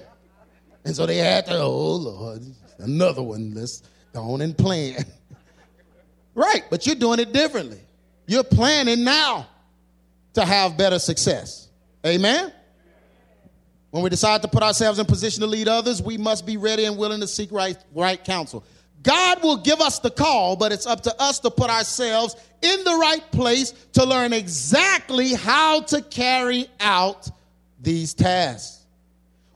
And 0.86 0.96
so 0.96 1.06
they 1.06 1.18
had 1.18 1.48
to, 1.48 1.58
oh, 1.58 1.96
Lord, 1.96 2.44
another 2.80 3.22
one. 3.22 3.54
Let's 3.54 3.84
go 4.14 4.22
on 4.34 4.42
and 4.42 4.58
plan. 4.58 5.06
right, 6.36 6.64
but 6.70 6.86
you're 6.86 6.96
doing 6.96 7.20
it 7.20 7.34
differently. 7.34 7.80
You're 8.26 8.44
planning 8.44 9.04
now 9.04 9.48
to 10.34 10.46
have 10.46 10.78
better 10.78 11.00
success. 11.00 11.70
Amen? 12.06 12.52
When 13.92 14.04
we 14.04 14.10
decide 14.10 14.42
to 14.42 14.48
put 14.48 14.64
ourselves 14.64 15.00
in 15.00 15.06
position 15.06 15.42
to 15.42 15.48
lead 15.48 15.68
others, 15.68 16.02
we 16.02 16.18
must 16.18 16.46
be 16.46 16.58
ready 16.58 16.86
and 16.86 16.98
willing 16.98 17.22
to 17.22 17.28
seek 17.28 17.52
right, 17.52 17.78
right 17.94 18.24
counsel. 18.24 18.64
God 19.02 19.42
will 19.42 19.58
give 19.58 19.80
us 19.80 20.00
the 20.00 20.12
call, 20.12 20.56
but 20.56 20.72
it's 20.72 20.86
up 20.86 21.02
to 21.04 21.22
us 21.22 21.40
to 21.40 21.50
put 21.50 21.70
ourselves 21.70 22.36
in 22.62 22.84
the 22.84 22.96
right 22.96 23.24
place 23.32 23.72
to 23.94 24.04
learn 24.04 24.34
exactly 24.34 25.34
how 25.34 25.82
to 25.82 26.02
carry 26.02 26.68
out 26.80 27.30
these 27.80 28.14
tasks. 28.14 28.77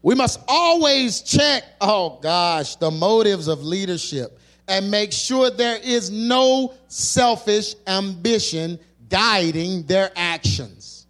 We 0.01 0.15
must 0.15 0.39
always 0.47 1.21
check, 1.21 1.63
oh 1.79 2.19
gosh, 2.21 2.75
the 2.75 2.89
motives 2.89 3.47
of 3.47 3.63
leadership 3.63 4.39
and 4.67 4.89
make 4.89 5.11
sure 5.11 5.51
there 5.51 5.77
is 5.77 6.09
no 6.09 6.73
selfish 6.87 7.75
ambition 7.87 8.79
guiding 9.09 9.83
their 9.83 10.11
actions. 10.15 11.05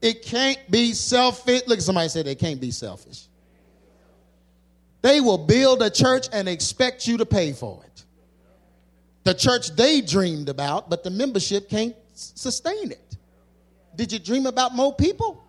It 0.00 0.22
can't 0.22 0.58
be 0.70 0.92
selfish. 0.92 1.62
Look 1.66 1.80
somebody 1.80 2.08
said 2.08 2.26
they 2.26 2.34
can't 2.34 2.60
be 2.60 2.70
selfish. 2.70 3.26
They 5.00 5.20
will 5.20 5.38
build 5.38 5.82
a 5.82 5.90
church 5.90 6.28
and 6.32 6.48
expect 6.48 7.06
you 7.06 7.16
to 7.18 7.26
pay 7.26 7.52
for 7.52 7.82
it. 7.84 8.04
The 9.24 9.34
church 9.34 9.70
they 9.70 10.00
dreamed 10.00 10.48
about, 10.48 10.90
but 10.90 11.04
the 11.04 11.10
membership 11.10 11.68
can't 11.68 11.96
sustain 12.14 12.92
it. 12.92 13.16
Did 13.96 14.12
you 14.12 14.18
dream 14.18 14.46
about 14.46 14.74
more 14.74 14.94
people? 14.94 15.43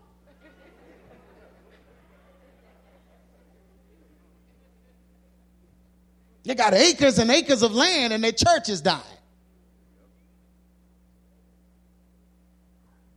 They 6.45 6.53
got 6.53 6.73
acres 6.73 7.17
and 7.17 7.31
acres 7.31 7.63
of 7.63 7.73
land 7.73 8.13
and 8.13 8.23
their 8.23 8.31
church 8.31 8.69
is 8.69 8.81
dying. 8.81 9.01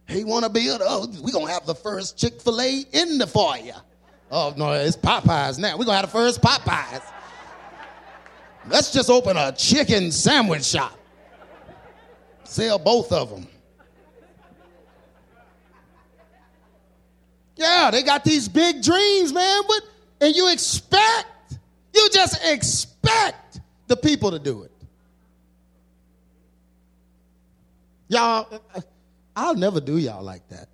He 0.09 0.25
want 0.25 0.45
to 0.45 0.51
build, 0.51 0.81
oh, 0.83 1.07
going 1.07 1.47
to 1.47 1.53
have 1.53 1.67
the 1.67 1.75
first 1.75 2.17
Chick-fil-A 2.19 2.87
in 2.93 3.19
the 3.19 3.27
foyer. 3.27 3.75
Oh, 4.31 4.55
no, 4.57 4.73
it's 4.73 4.97
Popeyes 4.97 5.59
now. 5.59 5.75
Going 5.77 5.87
to 5.89 5.93
have 5.93 6.07
the 6.07 6.11
first 6.11 6.41
Popeyes. 6.41 7.03
Let's 8.69 8.91
just 8.91 9.11
open 9.11 9.37
a 9.37 9.53
chicken 9.53 10.11
sandwich 10.11 10.65
shop. 10.65 10.99
Sell 12.45 12.79
both 12.79 13.13
of 13.13 13.31
them. 13.31 13.47
Yeah, 17.57 17.91
they 17.91 18.03
got 18.03 18.25
these 18.25 18.49
big 18.49 18.83
dreams, 18.83 19.33
man. 19.33 19.63
But 19.67 19.83
and 20.21 20.35
you 20.35 20.51
expect, 20.51 21.27
you 21.95 22.09
just 22.11 22.39
expect 22.45 23.61
the 23.87 23.97
people 23.97 24.31
to 24.31 24.39
do 24.39 24.63
it. 24.63 24.73
Y'all, 28.09 28.63
I'll 29.37 29.55
never 29.55 29.81
do 29.81 29.99
y'all 29.99 30.23
like 30.23 30.49
that. 30.49 30.69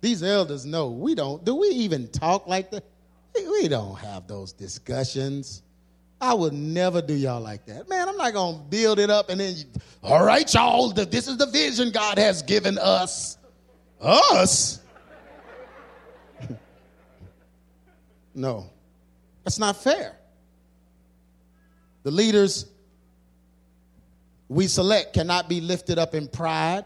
These 0.00 0.22
elders 0.22 0.64
know 0.64 0.90
we 0.90 1.14
don't. 1.14 1.44
Do 1.44 1.54
we 1.54 1.68
even 1.68 2.08
talk 2.08 2.46
like 2.46 2.70
that? 2.70 2.84
We 3.34 3.68
don't 3.68 3.96
have 3.96 4.26
those 4.26 4.52
discussions. 4.52 5.62
I 6.20 6.34
would 6.34 6.52
never 6.52 7.00
do 7.00 7.14
y'all 7.14 7.40
like 7.40 7.64
that. 7.66 7.88
Man, 7.88 8.08
I'm 8.08 8.16
not 8.16 8.32
going 8.32 8.58
to 8.58 8.62
build 8.64 8.98
it 8.98 9.08
up 9.08 9.30
and 9.30 9.40
then, 9.40 9.54
you, 9.56 9.64
all 10.02 10.24
right, 10.24 10.52
y'all, 10.52 10.90
this 10.90 11.28
is 11.28 11.38
the 11.38 11.46
vision 11.46 11.90
God 11.90 12.18
has 12.18 12.42
given 12.42 12.78
us. 12.78 13.38
Us? 14.00 14.80
No, 18.32 18.70
that's 19.42 19.58
not 19.58 19.76
fair. 19.76 20.19
The 22.02 22.10
leaders 22.10 22.66
we 24.48 24.66
select 24.66 25.14
cannot 25.14 25.48
be 25.48 25.60
lifted 25.60 25.98
up 25.98 26.14
in 26.14 26.26
pride, 26.26 26.84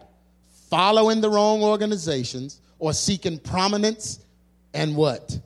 following 0.68 1.20
the 1.20 1.30
wrong 1.30 1.62
organizations, 1.62 2.60
or 2.78 2.92
seeking 2.92 3.38
prominence 3.38 4.20
and 4.74 4.94
what? 4.96 5.38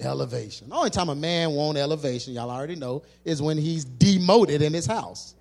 Elevation. 0.00 0.68
The 0.68 0.74
only 0.76 0.90
time 0.90 1.08
a 1.08 1.14
man 1.14 1.52
wants 1.52 1.80
elevation, 1.80 2.34
y'all 2.34 2.50
already 2.50 2.76
know, 2.76 3.02
is 3.24 3.40
when 3.40 3.58
he's 3.58 3.84
demoted 3.84 4.62
in 4.62 4.72
his 4.72 4.86
house. 4.86 5.34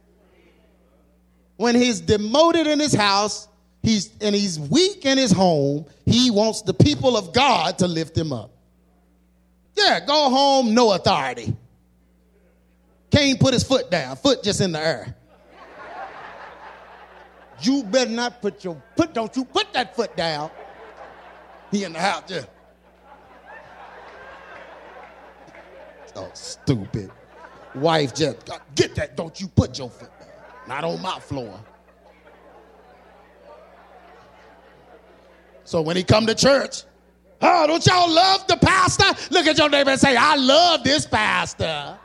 When 1.57 1.75
he's 1.75 2.01
demoted 2.01 2.65
in 2.65 2.79
his 2.79 2.93
house, 2.93 3.47
he's 3.83 4.09
and 4.21 4.33
he's 4.33 4.59
weak 4.59 5.05
in 5.05 5.17
his 5.17 5.31
home, 5.31 5.85
he 6.05 6.31
wants 6.31 6.61
the 6.63 6.73
people 6.73 7.15
of 7.15 7.33
God 7.33 7.77
to 7.79 7.87
lift 7.87 8.17
him 8.17 8.33
up. 8.33 8.51
Yeah, 9.75 9.99
go 10.05 10.29
home, 10.29 10.73
no 10.73 10.93
authority. 10.93 11.55
Can't 13.13 13.39
put 13.39 13.53
his 13.53 13.63
foot 13.63 13.91
down, 13.91 14.15
foot 14.15 14.41
just 14.41 14.59
in 14.59 14.71
the 14.71 14.79
air. 14.79 15.15
You 17.61 17.83
better 17.83 18.09
not 18.09 18.41
put 18.41 18.63
your 18.63 18.81
put, 18.95 19.13
don't 19.13 19.33
you 19.35 19.45
put 19.45 19.71
that 19.73 19.95
foot 19.95 20.17
down. 20.17 20.49
He 21.69 21.83
in 21.83 21.93
the 21.93 21.99
house, 21.99 22.23
yeah. 22.27 22.41
Oh, 26.15 26.31
stupid. 26.33 27.11
Wife 27.75 28.15
just 28.15 28.49
get 28.73 28.95
that, 28.95 29.15
don't 29.15 29.39
you 29.39 29.47
put 29.47 29.77
your 29.77 29.91
foot 29.91 30.09
down. 30.19 30.29
Not 30.67 30.83
on 30.83 30.99
my 30.99 31.19
floor. 31.19 31.59
So 35.65 35.83
when 35.83 35.95
he 35.95 36.03
come 36.03 36.25
to 36.25 36.33
church, 36.33 36.83
Oh, 37.45 37.67
don't 37.67 37.85
y'all 37.85 38.09
love 38.09 38.47
the 38.47 38.55
pastor? 38.55 39.05
Look 39.29 39.45
at 39.47 39.57
your 39.57 39.67
neighbor 39.69 39.89
and 39.91 39.99
say, 39.99 40.15
I 40.15 40.35
love 40.35 40.81
this 40.83 41.05
pastor. 41.05 41.99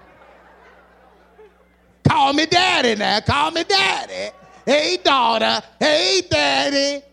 Call 2.09 2.32
me 2.32 2.46
daddy 2.46 2.94
now. 2.94 3.20
Call 3.20 3.50
me 3.50 3.64
daddy. 3.64 4.34
Hey, 4.64 4.98
daughter. 5.02 5.62
Hey, 5.78 6.22
daddy. 6.30 7.04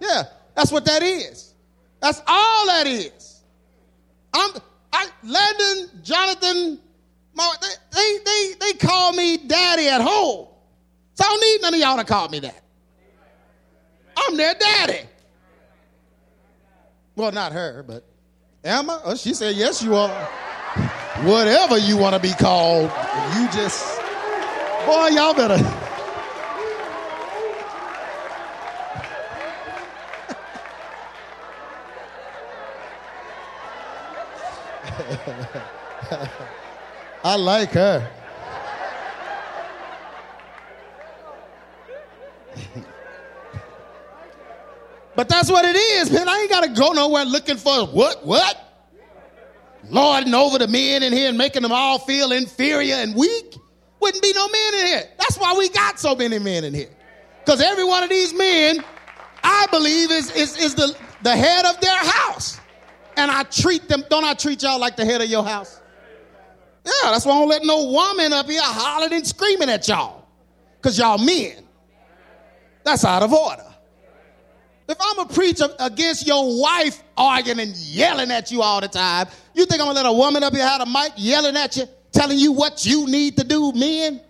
Yeah, 0.00 0.24
that's 0.54 0.70
what 0.70 0.84
that 0.84 1.02
is. 1.02 1.54
That's 2.00 2.22
all 2.26 2.66
that 2.66 2.86
is. 2.86 3.42
I'm, 4.32 4.50
I, 4.92 5.08
Landon, 5.24 6.02
Jonathan, 6.02 6.78
they, 7.34 7.68
they, 7.92 8.18
they, 8.24 8.54
they 8.60 8.72
call 8.78 9.12
me 9.12 9.38
daddy 9.38 9.88
at 9.88 10.00
home. 10.00 10.48
So 11.14 11.24
I 11.24 11.28
don't 11.28 11.40
need 11.40 11.62
none 11.62 11.74
of 11.74 11.80
y'all 11.80 11.96
to 11.96 12.04
call 12.04 12.28
me 12.28 12.40
that. 12.40 12.62
I'm 14.16 14.36
their 14.36 14.54
daddy. 14.54 15.00
Well, 17.16 17.32
not 17.32 17.52
her, 17.52 17.82
but 17.86 18.04
Emma. 18.62 19.00
Oh, 19.04 19.14
she 19.14 19.34
said, 19.34 19.56
Yes, 19.56 19.82
you 19.82 19.94
are. 19.94 20.28
Whatever 21.26 21.76
you 21.76 21.96
want 21.96 22.14
to 22.14 22.20
be 22.20 22.30
called, 22.30 22.84
you 23.34 23.48
just, 23.50 23.98
boy, 24.86 25.08
y'all 25.08 25.34
better. 25.34 25.56
I 37.24 37.34
like 37.34 37.72
her. 37.72 38.08
But 45.16 45.30
that's 45.30 45.50
what 45.50 45.64
it 45.64 45.74
is, 45.74 46.12
man. 46.12 46.28
I 46.28 46.40
ain't 46.40 46.50
got 46.50 46.64
to 46.64 46.68
go 46.68 46.92
nowhere 46.92 47.24
looking 47.24 47.56
for 47.56 47.86
what, 47.86 48.24
what? 48.24 48.65
Lording 49.90 50.34
over 50.34 50.58
the 50.58 50.68
men 50.68 51.02
in 51.02 51.12
here 51.12 51.28
and 51.28 51.38
making 51.38 51.62
them 51.62 51.72
all 51.72 51.98
feel 51.98 52.32
inferior 52.32 52.94
and 52.96 53.14
weak. 53.14 53.56
Wouldn't 54.00 54.22
be 54.22 54.32
no 54.32 54.48
men 54.48 54.74
in 54.74 54.86
here. 54.86 55.02
That's 55.18 55.38
why 55.38 55.54
we 55.56 55.68
got 55.68 55.98
so 55.98 56.14
many 56.14 56.38
men 56.38 56.64
in 56.64 56.74
here. 56.74 56.90
Because 57.44 57.60
every 57.60 57.84
one 57.84 58.02
of 58.02 58.10
these 58.10 58.34
men, 58.34 58.84
I 59.42 59.66
believe, 59.70 60.10
is, 60.10 60.30
is, 60.32 60.56
is 60.58 60.74
the, 60.74 60.96
the 61.22 61.34
head 61.34 61.64
of 61.64 61.80
their 61.80 61.96
house. 61.96 62.60
And 63.16 63.30
I 63.30 63.44
treat 63.44 63.88
them, 63.88 64.04
don't 64.10 64.24
I 64.24 64.34
treat 64.34 64.62
y'all 64.62 64.80
like 64.80 64.96
the 64.96 65.04
head 65.04 65.22
of 65.22 65.30
your 65.30 65.44
house? 65.44 65.80
Yeah, 66.84 67.10
that's 67.10 67.24
why 67.24 67.32
I 67.32 67.38
don't 67.38 67.48
let 67.48 67.64
no 67.64 67.90
woman 67.90 68.32
up 68.32 68.46
here 68.46 68.60
hollering 68.62 69.12
and 69.12 69.26
screaming 69.26 69.70
at 69.70 69.88
y'all. 69.88 70.26
Because 70.76 70.98
y'all 70.98 71.18
men. 71.18 71.64
That's 72.84 73.04
out 73.04 73.22
of 73.22 73.32
order. 73.32 73.64
If 74.88 74.96
I'm 75.00 75.18
a 75.18 75.26
preacher 75.26 75.66
against 75.80 76.26
your 76.26 76.60
wife 76.60 77.02
arguing 77.16 77.58
and 77.58 77.76
yelling 77.76 78.30
at 78.30 78.52
you 78.52 78.62
all 78.62 78.80
the 78.80 78.88
time, 78.88 79.26
you 79.56 79.66
think 79.66 79.80
I'm 79.80 79.86
gonna 79.86 79.96
let 79.96 80.06
a 80.06 80.12
woman 80.12 80.42
up 80.42 80.54
here 80.54 80.66
have 80.66 80.82
a 80.82 80.86
mic 80.86 81.12
yelling 81.16 81.56
at 81.56 81.76
you, 81.76 81.84
telling 82.12 82.38
you 82.38 82.52
what 82.52 82.84
you 82.84 83.06
need 83.06 83.36
to 83.38 83.44
do, 83.44 83.72
men? 83.72 84.20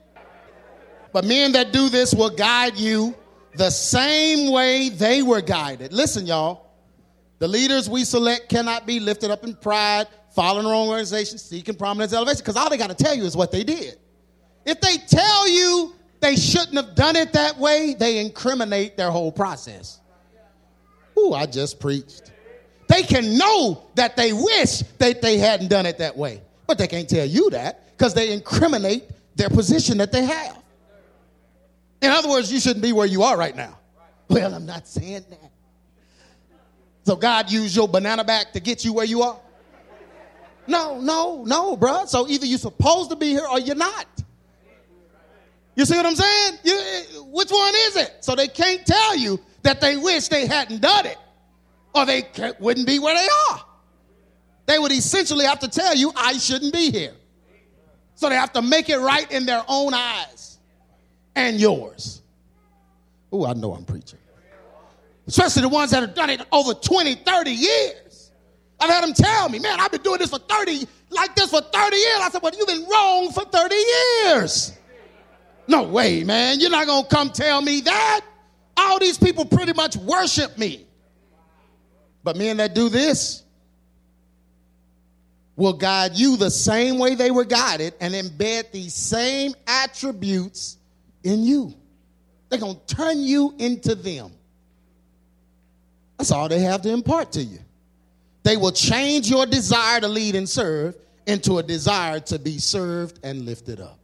But 1.13 1.25
men 1.25 1.53
that 1.53 1.73
do 1.73 1.89
this 1.89 2.15
will 2.15 2.31
guide 2.31 2.77
you 2.77 3.15
the 3.55 3.71
same 3.71 4.53
way 4.53 4.91
they 4.91 5.23
were 5.23 5.41
guided. 5.41 5.93
Listen, 5.93 6.27
y'all. 6.27 6.67
The 7.39 7.49
leaders 7.49 7.91
we 7.91 8.05
select 8.05 8.49
cannot 8.49 8.87
be 8.87 8.99
lifted 8.99 9.31
up 9.31 9.45
in 9.45 9.55
pride, 9.57 10.07
following 10.35 10.67
wrong 10.67 10.89
organization, 10.89 11.39
seeking 11.39 11.75
prominence, 11.75 12.13
elevation, 12.15 12.39
because 12.39 12.57
all 12.57 12.71
they 12.71 12.79
got 12.79 12.97
to 12.97 13.05
tell 13.05 13.15
you 13.15 13.25
is 13.25 13.37
what 13.37 13.53
they 13.53 13.63
did. 13.63 13.99
If 14.65 14.81
they 14.81 14.97
tell 14.97 15.49
you 15.49 15.95
they 16.21 16.37
shouldn't 16.37 16.77
have 16.77 16.95
done 16.95 17.15
it 17.15 17.33
that 17.35 17.59
way, 17.59 17.95
they 17.99 18.19
incriminate 18.19 18.97
their 18.97 19.11
whole 19.11 19.31
process. 19.31 20.01
Ooh, 21.19 21.35
I 21.35 21.47
just 21.47 21.79
preached. 21.79 22.33
They 22.89 23.03
can 23.03 23.37
know 23.37 23.83
that 23.95 24.17
they 24.17 24.33
wish 24.33 24.83
that 24.99 25.21
they 25.21 25.39
hadn't 25.39 25.69
done 25.69 25.87
it 25.87 25.99
that 25.99 26.17
way, 26.17 26.41
but 26.67 26.79
they 26.79 26.87
can't 26.87 27.09
tell 27.09 27.27
you 27.27 27.51
that 27.51 27.97
because 27.97 28.15
they 28.15 28.33
incriminate 28.33 29.05
their 29.35 29.49
position 29.49 29.99
that 29.99 30.13
they 30.13 30.25
have. 30.25 30.59
In 32.01 32.11
other 32.11 32.29
words, 32.29 32.53
you 32.53 32.61
shouldn't 32.61 32.83
be 32.83 32.93
where 32.93 33.07
you 33.07 33.23
are 33.23 33.37
right 33.37 33.57
now. 33.57 33.79
Well, 34.29 34.55
I'm 34.55 34.67
not 34.67 34.87
saying 34.87 35.25
that. 35.31 35.51
So 37.05 37.17
God 37.17 37.51
used 37.51 37.77
your 37.77 37.89
banana 37.89 38.25
back 38.25 38.53
to 38.53 38.61
get 38.61 38.85
you 38.85 38.93
where 38.93 39.05
you 39.05 39.23
are? 39.23 39.39
No, 40.67 41.01
no, 41.01 41.45
no, 41.45 41.77
bro. 41.77 42.07
So 42.07 42.27
either 42.27 42.47
you're 42.47 42.59
supposed 42.59 43.11
to 43.11 43.17
be 43.17 43.29
here 43.29 43.47
or 43.49 43.61
you're 43.61 43.77
not. 43.77 44.07
You 45.77 45.85
see 45.85 45.97
what 45.97 46.07
I'm 46.07 46.17
saying? 46.17 46.59
You, 46.65 47.25
which 47.27 47.51
one 47.51 47.75
is 47.75 47.97
it? 47.97 48.17
So 48.21 48.35
they 48.35 48.49
can't 48.49 48.85
tell 48.85 49.17
you 49.17 49.39
that 49.63 49.81
they 49.81 49.97
wish 49.97 50.29
they 50.29 50.47
hadn't 50.47 50.81
done 50.81 51.07
it, 51.07 51.19
or 51.97 52.05
they 52.05 52.25
wouldn't 52.61 52.87
be 52.87 52.99
where 52.99 53.15
they 53.15 53.29
are. 53.51 53.65
They 54.67 54.79
would 54.79 54.93
essentially 54.93 55.45
have 55.47 55.61
to 55.61 55.69
tell 55.69 55.95
you, 55.97 56.13
I 56.15 56.35
shouldn't 56.35 56.73
be 56.73 56.91
here. 56.91 57.15
So 58.15 58.29
they 58.29 58.35
have 58.35 58.53
to 58.53 58.63
make 58.63 58.89
it 58.89 58.99
right 58.99 59.31
in 59.31 59.47
their 59.47 59.63
own 59.67 59.95
eyes 59.95 60.59
and 61.35 61.59
yours. 61.59 62.23
Oh, 63.33 63.47
I 63.47 63.55
know 63.55 63.75
I'm 63.75 63.85
preaching. 63.85 64.19
Especially 65.27 65.63
the 65.63 65.69
ones 65.69 65.91
that 65.91 66.03
have 66.03 66.15
done 66.15 66.31
it 66.31 66.41
over 66.53 66.75
20, 66.75 67.15
30 67.15 67.51
years. 67.51 68.33
I've 68.79 68.91
had 68.91 69.03
them 69.05 69.13
tell 69.13 69.49
me, 69.49 69.59
man, 69.59 69.81
I've 69.81 69.91
been 69.91 70.03
doing 70.03 70.19
this 70.19 70.31
for 70.31 70.39
30, 70.39 70.87
like 71.11 71.35
this 71.35 71.51
for 71.51 71.61
30 71.61 71.97
years. 71.97 72.19
I 72.21 72.29
said, 72.31 72.43
well, 72.43 72.53
you've 72.57 72.69
been 72.69 72.87
wrong 72.89 73.31
for 73.33 73.45
30 73.45 73.75
years. 73.75 74.73
No 75.69 75.83
way, 75.85 76.23
man. 76.25 76.61
You're 76.61 76.71
not 76.71 76.87
going 76.87 77.05
to 77.05 77.09
come 77.09 77.31
tell 77.31 77.61
me 77.61 77.81
that. 77.81 78.21
All 78.77 78.99
these 78.99 79.19
people 79.19 79.45
pretty 79.45 79.73
much 79.73 79.97
worship 79.97 80.57
me. 80.59 80.86
But 82.27 82.37
men 82.37 82.57
that 82.57 82.75
do 82.75 82.89
this 82.89 83.45
will 85.55 85.75
guide 85.75 86.17
you 86.17 86.37
the 86.37 86.51
same 86.51 86.99
way 86.99 87.15
they 87.15 87.31
were 87.31 87.45
guided 87.45 87.95
and 88.01 88.15
embed 88.15 88.73
these 88.73 88.95
same 88.95 89.55
attributes 89.69 90.77
in 91.23 91.45
you. 91.45 91.73
They're 92.49 92.59
going 92.59 92.81
to 92.85 92.95
turn 92.97 93.21
you 93.21 93.55
into 93.61 93.95
them. 93.95 94.33
That's 96.19 96.33
all 96.33 96.49
they 96.49 96.59
have 96.59 96.83
to 96.83 96.91
impart 96.91 97.31
to 97.33 97.45
you. 97.45 97.61
They 98.43 98.57
will 98.57 98.73
change 98.73 99.31
your 99.31 99.47
desire 99.47 100.01
to 100.01 100.09
lead 100.09 100.35
and 100.35 100.49
serve 100.49 100.97
into 101.29 101.59
a 101.59 101.63
desire 101.63 102.19
to 102.19 102.41
be 102.41 102.59
served 102.59 103.21
and 103.23 103.47
lifted 103.47 103.81
up. 103.81 104.01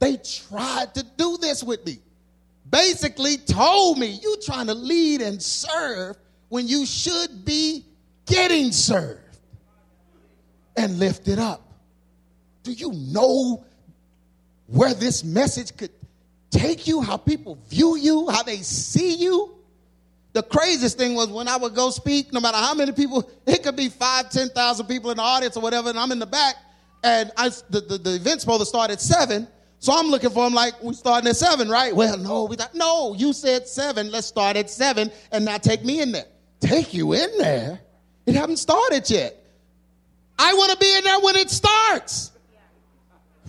They 0.00 0.18
tried 0.18 0.94
to 0.96 1.02
do 1.16 1.38
this 1.38 1.64
with 1.64 1.86
me. 1.86 2.00
Basically, 2.68 3.38
told 3.38 3.98
me, 3.98 4.08
You 4.08 4.36
trying 4.44 4.66
to 4.66 4.74
lead 4.74 5.22
and 5.22 5.42
serve 5.42 6.18
when 6.48 6.66
you 6.66 6.86
should 6.86 7.44
be 7.44 7.84
getting 8.26 8.72
served 8.72 9.38
and 10.76 10.98
lifted 10.98 11.38
up. 11.38 11.62
Do 12.62 12.72
you 12.72 12.92
know 12.92 13.64
where 14.66 14.94
this 14.94 15.24
message 15.24 15.76
could 15.76 15.90
take 16.50 16.86
you, 16.86 17.00
how 17.00 17.16
people 17.16 17.58
view 17.68 17.96
you, 17.96 18.28
how 18.28 18.42
they 18.42 18.58
see 18.58 19.14
you? 19.14 19.54
The 20.34 20.42
craziest 20.42 20.98
thing 20.98 21.14
was 21.14 21.28
when 21.28 21.48
I 21.48 21.56
would 21.56 21.74
go 21.74 21.90
speak, 21.90 22.32
no 22.32 22.40
matter 22.40 22.58
how 22.58 22.74
many 22.74 22.92
people, 22.92 23.28
it 23.46 23.62
could 23.62 23.76
be 23.76 23.88
five, 23.88 24.30
10,000 24.30 24.86
people 24.86 25.10
in 25.10 25.16
the 25.16 25.22
audience 25.22 25.56
or 25.56 25.62
whatever, 25.62 25.88
and 25.88 25.98
I'm 25.98 26.12
in 26.12 26.18
the 26.18 26.26
back, 26.26 26.56
and 27.02 27.32
I, 27.36 27.48
the, 27.70 27.80
the, 27.80 27.98
the 27.98 28.14
event's 28.16 28.44
supposed 28.44 28.60
to 28.60 28.66
start 28.66 28.90
at 28.90 29.00
7, 29.00 29.48
so 29.80 29.92
I'm 29.92 30.08
looking 30.08 30.30
for 30.30 30.44
them 30.44 30.54
like, 30.54 30.80
we 30.82 30.92
starting 30.94 31.28
at 31.28 31.36
7, 31.36 31.68
right? 31.68 31.94
Well, 31.94 32.18
no, 32.18 32.44
we 32.44 32.56
thought, 32.56 32.74
no, 32.74 33.14
you 33.14 33.32
said 33.32 33.66
7, 33.66 34.10
let's 34.10 34.26
start 34.26 34.56
at 34.56 34.70
7, 34.70 35.10
and 35.32 35.44
now 35.44 35.56
take 35.56 35.84
me 35.84 36.00
in 36.00 36.12
there. 36.12 36.26
Take 36.60 36.94
you 36.94 37.12
in 37.12 37.38
there? 37.38 37.80
It 38.26 38.34
haven't 38.34 38.58
started 38.58 39.08
yet. 39.08 39.36
I 40.38 40.54
want 40.54 40.72
to 40.72 40.78
be 40.78 40.96
in 40.96 41.04
there 41.04 41.20
when 41.20 41.36
it 41.36 41.50
starts. 41.50 42.32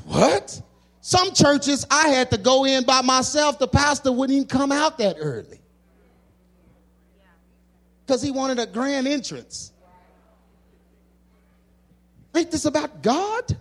What? 0.05 0.62
Some 1.01 1.34
churches, 1.34 1.86
I 1.89 2.10
had 2.10 2.32
to 2.32 2.38
go 2.38 2.66
in 2.66 2.84
by 2.84 3.01
myself. 3.01 3.60
The 3.60 3.68
pastor 3.68 4.12
wouldn't 4.12 4.36
even 4.36 4.47
come 4.47 4.72
out 4.72 4.97
that 4.99 5.18
early 5.20 5.60
because 8.05 8.22
he 8.22 8.32
wanted 8.32 8.57
a 8.60 8.66
grand 8.66 9.07
entrance. 9.07 9.72
Ain't 12.36 12.51
this 12.51 12.66
about 12.66 13.01
God? 13.03 13.55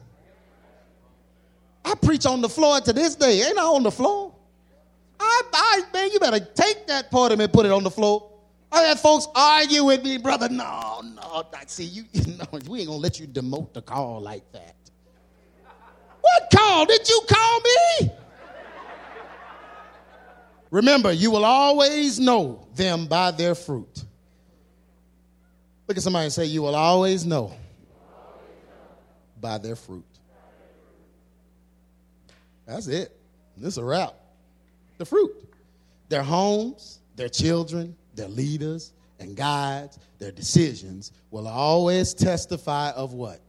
I 1.84 1.94
preach 1.94 2.26
on 2.26 2.40
the 2.40 2.48
floor 2.48 2.80
to 2.80 2.92
this 2.92 3.14
day. 3.14 3.42
Ain't 3.42 3.58
I 3.58 3.62
on 3.62 3.82
the 3.82 3.90
floor? 3.90 4.34
I, 5.20 5.42
I, 5.52 5.82
man, 5.92 6.10
you 6.12 6.20
better 6.20 6.40
take 6.40 6.86
that 6.86 7.10
part 7.10 7.32
of 7.32 7.38
me 7.38 7.44
and 7.44 7.52
put 7.52 7.66
it 7.66 7.72
on 7.72 7.82
the 7.82 7.90
floor. 7.90 8.30
I 8.70 8.82
had 8.82 9.00
folks 9.00 9.26
argue 9.34 9.84
with 9.84 10.04
me, 10.04 10.18
brother. 10.18 10.48
No, 10.48 11.00
no, 11.02 11.46
I 11.54 11.64
see 11.66 11.84
you. 11.84 12.04
No, 12.38 12.44
we 12.68 12.80
ain't 12.80 12.88
gonna 12.88 13.00
let 13.00 13.18
you 13.18 13.26
demote 13.26 13.72
the 13.72 13.82
call 13.82 14.20
like 14.20 14.50
that. 14.52 14.76
What 16.20 16.48
call? 16.54 16.86
Did 16.86 17.08
you 17.08 17.20
call 17.28 17.60
me? 17.60 18.10
Remember, 20.70 21.10
you 21.12 21.30
will 21.30 21.44
always 21.44 22.20
know 22.20 22.66
them 22.74 23.06
by 23.06 23.30
their 23.30 23.54
fruit. 23.54 24.04
Look 25.86 25.96
at 25.96 26.02
somebody 26.02 26.24
and 26.24 26.32
say, 26.32 26.44
You 26.44 26.62
will 26.62 26.74
always 26.74 27.24
know 27.24 27.54
by 29.40 29.58
their 29.58 29.76
fruit. 29.76 30.04
That's 32.66 32.86
it. 32.86 33.16
This 33.56 33.68
is 33.68 33.78
a 33.78 33.84
wrap. 33.84 34.14
The 34.98 35.06
fruit. 35.06 35.34
Their 36.10 36.22
homes, 36.22 36.98
their 37.16 37.28
children, 37.30 37.96
their 38.18 38.28
leaders 38.28 38.92
and 39.20 39.36
guides, 39.36 39.98
their 40.18 40.32
decisions 40.32 41.12
will 41.30 41.48
always 41.48 42.12
testify 42.12 42.90
of 42.90 43.14
what? 43.14 43.40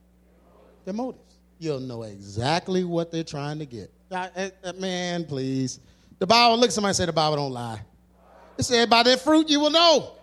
Their 0.86 0.94
motives. 0.94 1.36
You'll 1.60 1.82
know 1.82 2.04
exactly 2.04 2.86
what 2.86 3.12
they're 3.12 3.24
trying 3.24 3.60
to 3.60 3.66
get. 3.66 3.92
Uh, 4.10 4.28
uh, 4.64 4.74
man, 4.74 5.26
please. 5.26 5.80
The 6.20 6.26
Bible, 6.26 6.58
look 6.58 6.72
somebody 6.72 6.94
say 6.94 7.06
the 7.06 7.14
Bible 7.14 7.36
don't 7.36 7.52
lie. 7.52 7.82
It 8.58 8.64
said, 8.64 8.90
by 8.90 9.04
their 9.04 9.18
fruit 9.18 9.50
you 9.50 9.60
will 9.60 9.70
know. 9.70 10.14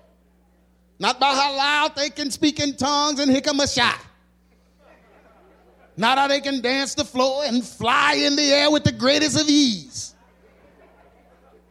Not 0.98 1.20
by 1.20 1.34
how 1.34 1.56
loud 1.56 1.96
they 1.96 2.08
can 2.08 2.30
speak 2.30 2.58
in 2.58 2.74
tongues 2.76 3.20
and 3.20 3.30
hickamashah. 3.30 3.98
Not 5.98 6.18
how 6.18 6.28
they 6.28 6.40
can 6.40 6.60
dance 6.60 6.94
the 6.94 7.04
floor 7.04 7.44
and 7.44 7.64
fly 7.64 8.14
in 8.14 8.36
the 8.36 8.42
air 8.42 8.70
with 8.70 8.84
the 8.84 8.92
greatest 8.92 9.40
of 9.40 9.48
ease. 9.48 10.14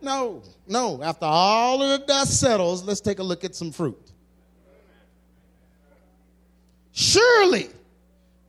No, 0.02 0.44
no. 0.68 1.02
After 1.04 1.26
all 1.26 1.82
of 1.82 2.00
the 2.00 2.06
dust 2.06 2.40
settles, 2.40 2.84
let's 2.84 3.02
take 3.02 3.20
a 3.20 3.24
look 3.24 3.44
at 3.44 3.56
some 3.56 3.72
fruit. 3.72 4.12
Surely 6.92 7.70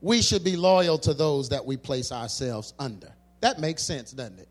we 0.01 0.21
should 0.21 0.43
be 0.43 0.55
loyal 0.55 0.97
to 0.99 1.13
those 1.13 1.49
that 1.49 1.65
we 1.65 1.77
place 1.77 2.11
ourselves 2.11 2.73
under. 2.79 3.11
That 3.41 3.59
makes 3.59 3.83
sense, 3.83 4.11
doesn't 4.11 4.39
it? 4.39 4.47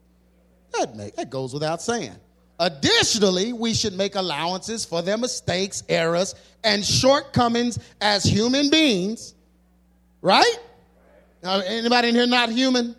That, 0.73 0.97
make, 0.97 1.17
that 1.17 1.31
goes 1.31 1.55
without 1.55 1.81
saying. 1.81 2.17
Additionally, 2.59 3.53
we 3.53 3.75
should 3.75 3.95
make 3.95 4.15
allowances 4.15 4.85
for 4.85 5.03
their 5.03 5.19
mistakes, 5.19 5.83
errors, 5.89 6.35
and 6.65 6.85
shortcomings 6.85 7.79
as 8.01 8.25
human 8.25 8.71
beings. 8.71 9.35
Right? 10.23 10.59
Now, 11.43 11.61
anybody 11.61 12.09
in 12.09 12.15
here 12.15 12.27
not 12.27 12.51
human? 12.51 12.97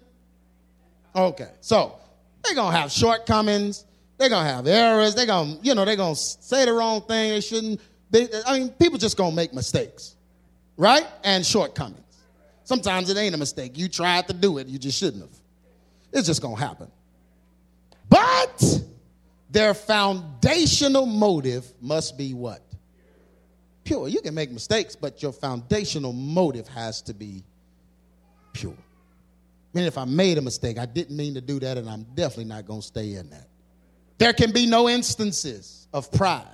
Okay. 1.16 1.50
So, 1.62 1.96
they're 2.44 2.56
to 2.56 2.72
have 2.72 2.92
shortcomings. 2.92 3.86
They're 4.18 4.30
to 4.30 4.36
have 4.36 4.68
errors. 4.68 5.16
They're 5.16 5.26
to, 5.26 5.58
you 5.62 5.76
know, 5.76 5.86
they're 5.86 5.96
to 5.96 6.16
say 6.16 6.66
the 6.66 6.74
wrong 6.74 7.02
thing. 7.02 7.32
They 7.32 7.42
shouldn't 7.42 7.82
be. 8.12 8.28
I 8.46 8.60
mean, 8.60 8.70
people 8.70 8.98
just 8.98 9.18
to 9.18 9.36
make 9.36 9.54
mistakes. 9.54 10.16
Right? 10.76 11.08
And 11.24 11.46
shortcomings. 11.46 12.04
Sometimes 12.64 13.10
it 13.10 13.18
ain't 13.18 13.34
a 13.34 13.38
mistake. 13.38 13.78
You 13.78 13.88
tried 13.88 14.28
to 14.28 14.34
do 14.34 14.58
it, 14.58 14.68
you 14.68 14.78
just 14.78 14.98
shouldn't 15.00 15.24
have. 15.24 15.32
It's 16.12 16.28
just 16.28 16.42
to 16.42 16.54
happen. 16.56 16.92
But 18.10 18.82
their 19.50 19.74
foundational 19.74 21.06
motive 21.06 21.66
must 21.82 22.18
be 22.18 22.34
what? 22.34 22.62
Pure. 23.84 24.10
You 24.10 24.22
can 24.22 24.34
make 24.34 24.52
mistakes, 24.52 24.96
but 24.96 25.22
your 25.24 25.32
foundational 25.32 26.14
motive 26.14 26.68
has 26.68 27.02
to 27.04 27.14
be 27.14 27.44
pure. 28.54 28.74
I 28.74 29.78
mean, 29.78 29.86
if 29.86 29.98
I 29.98 30.06
made 30.06 30.38
a 30.38 30.42
mistake, 30.42 30.78
I 30.78 30.86
didn't 30.86 31.16
mean 31.16 31.36
to 31.36 31.42
do 31.42 31.60
that, 31.60 31.78
and 31.78 31.90
I'm 31.90 32.04
definitely 32.16 32.46
not 32.46 32.68
to 32.82 32.88
stay 32.88 33.14
in 33.14 33.30
that. 33.30 33.47
There 34.18 34.34
can 34.34 34.52
be 34.52 34.66
no 34.66 34.90
instances 34.90 35.88
of 35.94 36.12
pride 36.12 36.46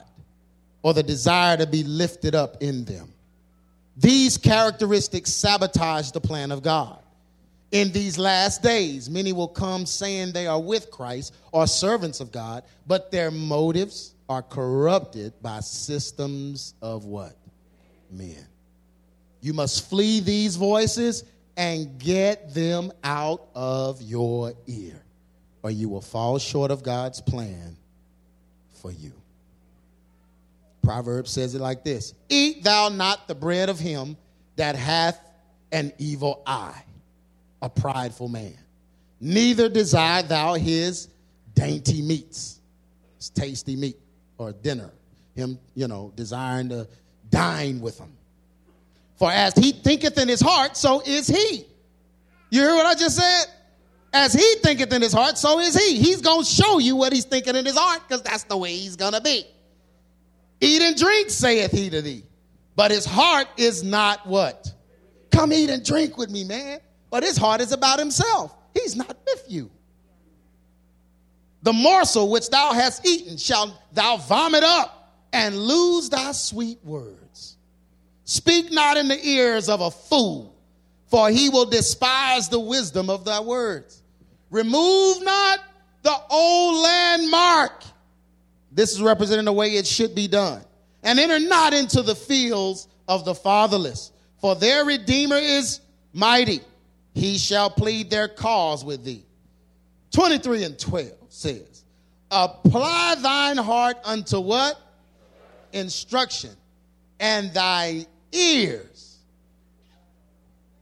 or 0.82 0.94
the 0.94 1.04
desire 1.04 1.58
to 1.58 1.66
be 1.66 1.84
lifted 1.84 2.36
up 2.36 2.62
in 2.62 2.86
them. 2.86 3.14
These 3.96 4.38
characteristics 4.38 5.32
sabotage 5.32 6.12
the 6.12 6.22
plan 6.22 6.52
of 6.52 6.64
God. 6.64 7.00
In 7.72 7.92
these 7.92 8.20
last 8.20 8.62
days, 8.62 9.10
many 9.10 9.34
will 9.34 9.48
come 9.48 9.86
saying 9.86 10.32
they 10.32 10.46
are 10.46 10.62
with 10.62 10.92
Christ 10.92 11.34
or 11.52 11.66
servants 11.66 12.20
of 12.20 12.32
God, 12.32 12.64
but 12.86 13.12
their 13.12 13.32
motives 13.32 14.14
are 14.30 14.44
corrupted 14.44 15.34
by 15.42 15.60
systems 15.60 16.76
of 16.82 17.06
what? 17.06 17.36
Men. 18.12 18.46
You 19.42 19.54
must 19.54 19.90
flee 19.90 20.20
these 20.20 20.56
voices 20.56 21.24
and 21.58 21.98
get 22.00 22.54
them 22.54 22.92
out 23.04 23.48
of 23.56 24.02
your 24.02 24.54
ear, 24.68 25.02
or 25.64 25.72
you 25.72 25.90
will 25.90 26.02
fall 26.02 26.38
short 26.38 26.70
of 26.70 26.84
God's 26.84 27.22
plan 27.22 27.78
for 28.82 28.92
you. 28.92 29.14
Proverbs 30.84 31.32
says 31.32 31.56
it 31.56 31.62
like 31.62 31.84
this 31.84 32.14
Eat 32.30 32.64
thou 32.64 32.90
not 32.90 33.28
the 33.28 33.36
bread 33.36 33.70
of 33.70 33.80
him 33.80 34.18
that 34.58 34.76
hath 34.76 35.20
an 35.72 35.92
evil 35.98 36.44
eye 36.46 36.84
a 37.64 37.70
prideful 37.70 38.28
man. 38.28 38.58
Neither 39.22 39.70
desire 39.70 40.22
thou 40.22 40.56
his 40.56 41.08
dainty 41.56 42.02
meats, 42.02 42.60
his 43.16 43.30
tasty 43.30 43.78
meat 43.78 43.98
or 44.38 44.52
dinner, 44.52 44.92
him, 45.34 45.58
you 45.74 45.88
know, 45.88 46.12
desiring 46.16 46.68
to 46.70 46.88
dine 47.30 47.80
with 47.80 47.98
him. 47.98 48.12
For 49.16 49.32
as 49.32 49.54
he 49.56 49.72
thinketh 49.72 50.18
in 50.18 50.28
his 50.28 50.42
heart, 50.42 50.76
so 50.76 51.02
is 51.06 51.28
he. 51.28 51.66
You 52.50 52.62
hear 52.62 52.76
what 52.76 52.86
I 52.86 52.96
just 52.96 53.16
said? 53.16 53.46
As 54.14 54.34
he 54.34 54.56
thinketh 54.62 54.94
in 54.94 55.02
his 55.02 55.12
heart, 55.12 55.38
so 55.38 55.60
is 55.60 55.76
he. 55.76 55.96
He's 55.96 56.22
going 56.22 56.44
to 56.44 56.50
show 56.50 56.78
you 56.78 56.96
what 56.96 57.12
he's 57.12 57.26
thinking 57.26 57.56
in 57.56 57.66
his 57.66 57.78
heart 57.78 58.02
because 58.08 58.22
that's 58.22 58.44
the 58.44 58.56
way 58.56 58.76
he's 58.76 58.96
going 58.96 59.14
to 59.14 59.22
be. 59.22 59.44
Eat 60.62 60.82
and 60.82 60.96
drink, 60.96 61.30
saith 61.30 61.72
he 61.72 61.90
to 61.90 62.02
thee. 62.02 62.24
But 62.76 62.92
his 62.92 63.06
heart 63.06 63.48
is 63.58 63.84
not 63.84 64.26
what? 64.28 64.72
Come 65.32 65.52
eat 65.52 65.70
and 65.70 65.84
drink 65.84 66.18
with 66.18 66.30
me, 66.30 66.44
man 66.44 66.80
but 67.14 67.22
his 67.22 67.38
heart 67.38 67.62
is 67.62 67.72
about 67.72 68.00
himself. 68.00 68.56
He's 68.74 68.96
not 68.96 69.16
with 69.28 69.46
you. 69.48 69.70
The 71.62 71.72
morsel 71.72 72.32
which 72.32 72.50
thou 72.50 72.74
hast 72.74 73.06
eaten 73.06 73.38
shall 73.38 73.80
thou 73.92 74.18
vomit 74.18 74.64
up 74.64 75.16
and 75.32 75.56
lose 75.56 76.10
thy 76.10 76.32
sweet 76.32 76.80
words. 76.84 77.58
Speak 78.24 78.72
not 78.72 78.98
in 78.98 79.10
the 79.10 79.28
ears 79.28 79.70
of 79.70 79.82
a 79.82 79.92
fool, 79.92 80.56
for 81.06 81.30
he 81.30 81.50
will 81.50 81.68
despise 81.68 82.50
the 82.50 82.60
wisdom 82.60 83.12
of 83.12 83.26
thy 83.26 83.42
words. 83.42 84.02
Remove 84.54 85.24
not 85.24 85.62
the 86.04 86.16
old 86.30 86.84
landmark. 86.84 87.84
This 88.72 88.92
is 88.92 89.02
representing 89.02 89.46
the 89.46 89.54
way 89.54 89.72
it 89.72 89.88
should 89.88 90.14
be 90.14 90.28
done. 90.28 90.64
And 91.02 91.20
enter 91.20 91.40
not 91.40 91.74
into 91.74 92.04
the 92.04 92.14
fields 92.14 92.88
of 93.08 93.26
the 93.26 93.34
fatherless, 93.34 94.12
for 94.40 94.54
their 94.54 94.86
Redeemer 94.86 95.38
is 95.38 95.80
mighty. 96.14 96.62
He 97.16 97.40
shall 97.40 97.72
plead 97.72 98.12
their 98.12 98.28
cause 98.28 98.86
with 98.86 99.04
thee. 99.04 99.26
23 100.12 100.66
and 100.66 100.78
12 100.78 101.12
says, 101.30 101.84
Apply 102.30 103.16
thine 103.20 103.58
heart 103.58 103.98
unto 104.06 104.40
what? 104.40 104.80
Instruction, 105.72 106.52
and 107.20 107.52
thy 107.56 108.06
ears. 108.32 109.18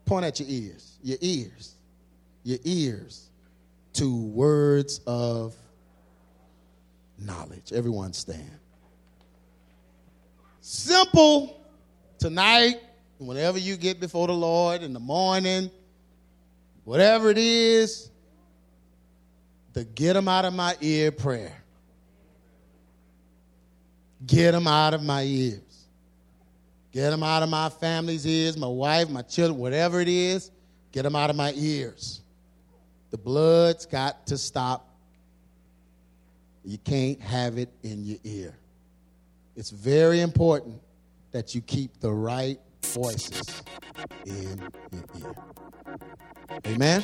Point 0.06 0.26
at 0.26 0.42
your 0.42 0.50
ears, 0.50 0.98
your 1.02 1.18
ears, 1.22 1.76
your 2.44 2.60
ears 2.66 3.30
to 3.94 4.16
words 4.16 5.02
of 5.06 5.56
knowledge. 7.18 7.72
Everyone 7.74 8.14
stand. 8.14 8.60
Simple 10.62 11.60
tonight, 12.18 12.76
whenever 13.18 13.58
you 13.58 13.78
get 13.78 14.00
before 14.00 14.28
the 14.28 14.34
Lord 14.34 14.84
in 14.84 14.94
the 14.94 15.00
morning, 15.00 15.70
whatever 16.84 17.30
it 17.30 17.38
is, 17.38 18.10
the 19.74 19.84
get 19.84 20.14
them 20.14 20.28
out 20.28 20.46
of 20.46 20.54
my 20.54 20.76
ear 20.82 21.12
prayer. 21.12 21.56
Get 24.26 24.52
them 24.52 24.68
out 24.68 24.94
of 24.94 25.04
my 25.04 25.24
ears. 25.24 25.60
Get 26.92 27.10
them 27.10 27.24
out 27.24 27.42
of 27.42 27.50
my 27.50 27.70
family's 27.70 28.28
ears, 28.28 28.58
my 28.58 28.68
wife, 28.68 29.10
my 29.10 29.22
children, 29.22 29.60
whatever 29.60 30.02
it 30.02 30.10
is, 30.10 30.52
get 30.92 31.04
them 31.04 31.16
out 31.16 31.30
of 31.30 31.36
my 31.36 31.54
ears. 31.56 32.21
The 33.12 33.18
blood's 33.18 33.86
got 33.86 34.26
to 34.28 34.38
stop. 34.38 34.88
You 36.64 36.78
can't 36.78 37.20
have 37.22 37.58
it 37.58 37.70
in 37.84 38.04
your 38.06 38.20
ear. 38.24 38.58
It's 39.56 39.70
very 39.70 40.22
important 40.22 40.82
that 41.32 41.54
you 41.54 41.62
keep 41.62 42.00
the 42.00 42.12
right 42.12 42.60
voices 42.84 43.64
in 44.26 44.62
your 44.92 45.04
ear. 45.20 45.36
Amen. 46.68 47.04